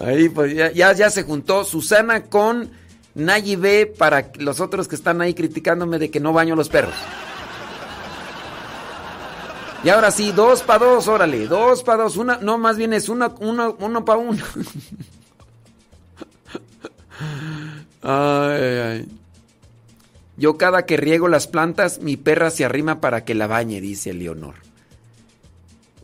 [0.00, 2.77] Ahí pues ya, ya, ya se juntó Susana con
[3.18, 6.94] Nayi B para los otros que están ahí criticándome de que no baño los perros.
[9.84, 13.08] Y ahora sí, dos para dos, órale, dos para dos, una, no, más bien es
[13.08, 14.44] uno, uno, uno para uno.
[18.02, 19.08] ay, ay.
[20.36, 24.12] Yo cada que riego las plantas, mi perra se arrima para que la bañe, dice
[24.14, 24.54] Leonor.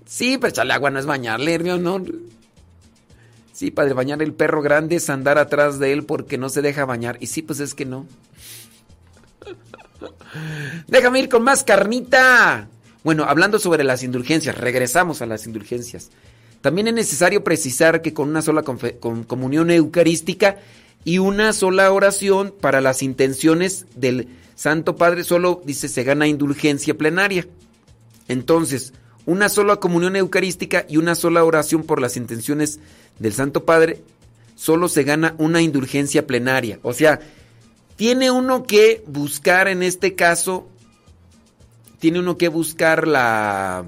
[0.05, 2.03] Sí, pero echarle agua no es bañarle, Leonor.
[3.55, 6.85] Sí, padre, bañar el perro grande es andar atrás de él porque no se deja
[6.87, 7.19] bañar.
[7.21, 8.05] Y sí, pues es que no.
[10.89, 12.69] Déjame ir con más carnita.
[13.05, 16.11] Bueno, hablando sobre las indulgencias, regresamos a las indulgencias.
[16.63, 20.57] También es necesario precisar que con una sola comunión eucarística
[21.05, 26.99] y una sola oración para las intenciones del Santo Padre solo dice se gana indulgencia
[26.99, 27.47] plenaria.
[28.27, 28.95] Entonces,
[29.27, 32.81] una sola comunión eucarística y una sola oración por las intenciones
[33.19, 34.03] del Santo Padre,
[34.55, 36.78] solo se gana una indulgencia plenaria.
[36.82, 37.20] O sea,
[37.97, 40.69] tiene uno que buscar en este caso,
[41.99, 43.85] tiene uno que buscar la,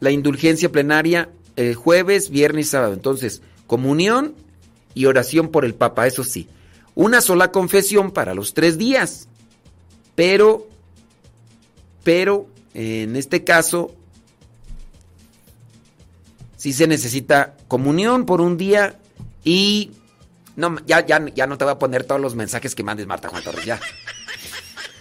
[0.00, 2.92] la indulgencia plenaria el jueves, viernes y sábado.
[2.92, 4.34] Entonces, comunión
[4.94, 6.48] y oración por el Papa, eso sí.
[6.94, 9.28] Una sola confesión para los tres días.
[10.14, 10.68] Pero,
[12.02, 13.94] pero, en este caso,
[16.60, 18.98] si se necesita comunión por un día
[19.44, 19.92] y
[20.56, 23.30] no ya, ya, ya no te voy a poner todos los mensajes que mandes Marta
[23.30, 23.80] Juan Torres, ya.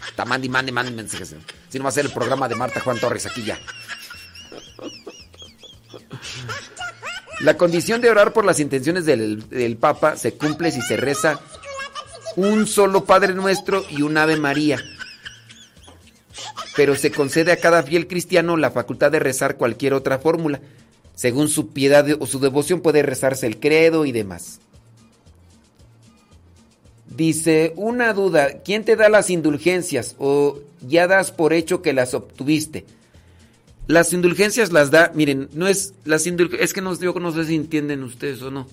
[0.07, 1.35] Está mande, mande, mande mensajes.
[1.67, 3.59] Si no va a ser el programa de Marta Juan Torres aquí ya.
[7.41, 11.41] La condición de orar por las intenciones del, del, Papa se cumple si se reza
[12.37, 14.79] un solo Padre Nuestro y un Ave María.
[16.77, 20.61] Pero se concede a cada fiel cristiano la facultad de rezar cualquier otra fórmula.
[21.19, 24.61] Según su piedad o su devoción puede rezarse el credo y demás.
[27.13, 32.13] Dice, una duda, ¿quién te da las indulgencias o ya das por hecho que las
[32.13, 32.85] obtuviste?
[33.85, 38.03] Las indulgencias las da, miren, no es las es que yo no sé si entienden
[38.03, 38.65] ustedes o no.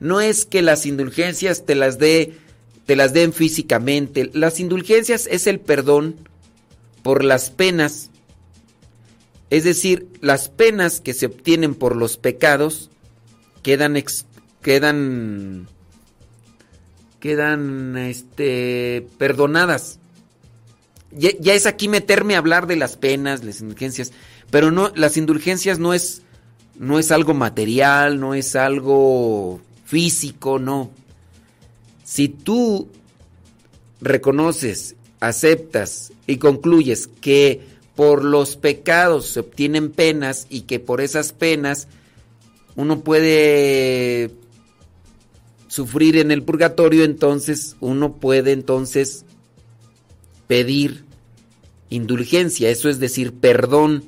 [0.00, 2.34] No es que las indulgencias te las dé
[2.84, 4.28] te las den físicamente.
[4.34, 6.16] Las indulgencias es el perdón
[7.04, 8.10] por las penas
[9.54, 12.90] es decir, las penas que se obtienen por los pecados
[13.62, 14.02] quedan
[14.62, 15.68] quedan
[17.20, 20.00] quedan este perdonadas.
[21.12, 24.10] Ya, ya, es aquí meterme a hablar de las penas, las indulgencias,
[24.50, 26.22] pero no las indulgencias no es
[26.74, 30.90] no es algo material, no es algo físico, no.
[32.02, 32.88] Si tú
[34.00, 41.32] reconoces, aceptas y concluyes que por los pecados se obtienen penas y que por esas
[41.32, 41.86] penas
[42.76, 44.30] uno puede
[45.68, 49.24] sufrir en el purgatorio, entonces uno puede entonces
[50.46, 51.04] pedir
[51.90, 54.04] indulgencia, eso es decir, perdón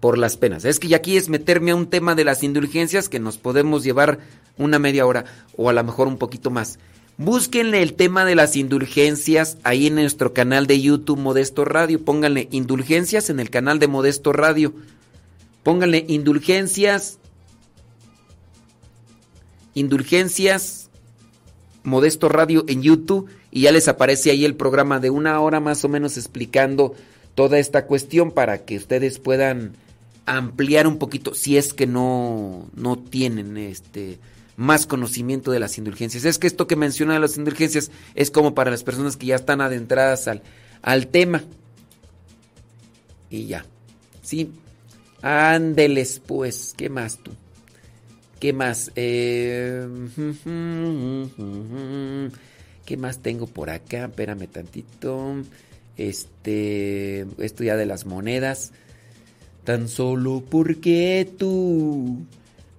[0.00, 0.64] por las penas.
[0.64, 3.84] Es que ya aquí es meterme a un tema de las indulgencias que nos podemos
[3.84, 4.18] llevar
[4.58, 5.24] una media hora
[5.56, 6.78] o a lo mejor un poquito más.
[7.18, 12.02] Búsquenle el tema de las indulgencias ahí en nuestro canal de YouTube Modesto Radio.
[12.04, 14.72] Pónganle indulgencias en el canal de Modesto Radio.
[15.62, 17.18] Pónganle indulgencias.
[19.74, 20.90] Indulgencias
[21.84, 25.84] Modesto Radio en YouTube y ya les aparece ahí el programa de una hora más
[25.84, 26.94] o menos explicando
[27.34, 29.72] toda esta cuestión para que ustedes puedan
[30.26, 34.18] ampliar un poquito si es que no, no tienen este
[34.56, 36.24] más conocimiento de las indulgencias.
[36.24, 39.36] Es que esto que menciona de las indulgencias es como para las personas que ya
[39.36, 40.42] están adentradas al,
[40.82, 41.42] al tema.
[43.30, 43.64] Y ya.
[44.22, 44.52] Sí.
[45.22, 46.74] Ándeles, pues.
[46.76, 47.32] ¿Qué más tú?
[48.38, 48.92] ¿Qué más?
[48.96, 49.86] Eh,
[52.84, 54.06] ¿Qué más tengo por acá?
[54.06, 55.36] Espérame tantito.
[55.96, 57.26] Este.
[57.38, 58.72] Esto ya de las monedas.
[59.64, 62.26] Tan solo porque tú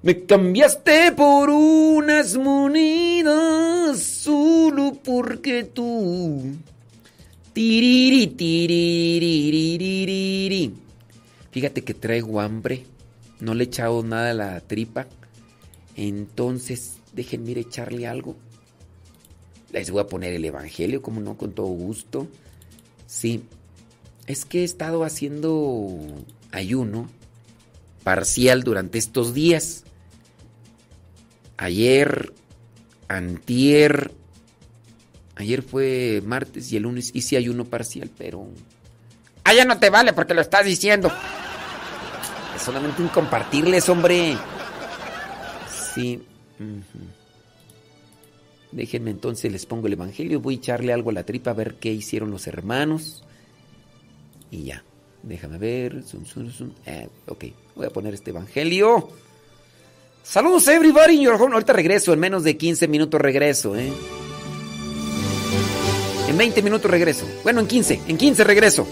[0.03, 3.99] me cambiaste por unas monedas.
[3.99, 6.55] Solo porque tú.
[7.53, 9.63] Tiriri, tiriri,
[11.51, 12.85] Fíjate que traigo hambre.
[13.39, 15.07] No le he echado nada a la tripa.
[15.95, 18.35] Entonces, déjenme ir echarle algo.
[19.71, 22.27] Les voy a poner el Evangelio, como no, con todo gusto.
[23.07, 23.43] Sí,
[24.27, 25.97] es que he estado haciendo
[26.51, 27.09] ayuno
[28.03, 29.83] parcial durante estos días.
[31.57, 32.33] Ayer,
[33.07, 34.11] antier,
[35.35, 38.47] ayer fue martes y el lunes hice ayuno parcial, pero...
[39.43, 41.11] Ah, ya no te vale porque lo estás diciendo.
[42.55, 44.37] Es solamente un compartirles, hombre.
[45.93, 46.23] Sí.
[48.71, 50.39] Déjenme entonces, les pongo el Evangelio.
[50.39, 53.23] Voy a echarle algo a la tripa a ver qué hicieron los hermanos.
[54.49, 54.83] Y ya.
[55.23, 56.03] Déjame ver.
[56.85, 59.09] Eh, ok, voy a poner este Evangelio.
[60.23, 61.19] Saludos, everybody.
[61.19, 61.53] Your home.
[61.53, 62.13] Ahorita regreso.
[62.13, 63.91] En menos de 15 minutos regreso, ¿eh?
[66.29, 67.27] En 20 minutos regreso.
[67.43, 68.01] Bueno, en 15.
[68.07, 68.87] En 15 regreso.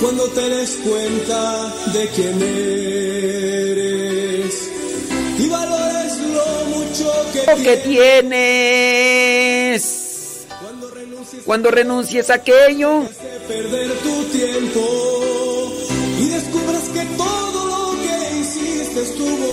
[0.00, 3.88] Cuando te des cuenta de quién eres
[5.38, 8.42] y valores lo mucho que, que tienes.
[11.44, 13.04] Cuando renuncies a aquello.
[13.48, 15.72] Perder tu tiempo
[16.18, 19.52] y descubras que todo lo que hiciste estuvo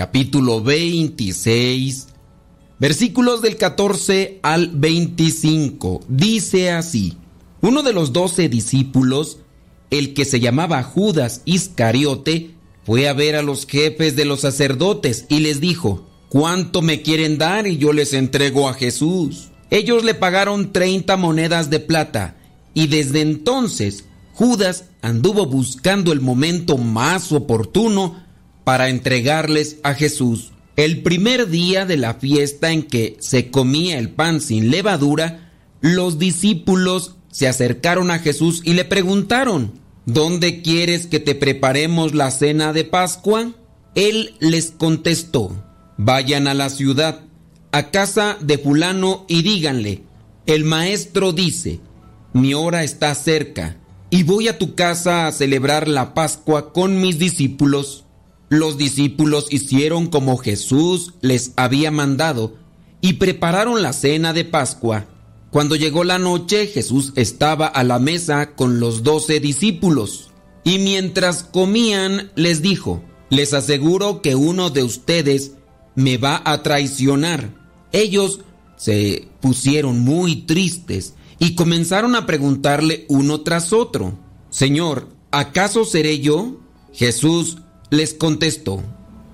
[0.00, 2.06] capítulo 26,
[2.78, 6.00] Versículos del 14 al 25.
[6.08, 7.18] Dice así.
[7.60, 9.40] Uno de los doce discípulos,
[9.90, 12.52] el que se llamaba Judas Iscariote,
[12.86, 17.36] fue a ver a los jefes de los sacerdotes y les dijo, ¿cuánto me quieren
[17.36, 19.50] dar y yo les entrego a Jesús?
[19.68, 22.38] Ellos le pagaron 30 monedas de plata
[22.72, 28.29] y desde entonces Judas anduvo buscando el momento más oportuno
[28.64, 30.52] para entregarles a Jesús.
[30.76, 36.18] El primer día de la fiesta en que se comía el pan sin levadura, los
[36.18, 42.72] discípulos se acercaron a Jesús y le preguntaron, ¿Dónde quieres que te preparemos la cena
[42.72, 43.52] de Pascua?
[43.94, 45.62] Él les contestó,
[45.98, 47.20] vayan a la ciudad,
[47.70, 50.02] a casa de fulano y díganle,
[50.46, 51.80] el maestro dice,
[52.32, 53.76] mi hora está cerca
[54.10, 58.04] y voy a tu casa a celebrar la Pascua con mis discípulos.
[58.50, 62.56] Los discípulos hicieron como Jesús les había mandado
[63.00, 65.06] y prepararon la cena de Pascua.
[65.52, 70.30] Cuando llegó la noche, Jesús estaba a la mesa con los doce discípulos.
[70.64, 75.52] Y mientras comían, les dijo, les aseguro que uno de ustedes
[75.94, 77.54] me va a traicionar.
[77.92, 78.40] Ellos
[78.76, 84.18] se pusieron muy tristes y comenzaron a preguntarle uno tras otro,
[84.50, 86.60] Señor, ¿acaso seré yo?
[86.92, 87.58] Jesús
[87.90, 88.82] les contestó,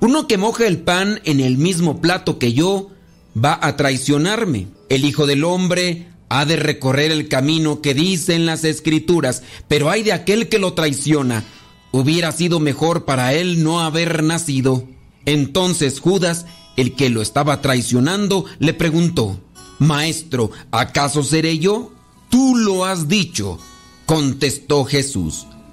[0.01, 2.91] uno que moja el pan en el mismo plato que yo
[3.37, 4.69] va a traicionarme.
[4.89, 10.03] El Hijo del Hombre ha de recorrer el camino que dicen las Escrituras, pero hay
[10.03, 11.45] de aquel que lo traiciona.
[11.93, 14.87] Hubiera sido mejor para él no haber nacido.
[15.25, 16.47] Entonces Judas,
[16.77, 19.41] el que lo estaba traicionando, le preguntó,
[19.79, 21.93] Maestro, ¿acaso seré yo?
[22.31, 23.59] Tú lo has dicho,
[24.05, 25.47] contestó Jesús.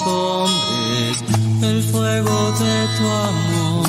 [0.00, 1.22] hombres
[1.90, 3.86] fuego de tu amor.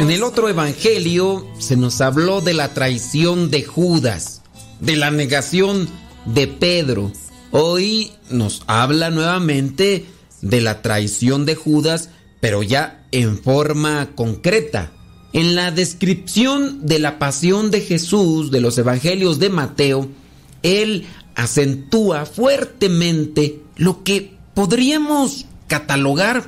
[0.00, 4.42] En el otro evangelio se nos habló de la traición de Judas,
[4.80, 5.88] de la negación
[6.24, 7.12] de Pedro.
[7.50, 10.06] Hoy nos habla nuevamente
[10.40, 12.10] de la traición de Judas,
[12.40, 14.92] pero ya en forma concreta.
[15.32, 20.08] En la descripción de la pasión de Jesús de los evangelios de Mateo,
[20.62, 26.44] él acentúa fuertemente lo que podríamos catalogar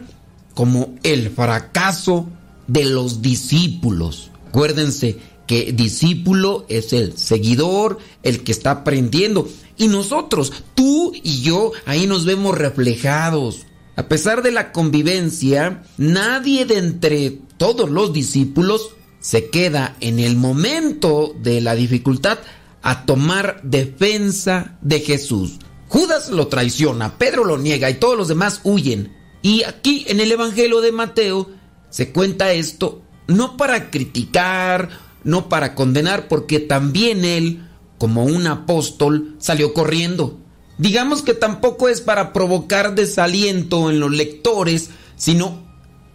[0.55, 2.28] como el fracaso
[2.66, 4.32] de los discípulos.
[4.49, 9.49] Acuérdense que discípulo es el seguidor, el que está aprendiendo.
[9.77, 13.61] Y nosotros, tú y yo, ahí nos vemos reflejados.
[13.95, 20.35] A pesar de la convivencia, nadie de entre todos los discípulos se queda en el
[20.35, 22.41] momento de la dificultad
[22.82, 25.61] a tomar defensa de Jesús.
[25.91, 29.12] Judas lo traiciona, Pedro lo niega y todos los demás huyen.
[29.43, 31.51] Y aquí en el Evangelio de Mateo
[31.91, 34.89] se cuenta esto no para criticar,
[35.25, 37.69] no para condenar, porque también él,
[37.99, 40.39] como un apóstol, salió corriendo.
[40.79, 45.62] Digamos que tampoco es para provocar desaliento en los lectores, sino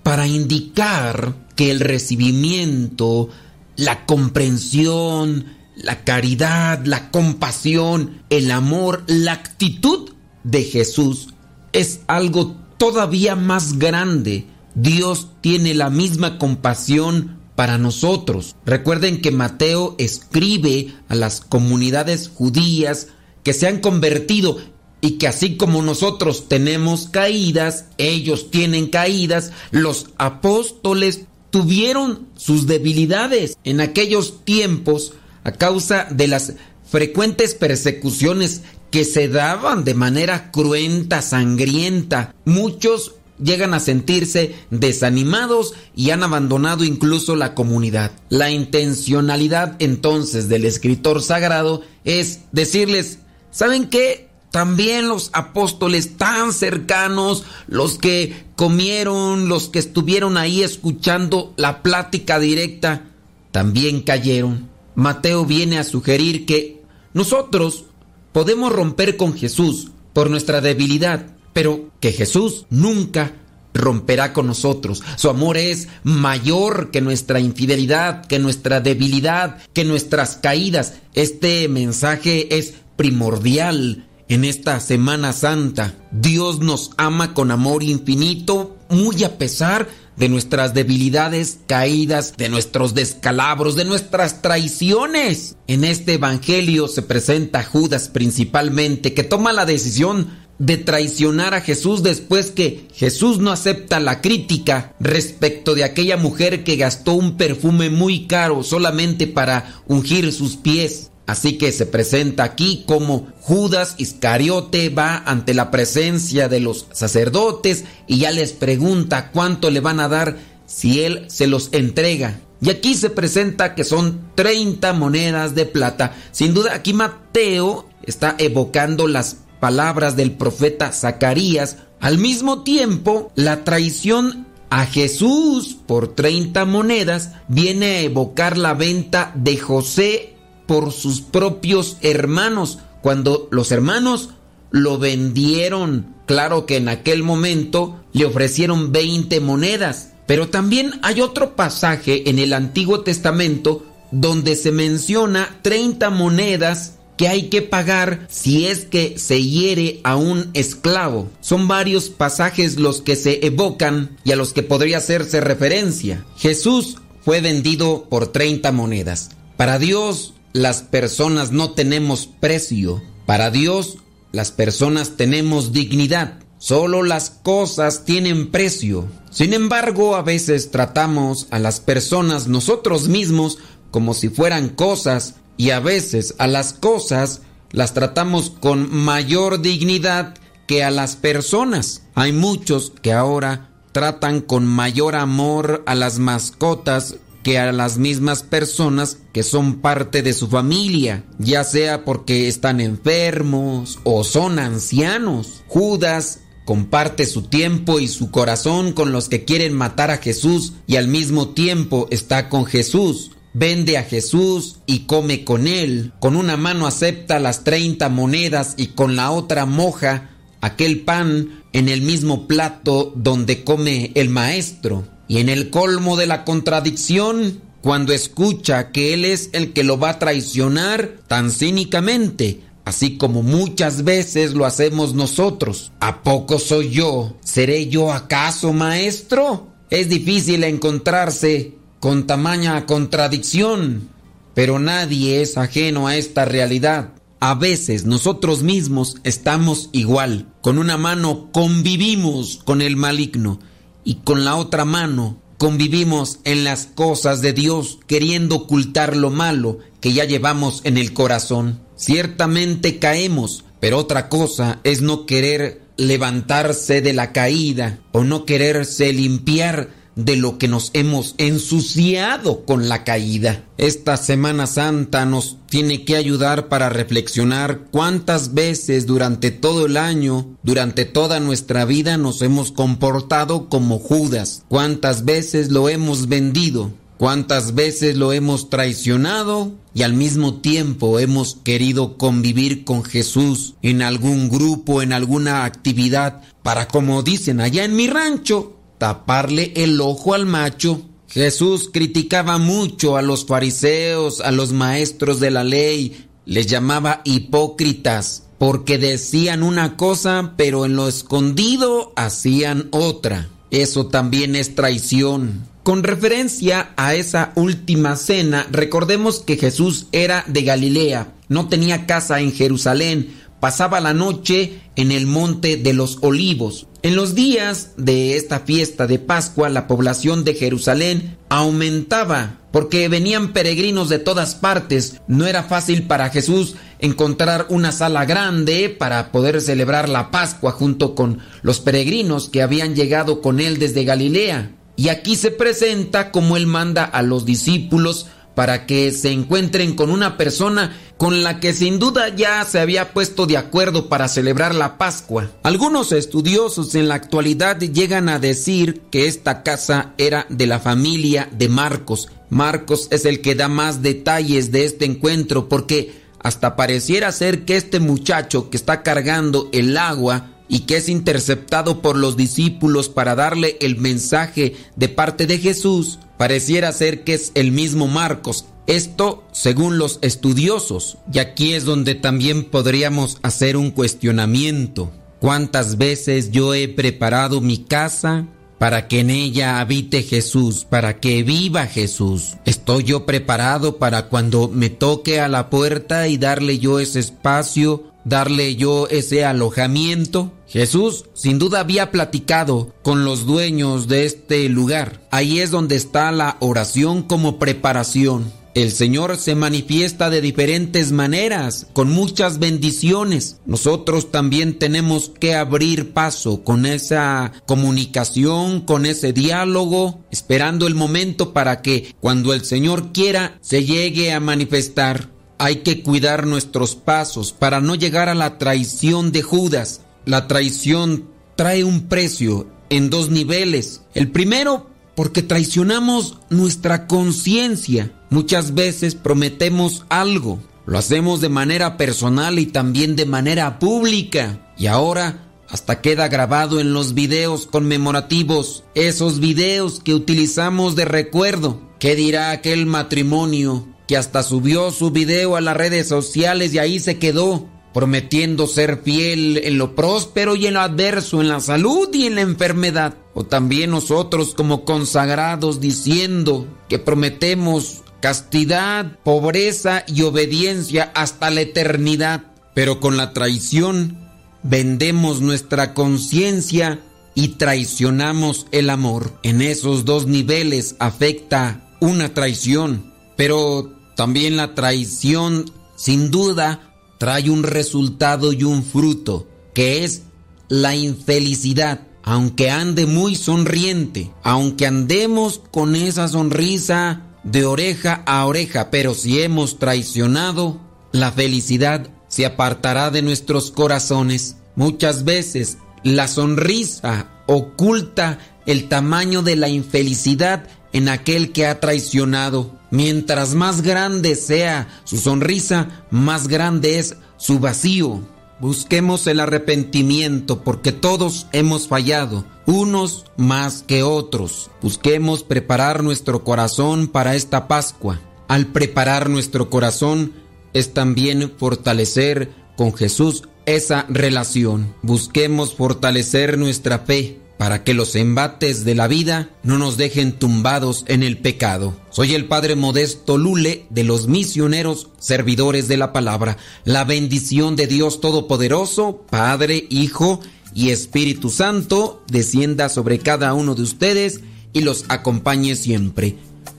[0.03, 3.30] para indicar que el recibimiento,
[3.76, 5.45] la comprensión,
[5.76, 10.11] la caridad, la compasión, el amor, la actitud
[10.43, 11.30] de Jesús
[11.73, 14.47] es algo todavía más grande.
[14.76, 18.56] Dios tiene la misma compasión para nosotros.
[18.65, 23.07] Recuerden que Mateo escribe a las comunidades judías
[23.43, 24.57] que se han convertido
[25.02, 31.22] y que así como nosotros tenemos caídas, ellos tienen caídas, los apóstoles
[31.52, 35.14] tuvieron sus debilidades en aquellos tiempos
[35.45, 36.53] a causa de las
[36.84, 42.35] frecuentes persecuciones que se daban de manera cruenta, sangrienta.
[42.45, 48.11] Muchos llegan a sentirse desanimados y han abandonado incluso la comunidad.
[48.30, 53.19] La intencionalidad entonces del escritor sagrado es decirles,
[53.51, 54.30] ¿saben qué?
[54.51, 62.39] También los apóstoles tan cercanos, los que comieron, los que estuvieron ahí escuchando la plática
[62.39, 63.03] directa,
[63.51, 64.74] también cayeron.
[64.95, 66.81] Mateo viene a sugerir que
[67.13, 67.85] nosotros
[68.31, 73.34] podemos romper con Jesús por nuestra debilidad, pero que Jesús nunca
[73.73, 75.03] romperá con nosotros.
[75.17, 80.93] Su amor es mayor que nuestra infidelidad, que nuestra debilidad, que nuestras caídas.
[81.13, 85.93] Este mensaje es primordial en esta Semana Santa.
[86.11, 92.93] Dios nos ama con amor infinito, muy a pesar de nuestras debilidades, caídas, de nuestros
[92.93, 95.55] descalabros, de nuestras traiciones.
[95.67, 102.01] En este Evangelio se presenta Judas principalmente, que toma la decisión de traicionar a Jesús
[102.01, 107.89] después que Jesús no acepta la crítica respecto de aquella mujer que gastó un perfume
[107.89, 111.11] muy caro solamente para ungir sus pies.
[111.27, 117.85] Así que se presenta aquí como Judas Iscariote va ante la presencia de los sacerdotes
[118.07, 120.38] y ya les pregunta cuánto le van a dar
[120.68, 122.39] si él se los entrega.
[122.61, 126.15] Y aquí se presenta que son 30 monedas de plata.
[126.31, 131.77] Sin duda aquí Mateo está evocando las palabras del profeta Zacarías.
[131.99, 139.31] Al mismo tiempo, la traición a Jesús por 30 monedas viene a evocar la venta
[139.35, 140.35] de José
[140.65, 144.29] por sus propios hermanos, cuando los hermanos
[144.71, 146.15] lo vendieron.
[146.25, 152.39] Claro que en aquel momento le ofrecieron 20 monedas, pero también hay otro pasaje en
[152.39, 159.17] el Antiguo Testamento donde se menciona 30 monedas que hay que pagar si es que
[159.17, 161.29] se hiere a un esclavo.
[161.41, 166.25] Son varios pasajes los que se evocan y a los que podría hacerse referencia.
[166.37, 169.31] Jesús fue vendido por 30 monedas.
[169.57, 173.03] Para Dios las personas no tenemos precio.
[173.26, 173.98] Para Dios,
[174.32, 176.40] las personas tenemos dignidad.
[176.60, 179.06] Solo las cosas tienen precio.
[179.32, 183.57] Sin embargo, a veces tratamos a las personas nosotros mismos
[183.91, 187.41] como si fueran cosas y a veces a las cosas
[187.72, 190.36] las tratamos con mayor dignidad
[190.68, 192.03] que a las personas.
[192.15, 197.15] Hay muchos que ahora tratan con mayor amor a las mascotas
[197.45, 202.81] que a las mismas personas que son parte de su familia, ya sea porque están
[202.81, 205.63] enfermos o son ancianos.
[205.67, 210.95] Judas comparte su tiempo y su corazón con los que quieren matar a Jesús y
[210.95, 213.30] al mismo tiempo está con Jesús.
[213.53, 216.13] Vende a Jesús y come con él.
[216.19, 220.31] Con una mano acepta las 30 monedas y con la otra moja
[220.61, 225.14] aquel pan en el mismo plato donde come el maestro.
[225.27, 229.99] Y en el colmo de la contradicción, cuando escucha que Él es el que lo
[229.99, 235.91] va a traicionar tan cínicamente, así como muchas veces lo hacemos nosotros.
[235.99, 237.35] ¿A poco soy yo?
[237.43, 239.68] ¿Seré yo acaso maestro?
[239.89, 244.10] Es difícil encontrarse con tamaña contradicción,
[244.53, 247.14] pero nadie es ajeno a esta realidad.
[247.39, 250.47] A veces nosotros mismos estamos igual.
[250.61, 253.60] Con una mano convivimos con el maligno
[254.06, 259.80] y con la otra mano convivimos en las cosas de Dios queriendo ocultar lo malo
[259.99, 261.82] que ya llevamos en el corazón.
[261.95, 269.11] Ciertamente caemos, pero otra cosa es no querer levantarse de la caída o no quererse
[269.11, 273.63] limpiar de lo que nos hemos ensuciado con la caída.
[273.77, 280.47] Esta Semana Santa nos tiene que ayudar para reflexionar cuántas veces durante todo el año,
[280.63, 287.75] durante toda nuestra vida nos hemos comportado como Judas, cuántas veces lo hemos vendido, cuántas
[287.75, 294.49] veces lo hemos traicionado y al mismo tiempo hemos querido convivir con Jesús en algún
[294.49, 300.45] grupo, en alguna actividad, para como dicen allá en mi rancho, taparle el ojo al
[300.45, 301.01] macho.
[301.27, 308.43] Jesús criticaba mucho a los fariseos, a los maestros de la ley, les llamaba hipócritas,
[308.57, 313.49] porque decían una cosa, pero en lo escondido hacían otra.
[313.72, 315.67] Eso también es traición.
[315.84, 322.39] Con referencia a esa última cena, recordemos que Jesús era de Galilea, no tenía casa
[322.39, 326.88] en Jerusalén, pasaba la noche en el monte de los olivos.
[327.06, 333.53] En los días de esta fiesta de Pascua, la población de Jerusalén aumentaba porque venían
[333.53, 335.22] peregrinos de todas partes.
[335.27, 341.14] No era fácil para Jesús encontrar una sala grande para poder celebrar la Pascua junto
[341.14, 344.72] con los peregrinos que habían llegado con él desde Galilea.
[344.95, 348.26] Y aquí se presenta como él manda a los discípulos
[348.56, 353.14] para que se encuentren con una persona con la que sin duda ya se había
[353.14, 355.52] puesto de acuerdo para celebrar la Pascua.
[355.64, 361.48] Algunos estudiosos en la actualidad llegan a decir que esta casa era de la familia
[361.52, 362.30] de Marcos.
[362.49, 367.76] Marcos es el que da más detalles de este encuentro porque hasta pareciera ser que
[367.76, 373.35] este muchacho que está cargando el agua y que es interceptado por los discípulos para
[373.35, 378.65] darle el mensaje de parte de Jesús, pareciera ser que es el mismo Marcos.
[378.87, 381.18] Esto según los estudiosos.
[381.31, 385.11] Y aquí es donde también podríamos hacer un cuestionamiento.
[385.39, 391.44] ¿Cuántas veces yo he preparado mi casa para que en ella habite Jesús, para que
[391.44, 392.57] viva Jesús?
[392.65, 398.15] ¿Estoy yo preparado para cuando me toque a la puerta y darle yo ese espacio
[398.26, 400.52] darle yo ese alojamiento?
[400.68, 405.21] Jesús sin duda había platicado con los dueños de este lugar.
[405.31, 408.52] Ahí es donde está la oración como preparación.
[408.76, 413.61] El Señor se manifiesta de diferentes maneras, con muchas bendiciones.
[413.65, 421.53] Nosotros también tenemos que abrir paso con esa comunicación, con ese diálogo, esperando el momento
[421.53, 425.29] para que cuando el Señor quiera se llegue a manifestar.
[425.57, 430.02] Hay que cuidar nuestros pasos para no llegar a la traición de Judas.
[430.26, 434.02] La traición trae un precio en dos niveles.
[434.13, 438.12] El primero, porque traicionamos nuestra conciencia.
[438.29, 440.60] Muchas veces prometemos algo.
[440.86, 444.73] Lo hacemos de manera personal y también de manera pública.
[444.78, 451.81] Y ahora hasta queda grabado en los videos conmemorativos, esos videos que utilizamos de recuerdo.
[451.99, 456.99] ¿Qué dirá aquel matrimonio que hasta subió su video a las redes sociales y ahí
[456.99, 462.10] se quedó, prometiendo ser fiel en lo próspero y en lo adverso, en la salud
[462.12, 463.15] y en la enfermedad.
[463.34, 472.52] O también nosotros como consagrados diciendo que prometemos castidad, pobreza y obediencia hasta la eternidad.
[472.74, 474.18] Pero con la traición
[474.62, 476.99] vendemos nuestra conciencia
[477.34, 479.40] y traicionamos el amor.
[479.41, 483.14] En esos dos niveles afecta una traición.
[483.38, 486.85] Pero también la traición, sin duda,
[487.18, 490.23] trae un resultado y un fruto, que es
[490.68, 492.02] la infelicidad.
[492.23, 499.41] Aunque ande muy sonriente, aunque andemos con esa sonrisa de oreja a oreja, pero si
[499.41, 500.79] hemos traicionado,
[501.11, 504.57] la felicidad se apartará de nuestros corazones.
[504.76, 512.71] Muchas veces la sonrisa oculta el tamaño de la infelicidad en aquel que ha traicionado.
[512.96, 518.22] Mientras más grande sea su sonrisa, más grande es su vacío.
[518.62, 524.72] Busquemos el arrepentimiento porque todos hemos fallado, unos más que otros.
[524.82, 528.22] Busquemos preparar nuestro corazón para esta Pascua.
[528.48, 530.32] Al preparar nuestro corazón
[530.72, 534.96] es también fortalecer con Jesús esa relación.
[535.02, 541.05] Busquemos fortalecer nuestra fe para que los embates de la vida no nos dejen tumbados
[541.07, 541.95] en el pecado.
[542.09, 546.57] Soy el Padre Modesto Lule de los misioneros servidores de la palabra.
[546.84, 550.41] La bendición de Dios Todopoderoso, Padre, Hijo
[550.73, 554.41] y Espíritu Santo, descienda sobre cada uno de ustedes
[554.73, 556.35] y los acompañe siempre.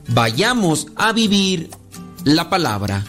[0.08, 1.70] Vayamos a vivir
[2.24, 3.04] la palabra.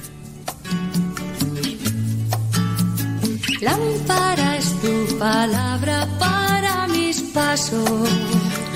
[3.61, 6.47] Lámpara es tu palabra para
[7.08, 8.10] mis pasos,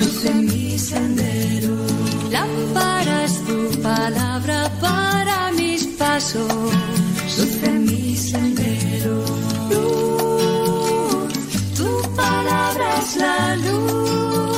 [0.00, 1.76] luz mi sendero.
[2.30, 6.72] Lámpara es tu palabra para mis pasos,
[7.36, 9.16] luz en mi sendero.
[11.78, 11.88] Tu
[12.22, 14.52] palabra es la luz.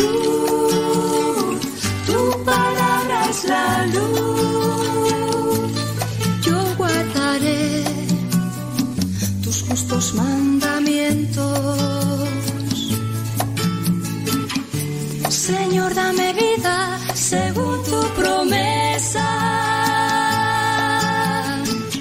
[0.00, 1.60] Luz,
[2.08, 2.20] tu
[2.50, 4.82] palabra es la luz.
[6.46, 7.84] Yo guardaré
[9.44, 10.51] tus justos mandamientos.
[15.90, 19.26] Dame vida según tu promesa.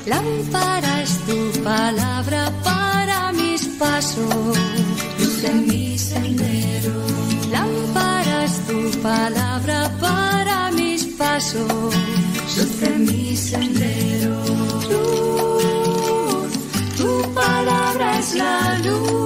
[0.06, 4.58] Lámpara es tu palabra para mis pasos,
[5.20, 6.94] luz en mi sendero.
[7.52, 11.94] Lámpara es tu palabra para mis pasos,
[12.58, 14.36] luz en mi sendero.
[14.92, 16.52] Luz,
[16.98, 19.21] tu palabra es la luz.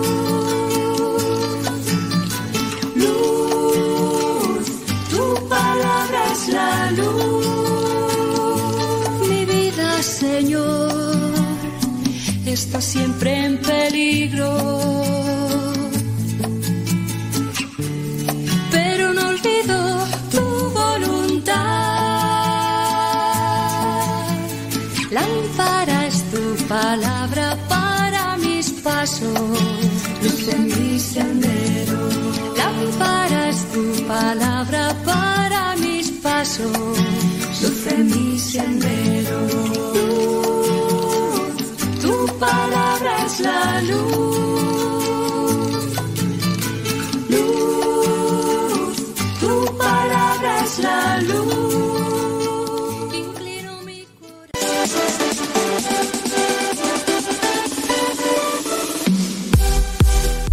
[12.66, 14.50] Está siempre en peligro.
[18.72, 19.77] Pero no olvido
[20.34, 20.45] tu
[20.82, 21.56] voluntad.
[25.11, 29.60] Lámpara es tu palabra para mis pasos,
[30.24, 32.00] luz mi sendero.
[32.61, 36.98] Lámpara tu palabra para mis pasos,
[37.61, 39.85] luz mi sendero.
[42.40, 44.38] Palabra es la luz.
[47.30, 48.98] Luz,
[49.40, 51.56] tu palabra la luz.
[53.12, 54.06] Mi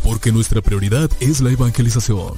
[0.05, 2.35] Porque nuestra prioridad es la evangelización.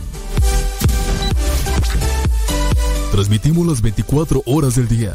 [3.13, 5.15] Transmitimos las 24 horas del día.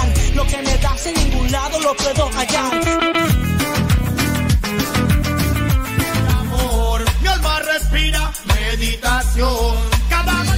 [0.51, 2.73] Que me das en ningún lado lo puedo hallar.
[6.41, 7.05] amor.
[7.21, 9.75] Mi alma respira meditación.
[10.09, 10.57] Cada ma-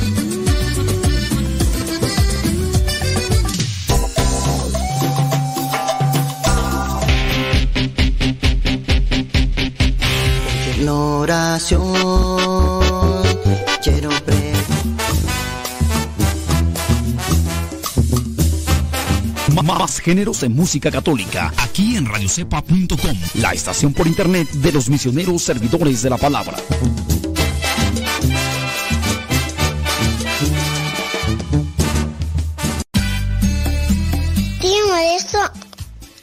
[19.64, 25.42] Más géneros de música católica aquí en radiocepa.com, la estación por internet de los misioneros
[25.42, 26.58] servidores de la palabra.
[34.60, 35.40] Tío Modesto,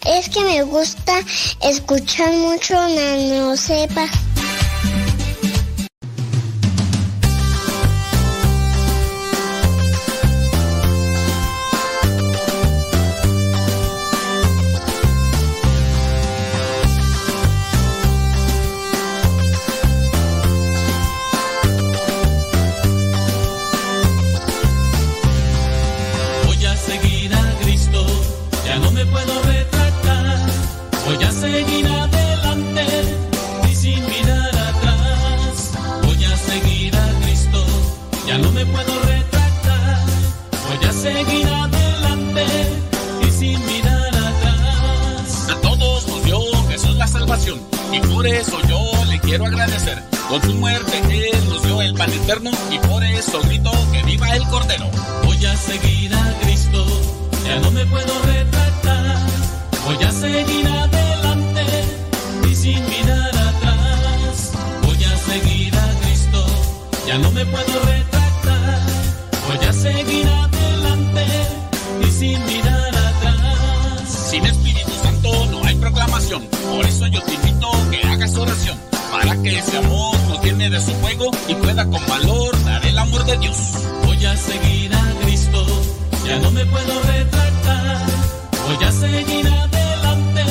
[0.05, 1.21] es que me gusta
[1.63, 4.07] escuchar mucho Nano Sepa.
[47.93, 50.03] Y por eso yo le quiero agradecer.
[50.29, 54.29] Con su muerte Él nos dio el pan eterno y por eso grito que viva
[54.37, 54.87] el Cordero.
[55.25, 56.85] Voy a seguir a Cristo,
[57.47, 59.17] ya no me puedo retractar.
[59.85, 61.65] Voy a seguir adelante
[62.49, 64.53] y sin mirar atrás.
[64.83, 66.47] Voy a seguir a Cristo,
[67.07, 68.81] ya no me puedo retractar.
[69.49, 71.25] Voy a seguir adelante
[72.07, 72.70] y sin mirar
[76.39, 78.79] Por eso yo te invito que hagas oración.
[79.11, 82.97] Para que ese amor nos llene de su fuego y pueda con valor dar el
[82.97, 83.57] amor de Dios.
[84.05, 85.67] Voy a seguir a Cristo,
[86.25, 88.07] ya no me puedo retractar.
[88.65, 90.45] Voy a seguir adelante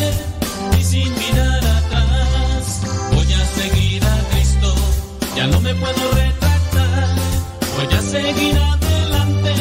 [0.77, 2.82] y sin mirar atrás.
[3.14, 4.75] Voy a seguir a Cristo,
[5.38, 7.08] ya no me puedo retractar.
[7.77, 9.53] Voy a seguir adelante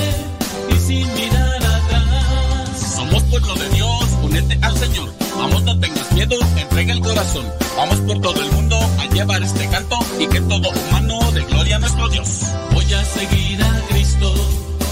[0.76, 2.94] y sin mirar atrás.
[2.96, 5.17] Somos pueblo de Dios, únete al Señor.
[5.38, 7.46] Vamos, no tengas miedo, entrega el corazón.
[7.76, 11.76] Vamos por todo el mundo a llevar este canto y que todo humano de gloria
[11.76, 12.42] a nuestro Dios.
[12.72, 14.34] Voy a seguir a Cristo,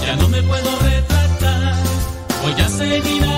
[0.05, 1.75] ya no me puedo retractar.
[2.43, 3.36] Voy a seguir adelante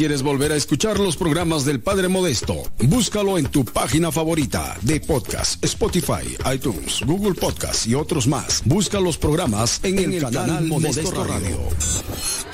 [0.00, 2.54] quieres volver a escuchar los programas del Padre Modesto,
[2.84, 8.62] búscalo en tu página favorita de podcast, Spotify, iTunes, Google Podcast y otros más.
[8.64, 11.58] Busca los programas en, el, canal, Modesto, Radio.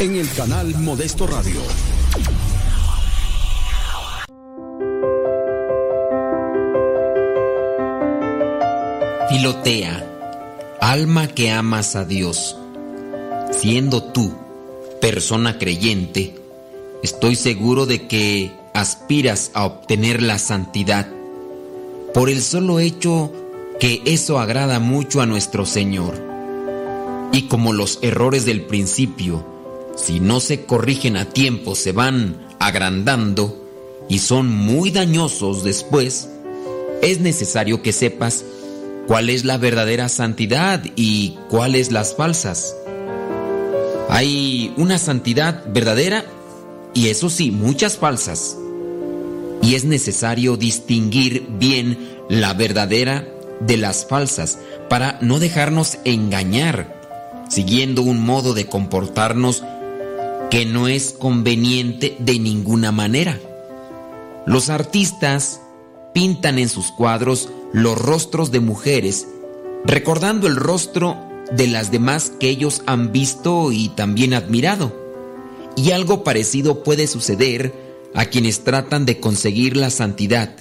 [0.00, 1.60] En el canal Modesto Radio.
[9.30, 10.04] Filotea,
[10.80, 12.56] alma que amas a Dios,
[13.52, 14.34] siendo tú
[15.00, 16.45] persona creyente,
[17.06, 21.06] estoy seguro de que aspiras a obtener la santidad
[22.12, 23.32] por el solo hecho
[23.78, 26.20] que eso agrada mucho a nuestro Señor.
[27.32, 29.46] Y como los errores del principio,
[29.94, 33.56] si no se corrigen a tiempo, se van agrandando
[34.08, 36.28] y son muy dañosos después,
[37.02, 38.44] es necesario que sepas
[39.06, 42.74] cuál es la verdadera santidad y cuáles las falsas.
[44.08, 46.24] Hay una santidad verdadera
[46.96, 48.56] y eso sí, muchas falsas.
[49.62, 53.28] Y es necesario distinguir bien la verdadera
[53.60, 54.58] de las falsas
[54.88, 59.62] para no dejarnos engañar, siguiendo un modo de comportarnos
[60.50, 63.38] que no es conveniente de ninguna manera.
[64.46, 65.60] Los artistas
[66.14, 69.28] pintan en sus cuadros los rostros de mujeres,
[69.84, 71.18] recordando el rostro
[71.52, 75.05] de las demás que ellos han visto y también admirado.
[75.76, 77.72] Y algo parecido puede suceder
[78.14, 80.56] a quienes tratan de conseguir la santidad,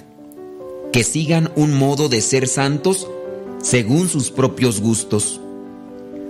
[0.92, 3.08] que sigan un modo de ser santos
[3.62, 5.40] según sus propios gustos.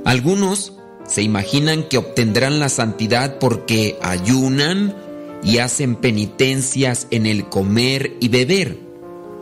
[0.05, 0.73] Algunos
[1.08, 4.94] se imaginan que obtendrán la santidad porque ayunan
[5.42, 8.78] y hacen penitencias en el comer y beber,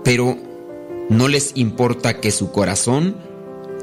[0.02, 0.36] pero
[1.08, 3.16] no les importa que su corazón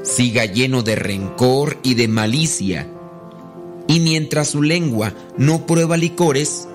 [0.02, 2.88] siga lleno de rencor y de malicia.
[3.88, 6.68] Y mientras su lengua no prueba licores,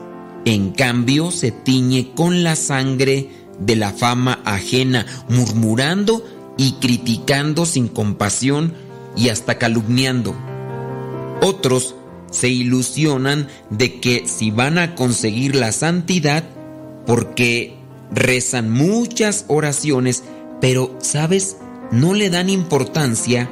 [0.46, 3.30] en cambio se tiñe con la sangre
[3.60, 6.24] de la fama ajena, murmurando
[6.58, 8.74] y criticando sin compasión
[9.16, 10.36] y hasta calumniando.
[11.42, 11.96] Otros
[12.32, 16.44] se ilusionan de que si van a conseguir la santidad,
[17.06, 17.76] porque
[18.12, 20.24] rezan muchas oraciones,
[20.62, 21.58] pero, ¿sabes?
[21.92, 23.50] No le dan importancia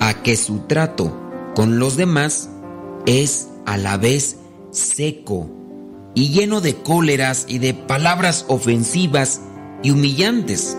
[0.00, 1.18] a que su trato
[1.54, 2.48] con los demás
[3.06, 4.36] es a la vez
[4.70, 5.50] seco
[6.14, 9.40] y lleno de cóleras y de palabras ofensivas
[9.82, 10.76] y humillantes.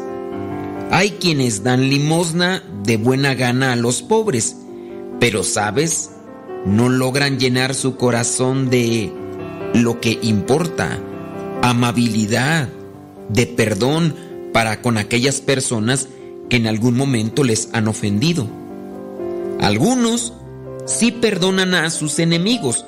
[0.92, 4.58] Hay quienes dan limosna de buena gana a los pobres,
[5.20, 6.12] pero sabes,
[6.66, 9.12] no logran llenar su corazón de
[9.74, 11.00] lo que importa,
[11.62, 12.70] amabilidad,
[13.30, 14.16] de perdón
[14.54, 16.08] para con aquellas personas
[16.50, 18.48] que en algún momento les han ofendido.
[19.60, 20.34] Algunos
[20.86, 22.86] sí perdonan a sus enemigos,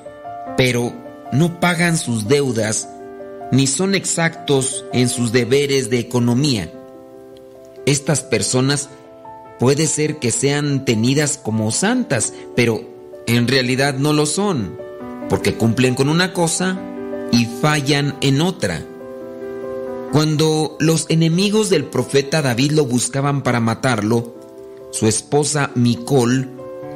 [0.57, 0.93] pero
[1.31, 2.89] no pagan sus deudas
[3.51, 6.71] ni son exactos en sus deberes de economía.
[7.85, 8.89] Estas personas
[9.59, 12.81] puede ser que sean tenidas como santas, pero
[13.27, 14.77] en realidad no lo son,
[15.29, 16.79] porque cumplen con una cosa
[17.31, 18.83] y fallan en otra.
[20.11, 24.33] Cuando los enemigos del profeta David lo buscaban para matarlo,
[24.91, 26.54] su esposa Micol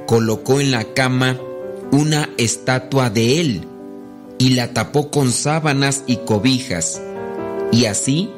[0.09, 1.37] colocó en la cama
[1.91, 3.67] una estatua de él
[4.39, 6.99] y la tapó con sábanas y cobijas.
[7.71, 8.31] Y así,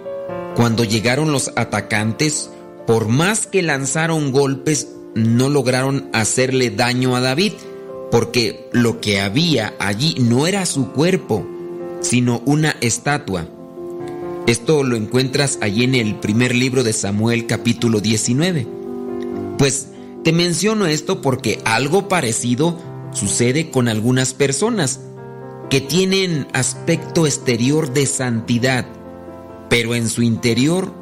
[0.57, 2.49] cuando llegaron los atacantes,
[2.85, 7.53] por más que lanzaron golpes, no lograron hacerle daño a David,
[8.11, 11.47] porque lo que había allí no era su cuerpo,
[12.01, 13.47] sino una estatua.
[14.45, 18.67] Esto lo encuentras allí en el primer libro de Samuel capítulo 19.
[19.57, 19.87] Pues
[20.23, 22.77] te menciono esto porque algo parecido
[23.11, 24.99] sucede con algunas personas
[25.69, 28.85] que tienen aspecto exterior de santidad,
[29.69, 30.93] pero en su interior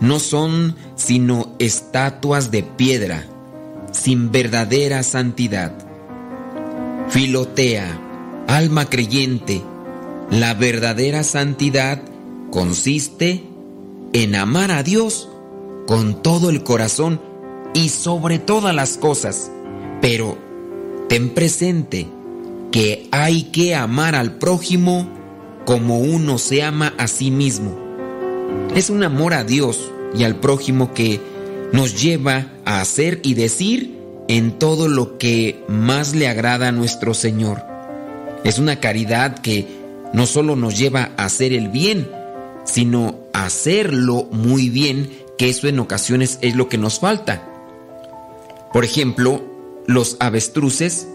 [0.00, 3.26] no son sino estatuas de piedra,
[3.92, 5.72] sin verdadera santidad.
[7.10, 8.00] Filotea,
[8.48, 9.62] alma creyente,
[10.30, 12.02] la verdadera santidad
[12.50, 13.44] consiste
[14.12, 15.28] en amar a Dios
[15.86, 17.31] con todo el corazón
[17.74, 19.50] y sobre todas las cosas.
[20.00, 20.36] Pero
[21.08, 22.08] ten presente
[22.70, 25.08] que hay que amar al prójimo
[25.64, 27.78] como uno se ama a sí mismo.
[28.74, 31.20] Es un amor a Dios y al prójimo que
[31.72, 37.14] nos lleva a hacer y decir en todo lo que más le agrada a nuestro
[37.14, 37.62] Señor.
[38.44, 39.66] Es una caridad que
[40.12, 42.10] no solo nos lleva a hacer el bien,
[42.64, 47.51] sino hacerlo muy bien, que eso en ocasiones es lo que nos falta.
[48.72, 49.42] Por ejemplo,
[49.86, 51.06] los avestruces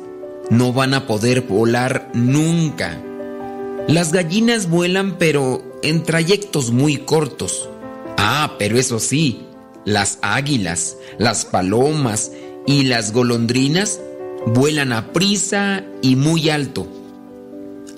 [0.50, 3.02] no van a poder volar nunca,
[3.88, 7.70] Las gallinas vuelan pero en trayectos muy cortos.
[8.18, 9.46] Ah, pero eso sí,
[9.86, 12.32] las águilas, las palomas
[12.66, 14.02] y las golondrinas
[14.46, 16.86] vuelan a prisa y muy alto.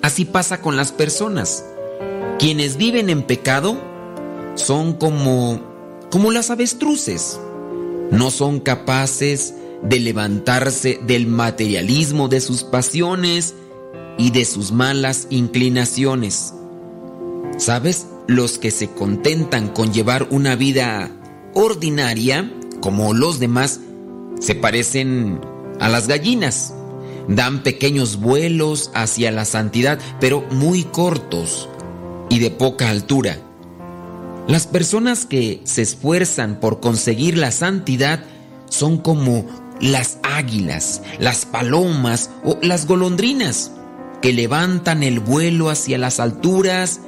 [0.00, 1.64] Así pasa con las personas.
[2.38, 3.76] Quienes viven en pecado
[4.54, 5.60] son como
[6.10, 7.40] como las avestruces.
[8.10, 13.54] No son capaces de levantarse del materialismo de sus pasiones
[14.18, 16.54] y de sus malas inclinaciones.
[17.56, 18.06] ¿Sabes?
[18.26, 21.10] Los que se contentan con llevar una vida
[21.54, 23.80] ordinaria, como los demás,
[24.40, 25.40] se parecen
[25.78, 26.74] a las gallinas.
[27.28, 31.68] Dan pequeños vuelos hacia la santidad, pero muy cortos
[32.28, 33.38] y de poca altura.
[34.48, 38.24] Las personas que se esfuerzan por conseguir la santidad
[38.68, 39.46] son como
[39.80, 43.72] las águilas, las palomas o las golondrinas,
[44.20, 47.00] que levantan el vuelo hacia las alturas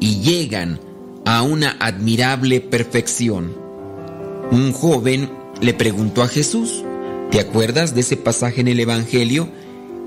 [0.00, 0.80] y llegan
[1.24, 3.54] a una admirable perfección.
[4.50, 5.30] Un joven
[5.60, 6.84] le preguntó a Jesús,
[7.30, 9.48] ¿te acuerdas de ese pasaje en el Evangelio?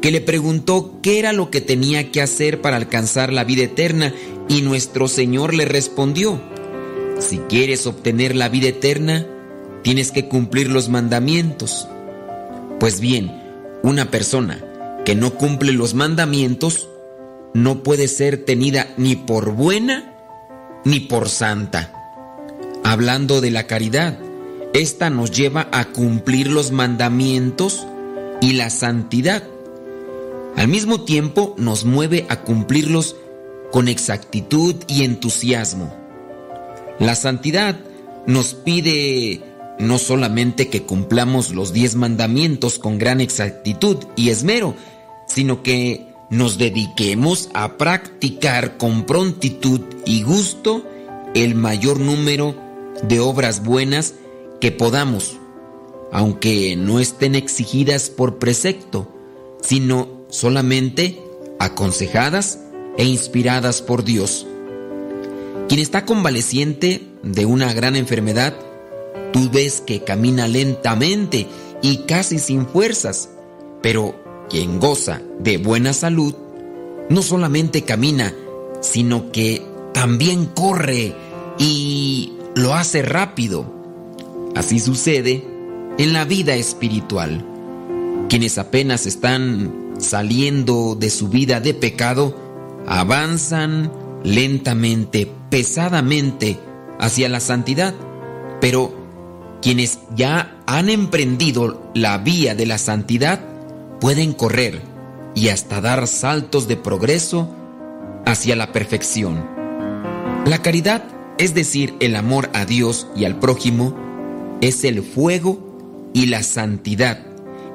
[0.02, 4.14] Que le preguntó qué era lo que tenía que hacer para alcanzar la vida eterna
[4.48, 6.40] y nuestro Señor le respondió,
[7.20, 9.26] si quieres obtener la vida eterna,
[9.84, 11.88] tienes que cumplir los mandamientos.
[12.80, 13.32] Pues bien,
[13.84, 14.64] una persona
[15.06, 16.90] que no cumple los mandamientos
[17.54, 20.14] no puede ser tenida ni por buena
[20.84, 21.94] ni por santa.
[22.84, 24.20] Hablando de la caridad,
[24.74, 27.88] esta nos lleva a cumplir los mandamientos
[28.42, 29.44] y la santidad.
[30.56, 33.16] Al mismo tiempo nos mueve a cumplirlos
[33.72, 36.05] con exactitud y entusiasmo.
[37.00, 37.78] La santidad
[38.26, 39.42] nos pide
[39.80, 44.76] no solamente que cumplamos los diez mandamientos con gran exactitud y esmero,
[45.28, 50.84] sino que nos dediquemos a practicar con prontitud y gusto
[51.34, 52.56] el mayor número
[53.04, 54.16] de obras buenas
[54.62, 55.38] que podamos,
[56.12, 59.12] aunque no estén exigidas por precepto,
[59.62, 61.22] sino solamente
[61.60, 62.60] aconsejadas
[62.98, 64.48] e inspiradas por Dios.
[65.68, 68.54] Quien está convaleciente de una gran enfermedad,
[69.34, 71.48] tú ves que camina lentamente
[71.82, 73.30] y casi sin fuerzas,
[73.82, 74.16] pero
[74.50, 76.36] quien goza de buena salud,
[77.10, 78.34] no solamente camina,
[78.82, 79.62] sino que
[79.94, 81.16] también corre
[81.58, 83.66] y lo hace rápido.
[84.56, 85.44] Así sucede
[85.98, 87.46] en la vida espiritual.
[88.30, 92.36] Quienes apenas están saliendo de su vida de pecado,
[92.88, 93.92] avanzan
[94.24, 96.60] lentamente, pesadamente
[97.00, 97.94] hacia la santidad,
[98.60, 98.94] pero
[99.62, 103.40] quienes ya han emprendido la vía de la santidad
[104.02, 104.82] pueden correr
[105.34, 107.56] y hasta dar saltos de progreso
[108.26, 109.46] hacia la perfección.
[110.46, 111.06] La caridad,
[111.38, 113.96] es decir, el amor a Dios y al prójimo,
[114.60, 117.26] es el fuego y la santidad.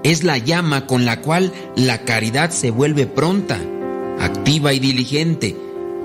[0.02, 3.58] Es la llama con la cual la caridad se vuelve pronta,
[4.18, 5.56] activa y diligente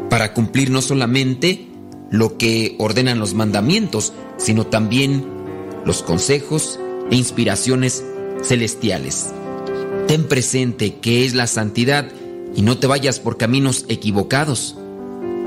[0.10, 1.68] para cumplir no solamente
[2.10, 5.26] lo que ordenan los mandamientos, sino también
[5.86, 6.80] los consejos
[7.12, 8.04] e inspiraciones
[8.44, 9.32] celestiales.
[10.08, 12.08] Ten presente que es la santidad
[12.56, 14.78] y no te vayas por caminos equivocados.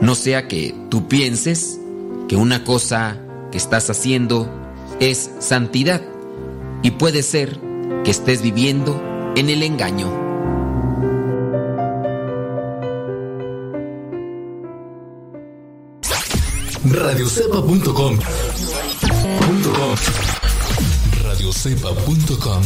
[0.01, 1.81] No sea que tú pienses
[2.29, 3.19] que una cosa
[3.51, 4.49] que estás haciendo
[5.01, 6.03] es santidad
[6.83, 7.59] y puede ser
[8.05, 9.01] que estés viviendo
[9.37, 10.28] en el engaño.
[16.85, 18.19] radiocepa.com
[21.25, 22.63] radiocepa.com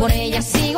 [0.00, 0.69] por ella sigo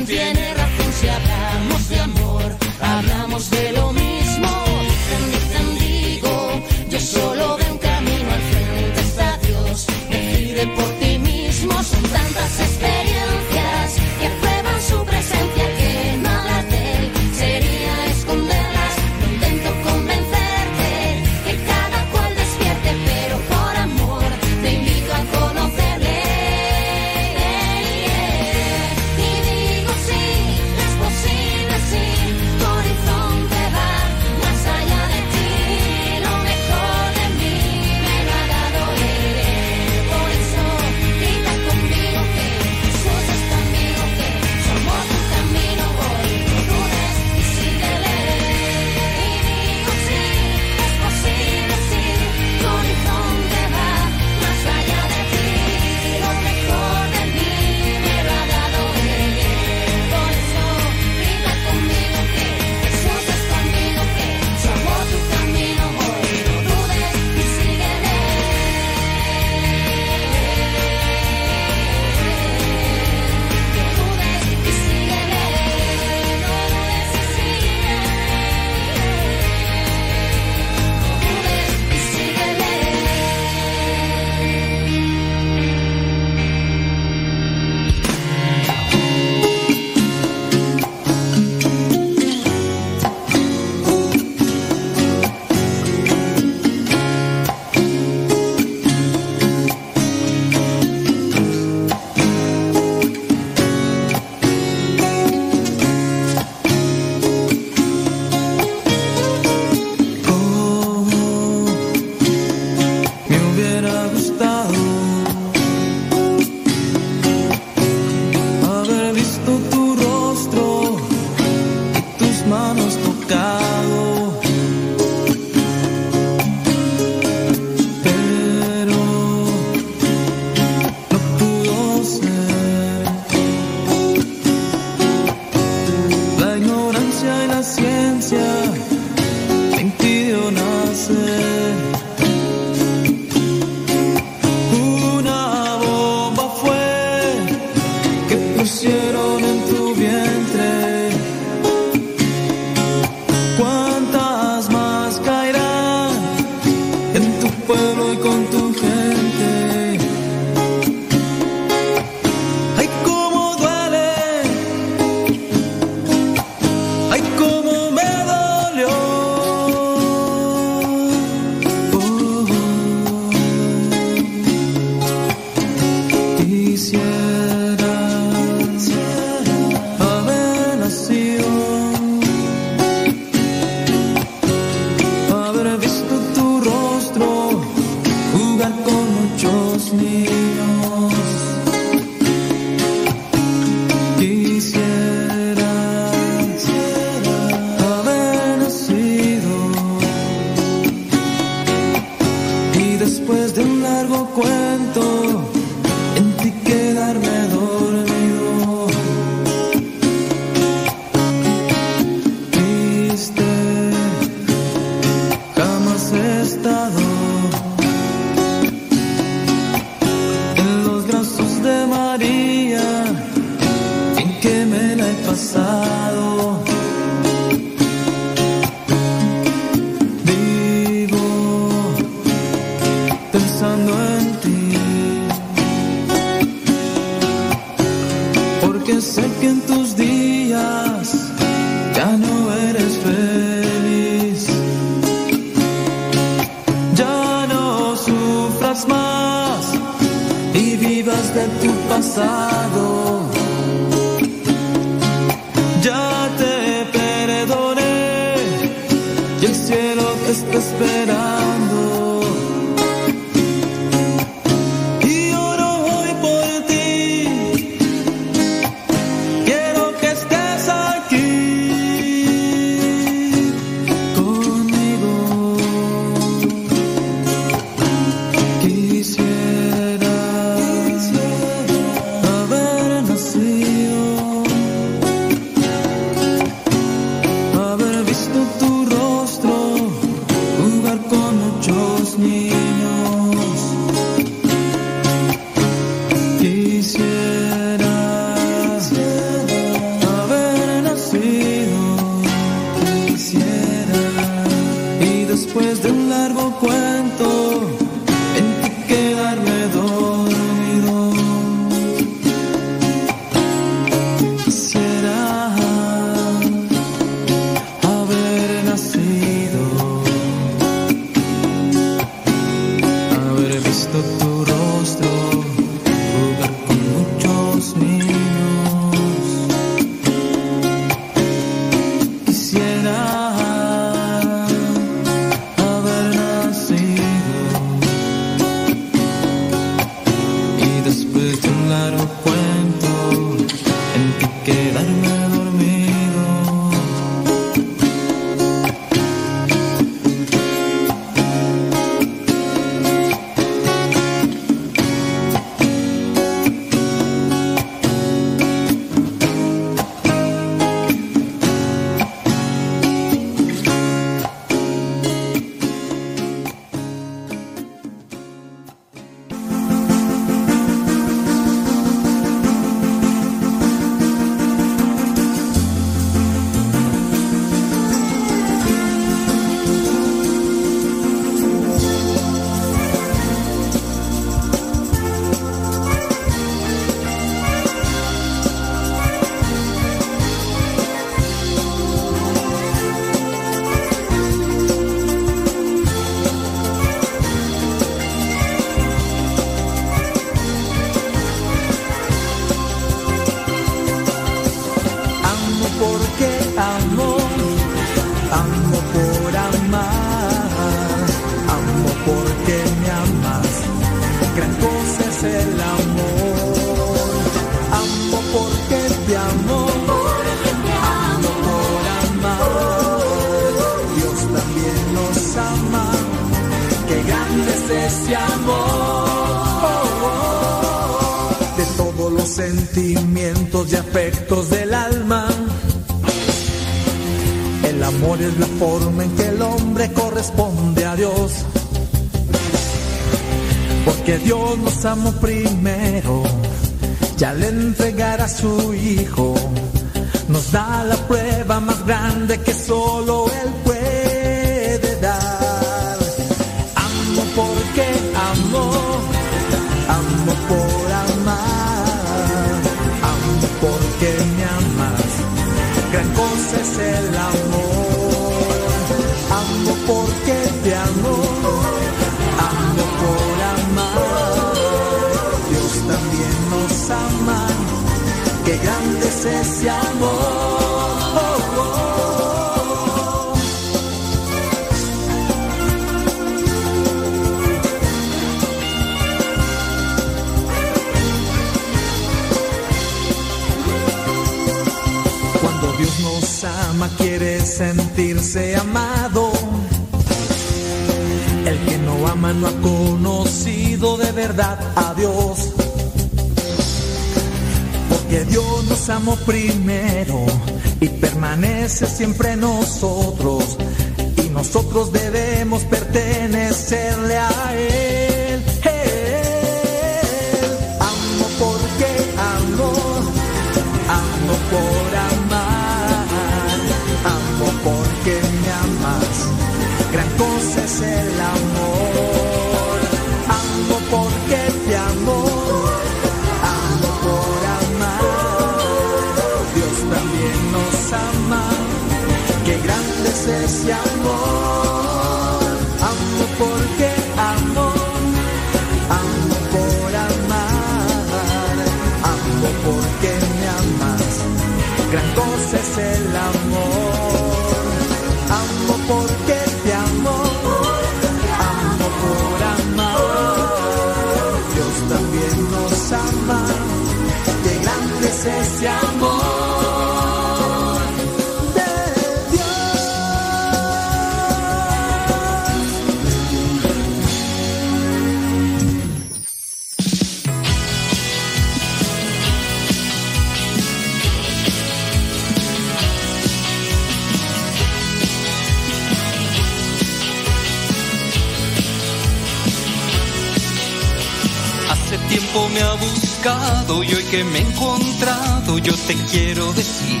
[598.88, 600.00] te quiero decir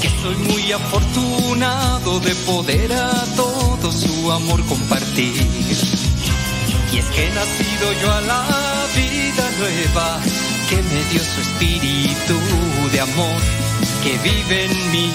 [0.00, 5.46] que soy muy afortunado de poder a todo su amor compartir.
[6.90, 8.46] Y es que he nacido yo a la
[8.96, 10.20] vida nueva
[10.70, 12.34] que me dio su espíritu
[12.92, 13.42] de amor
[14.02, 15.12] que vive en mí.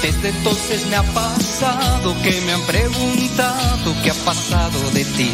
[0.00, 5.30] Desde entonces me ha pasado que me han preguntado qué ha pasado de ti.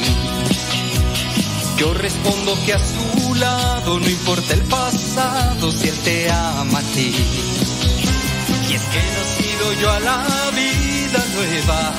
[1.76, 7.12] Yo respondo que a su no importa el pasado si él te ama a ti.
[8.68, 11.92] Y es que he nacido yo a la vida nueva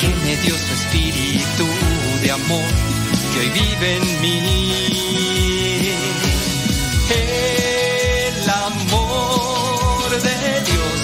[0.00, 1.66] que me dio su espíritu
[2.22, 2.70] de amor
[3.32, 4.38] que hoy vive en mí.
[7.10, 11.03] El amor de Dios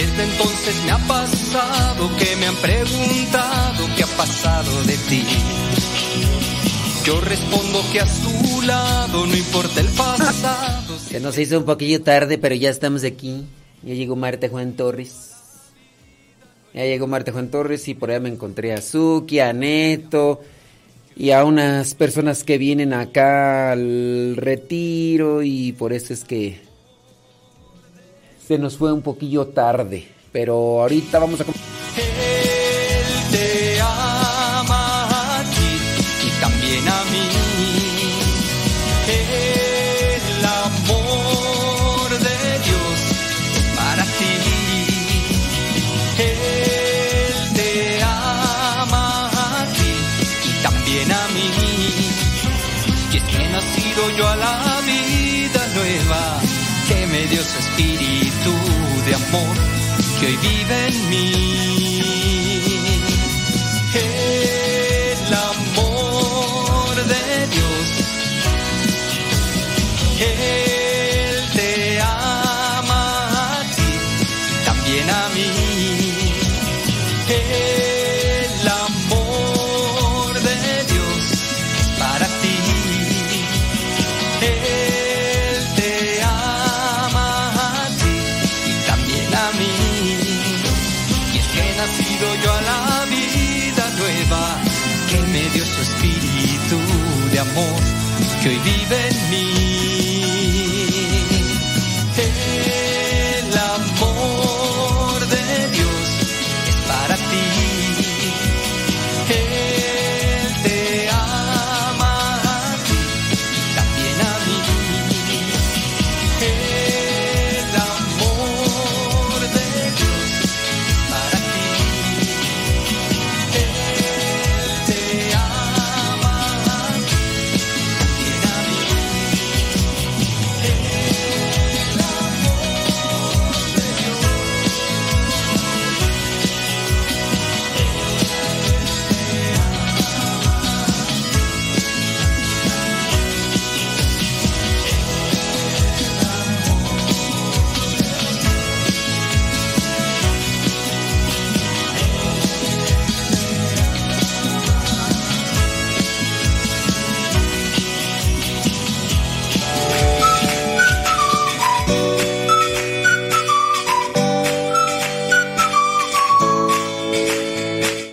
[0.00, 5.22] Desde entonces me ha pasado que me han preguntado qué ha pasado de ti.
[7.04, 10.98] Yo respondo que a su lado no importa el pasado.
[10.98, 13.44] Se nos hizo un poquillo tarde, pero ya estamos aquí.
[13.82, 15.32] Ya llegó Marta Juan Torres.
[16.72, 20.40] Ya llegó Marta Juan Torres y por allá me encontré a Suki, a Neto
[21.14, 26.69] y a unas personas que vienen acá al retiro y por eso es que
[28.50, 30.08] se nos fue un poquillo tarde.
[30.32, 32.09] Pero ahorita vamos a...
[59.30, 59.56] amor,
[60.18, 61.49] que hoy vive en mí.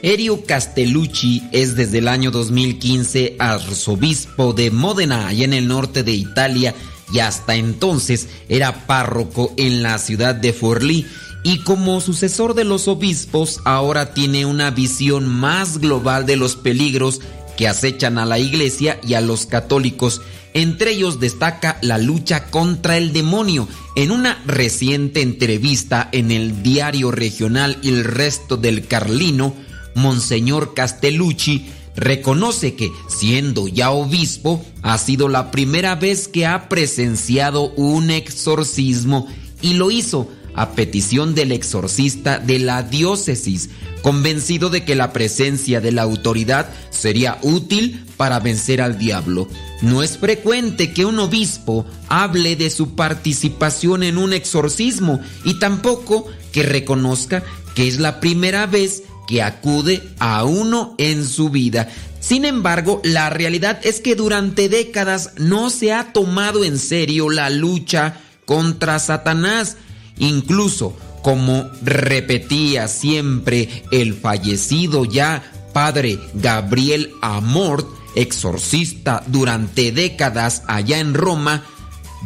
[0.08, 6.14] Erio Castellucci es desde el año 2015 arzobispo de Módena, allá en el norte de
[6.14, 6.74] Italia,
[7.12, 11.06] y hasta entonces era párroco en la ciudad de Forlì.
[11.44, 17.20] Y como sucesor de los obispos, ahora tiene una visión más global de los peligros
[17.58, 20.22] que acechan a la iglesia y a los católicos.
[20.54, 23.68] Entre ellos destaca la lucha contra el demonio.
[23.98, 29.67] En una reciente entrevista en el diario regional El Resto del Carlino,
[29.98, 37.72] Monseñor Castellucci reconoce que, siendo ya obispo, ha sido la primera vez que ha presenciado
[37.72, 39.28] un exorcismo
[39.62, 43.70] y lo hizo a petición del exorcista de la diócesis,
[44.02, 49.48] convencido de que la presencia de la autoridad sería útil para vencer al diablo.
[49.82, 56.26] No es frecuente que un obispo hable de su participación en un exorcismo y tampoco
[56.52, 57.44] que reconozca
[57.76, 61.90] que es la primera vez que acude a uno en su vida.
[62.20, 67.50] Sin embargo, la realidad es que durante décadas no se ha tomado en serio la
[67.50, 69.78] lucha contra Satanás.
[70.18, 81.14] Incluso, como repetía siempre el fallecido ya padre Gabriel Amort, exorcista durante décadas allá en
[81.14, 81.64] Roma,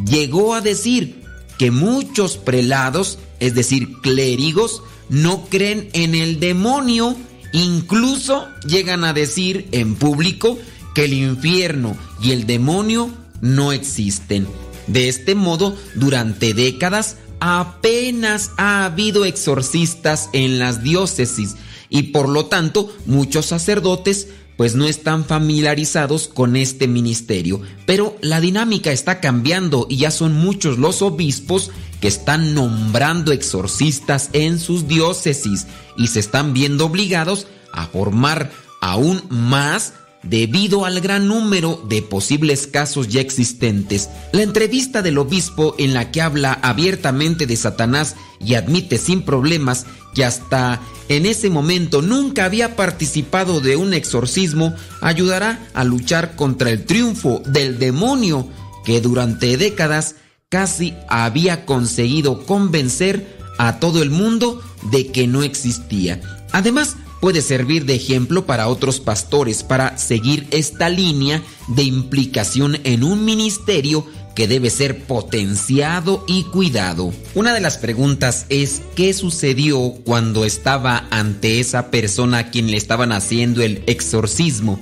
[0.06, 1.22] llegó a decir
[1.58, 7.16] que muchos prelados, es decir, clérigos, no creen en el demonio,
[7.52, 10.58] incluso llegan a decir en público
[10.94, 14.46] que el infierno y el demonio no existen.
[14.86, 21.56] De este modo, durante décadas apenas ha habido exorcistas en las diócesis
[21.88, 27.60] y por lo tanto muchos sacerdotes pues no están familiarizados con este ministerio.
[27.84, 31.70] Pero la dinámica está cambiando y ya son muchos los obispos
[32.02, 38.50] que están nombrando exorcistas en sus diócesis y se están viendo obligados a formar
[38.80, 44.10] aún más debido al gran número de posibles casos ya existentes.
[44.32, 49.86] La entrevista del obispo en la que habla abiertamente de Satanás y admite sin problemas
[50.12, 56.70] que hasta en ese momento nunca había participado de un exorcismo ayudará a luchar contra
[56.70, 58.48] el triunfo del demonio
[58.84, 60.16] que durante décadas
[60.52, 66.20] casi había conseguido convencer a todo el mundo de que no existía.
[66.52, 73.02] Además, puede servir de ejemplo para otros pastores para seguir esta línea de implicación en
[73.02, 77.14] un ministerio que debe ser potenciado y cuidado.
[77.34, 82.76] Una de las preguntas es qué sucedió cuando estaba ante esa persona a quien le
[82.76, 84.78] estaban haciendo el exorcismo.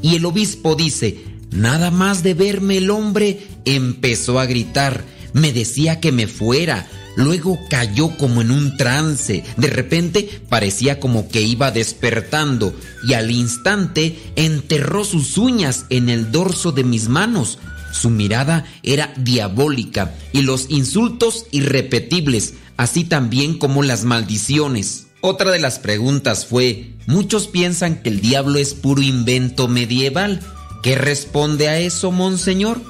[0.00, 6.00] Y el obispo dice, nada más de verme el hombre empezó a gritar, me decía
[6.00, 9.42] que me fuera, Luego cayó como en un trance.
[9.56, 16.30] De repente parecía como que iba despertando y al instante enterró sus uñas en el
[16.30, 17.58] dorso de mis manos.
[17.92, 25.08] Su mirada era diabólica y los insultos irrepetibles, así también como las maldiciones.
[25.20, 30.40] Otra de las preguntas fue, muchos piensan que el diablo es puro invento medieval.
[30.82, 32.80] ¿Qué responde a eso, monseñor?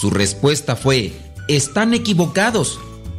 [0.00, 1.12] Su respuesta fue,
[1.48, 2.78] están equivocados.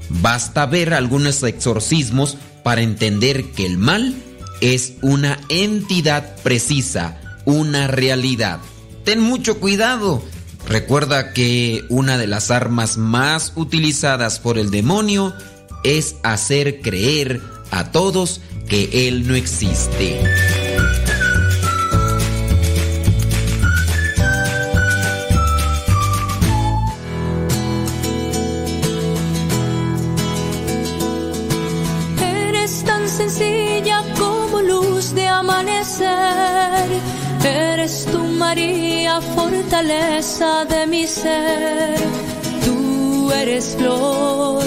[0.09, 4.16] Basta ver algunos exorcismos para entender que el mal
[4.61, 8.59] es una entidad precisa, una realidad.
[9.03, 10.24] Ten mucho cuidado.
[10.67, 15.33] Recuerda que una de las armas más utilizadas por el demonio
[15.83, 17.41] es hacer creer
[17.72, 20.19] a todos que Él no existe.
[37.44, 41.98] Eres tu María, fortaleza de mi ser.
[42.64, 44.64] Tú eres flor,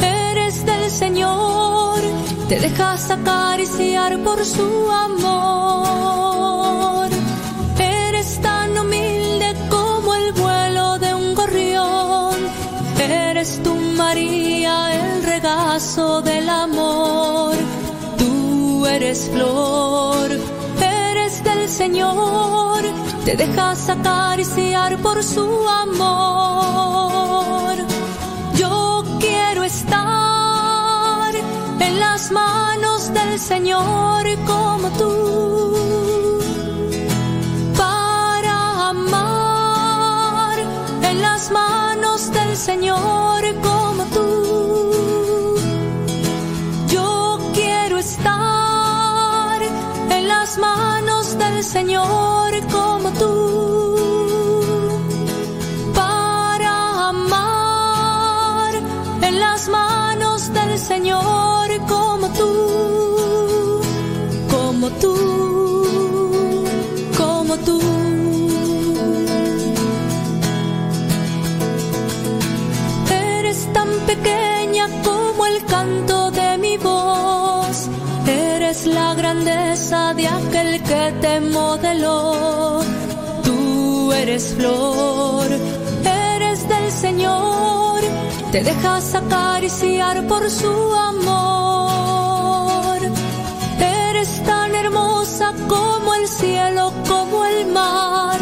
[0.00, 2.00] eres del Señor.
[2.48, 6.28] Te dejas acariciar por su amor.
[7.78, 12.34] Eres tan humilde como el vuelo de un gorrión.
[12.98, 17.54] Eres tu María, el regazo del amor.
[18.86, 20.30] Eres flor,
[20.80, 22.82] eres del Señor.
[23.24, 26.14] Te dejas acariciar por su amor.
[28.56, 31.34] Yo quiero estar
[31.80, 36.38] en las manos del Señor como tú.
[37.76, 40.58] Para amar
[41.02, 43.83] en las manos del Señor como
[51.64, 53.96] Señor como tú.
[55.94, 58.74] Para amar
[59.22, 63.80] en las manos del Señor como tú.
[64.50, 65.43] Como tú.
[79.34, 82.80] Grandeza de aquel que te modeló.
[83.42, 85.46] Tú eres flor,
[86.04, 88.00] eres del Señor.
[88.52, 92.98] Te dejas acariciar por su amor.
[93.80, 98.38] Eres tan hermosa como el cielo, como el mar.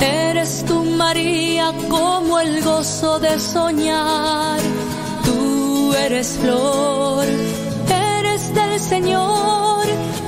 [0.00, 4.60] Eres tu María como el gozo de soñar.
[5.24, 7.24] Tú eres flor,
[7.88, 9.75] eres del Señor.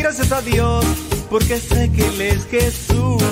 [0.00, 0.84] gracias a Dios
[1.28, 3.22] porque sé que Él es Jesús.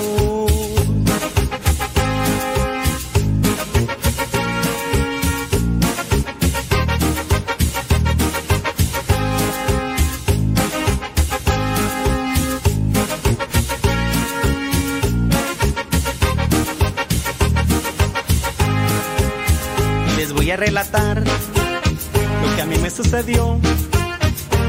[20.17, 23.59] Les voy a relatar lo que a mí me sucedió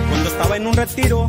[0.09, 1.29] cuando estaba en un retiro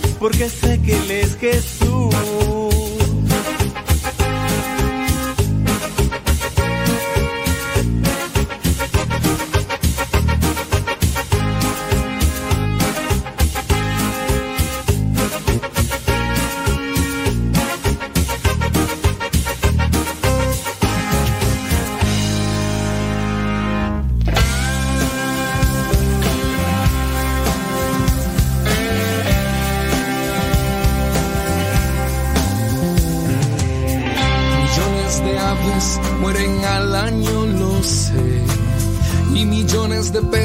[0.21, 2.70] porque sé que Él es Jesús.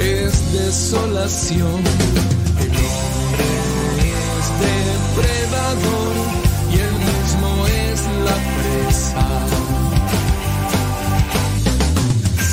[0.00, 1.80] es desolación.
[2.58, 3.48] El hombre
[4.08, 6.14] es depredador
[6.70, 9.26] y él mismo es la presa.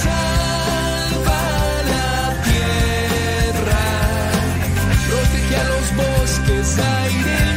[0.04, 1.44] Salva
[1.94, 2.12] la
[2.44, 3.86] tierra,
[5.08, 7.57] protege a los bosques, aire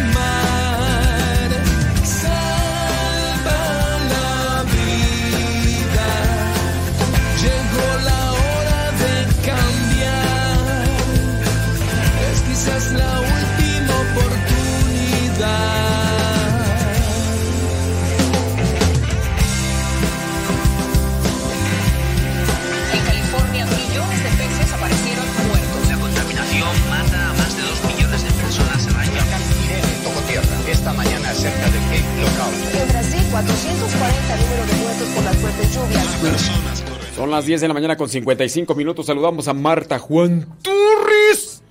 [33.43, 37.17] 440 número de muertos por las fuertes lluvias.
[37.17, 39.07] Son las 10 de la mañana con 55 minutos.
[39.07, 41.63] Saludamos a Marta Juan Turris.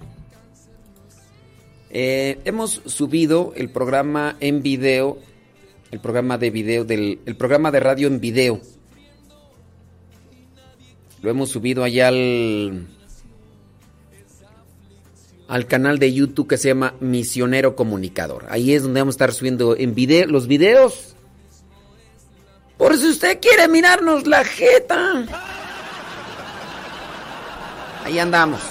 [1.91, 5.19] Eh, hemos subido el programa en video,
[5.91, 8.59] el programa de video del, el programa de radio en video.
[11.22, 12.88] Lo hemos subido allá al
[15.48, 18.48] al canal de YouTube que se llama Misionero Comunicador.
[18.49, 21.15] Ahí es donde vamos a estar subiendo en video los videos.
[22.80, 25.25] Por si usted quiere mirarnos la jeta.
[28.06, 28.61] Ahí andamos.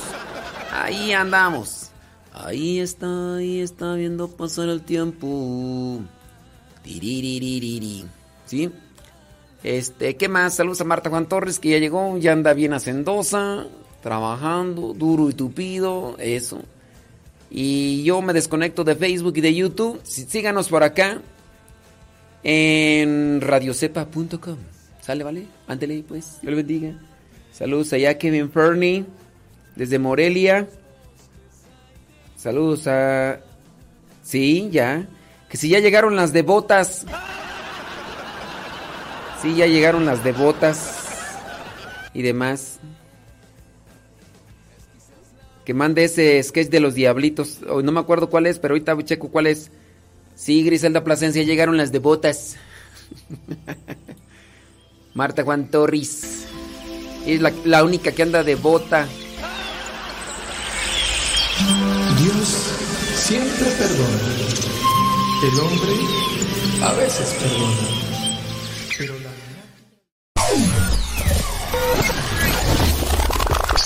[0.73, 1.91] Ahí andamos.
[2.33, 6.01] Ahí está, ahí está viendo pasar el tiempo.
[8.47, 8.71] ¿Sí?
[9.63, 10.55] Este, ¿qué más?
[10.55, 13.67] Saludos a Marta Juan Torres que ya llegó, ya anda bien hacendosa,
[14.03, 16.63] trabajando, duro y tupido, eso.
[17.51, 20.01] Y yo me desconecto de Facebook y de YouTube.
[20.05, 21.21] Sí- Síganos por acá
[22.51, 24.57] en radiocepa.com.
[25.03, 25.47] ¿Sale, vale?
[25.67, 26.39] Ándele, pues.
[26.41, 26.99] Dios le bendiga.
[27.53, 29.05] Saludos allá a Kevin Fernie
[29.77, 30.67] desde Morelia.
[32.37, 33.41] Saludos a...
[34.23, 35.07] Sí, ya.
[35.51, 37.05] Que si ya llegaron las devotas.
[39.43, 41.37] Sí, ya llegaron las devotas
[42.15, 42.81] y demás.
[45.67, 47.61] Que mande ese sketch de los diablitos.
[47.61, 49.71] No me acuerdo cuál es, pero ahorita checo cuál es.
[50.39, 52.55] Sí, Griselda Plasencia, llegaron las devotas.
[55.15, 56.47] Marta Juan Torres.
[57.27, 59.09] Es la, única que anda devota.
[62.21, 62.49] Dios
[63.17, 64.19] siempre perdona.
[65.43, 65.93] El hombre
[66.85, 67.77] a veces perdona.
[68.97, 69.39] Pero la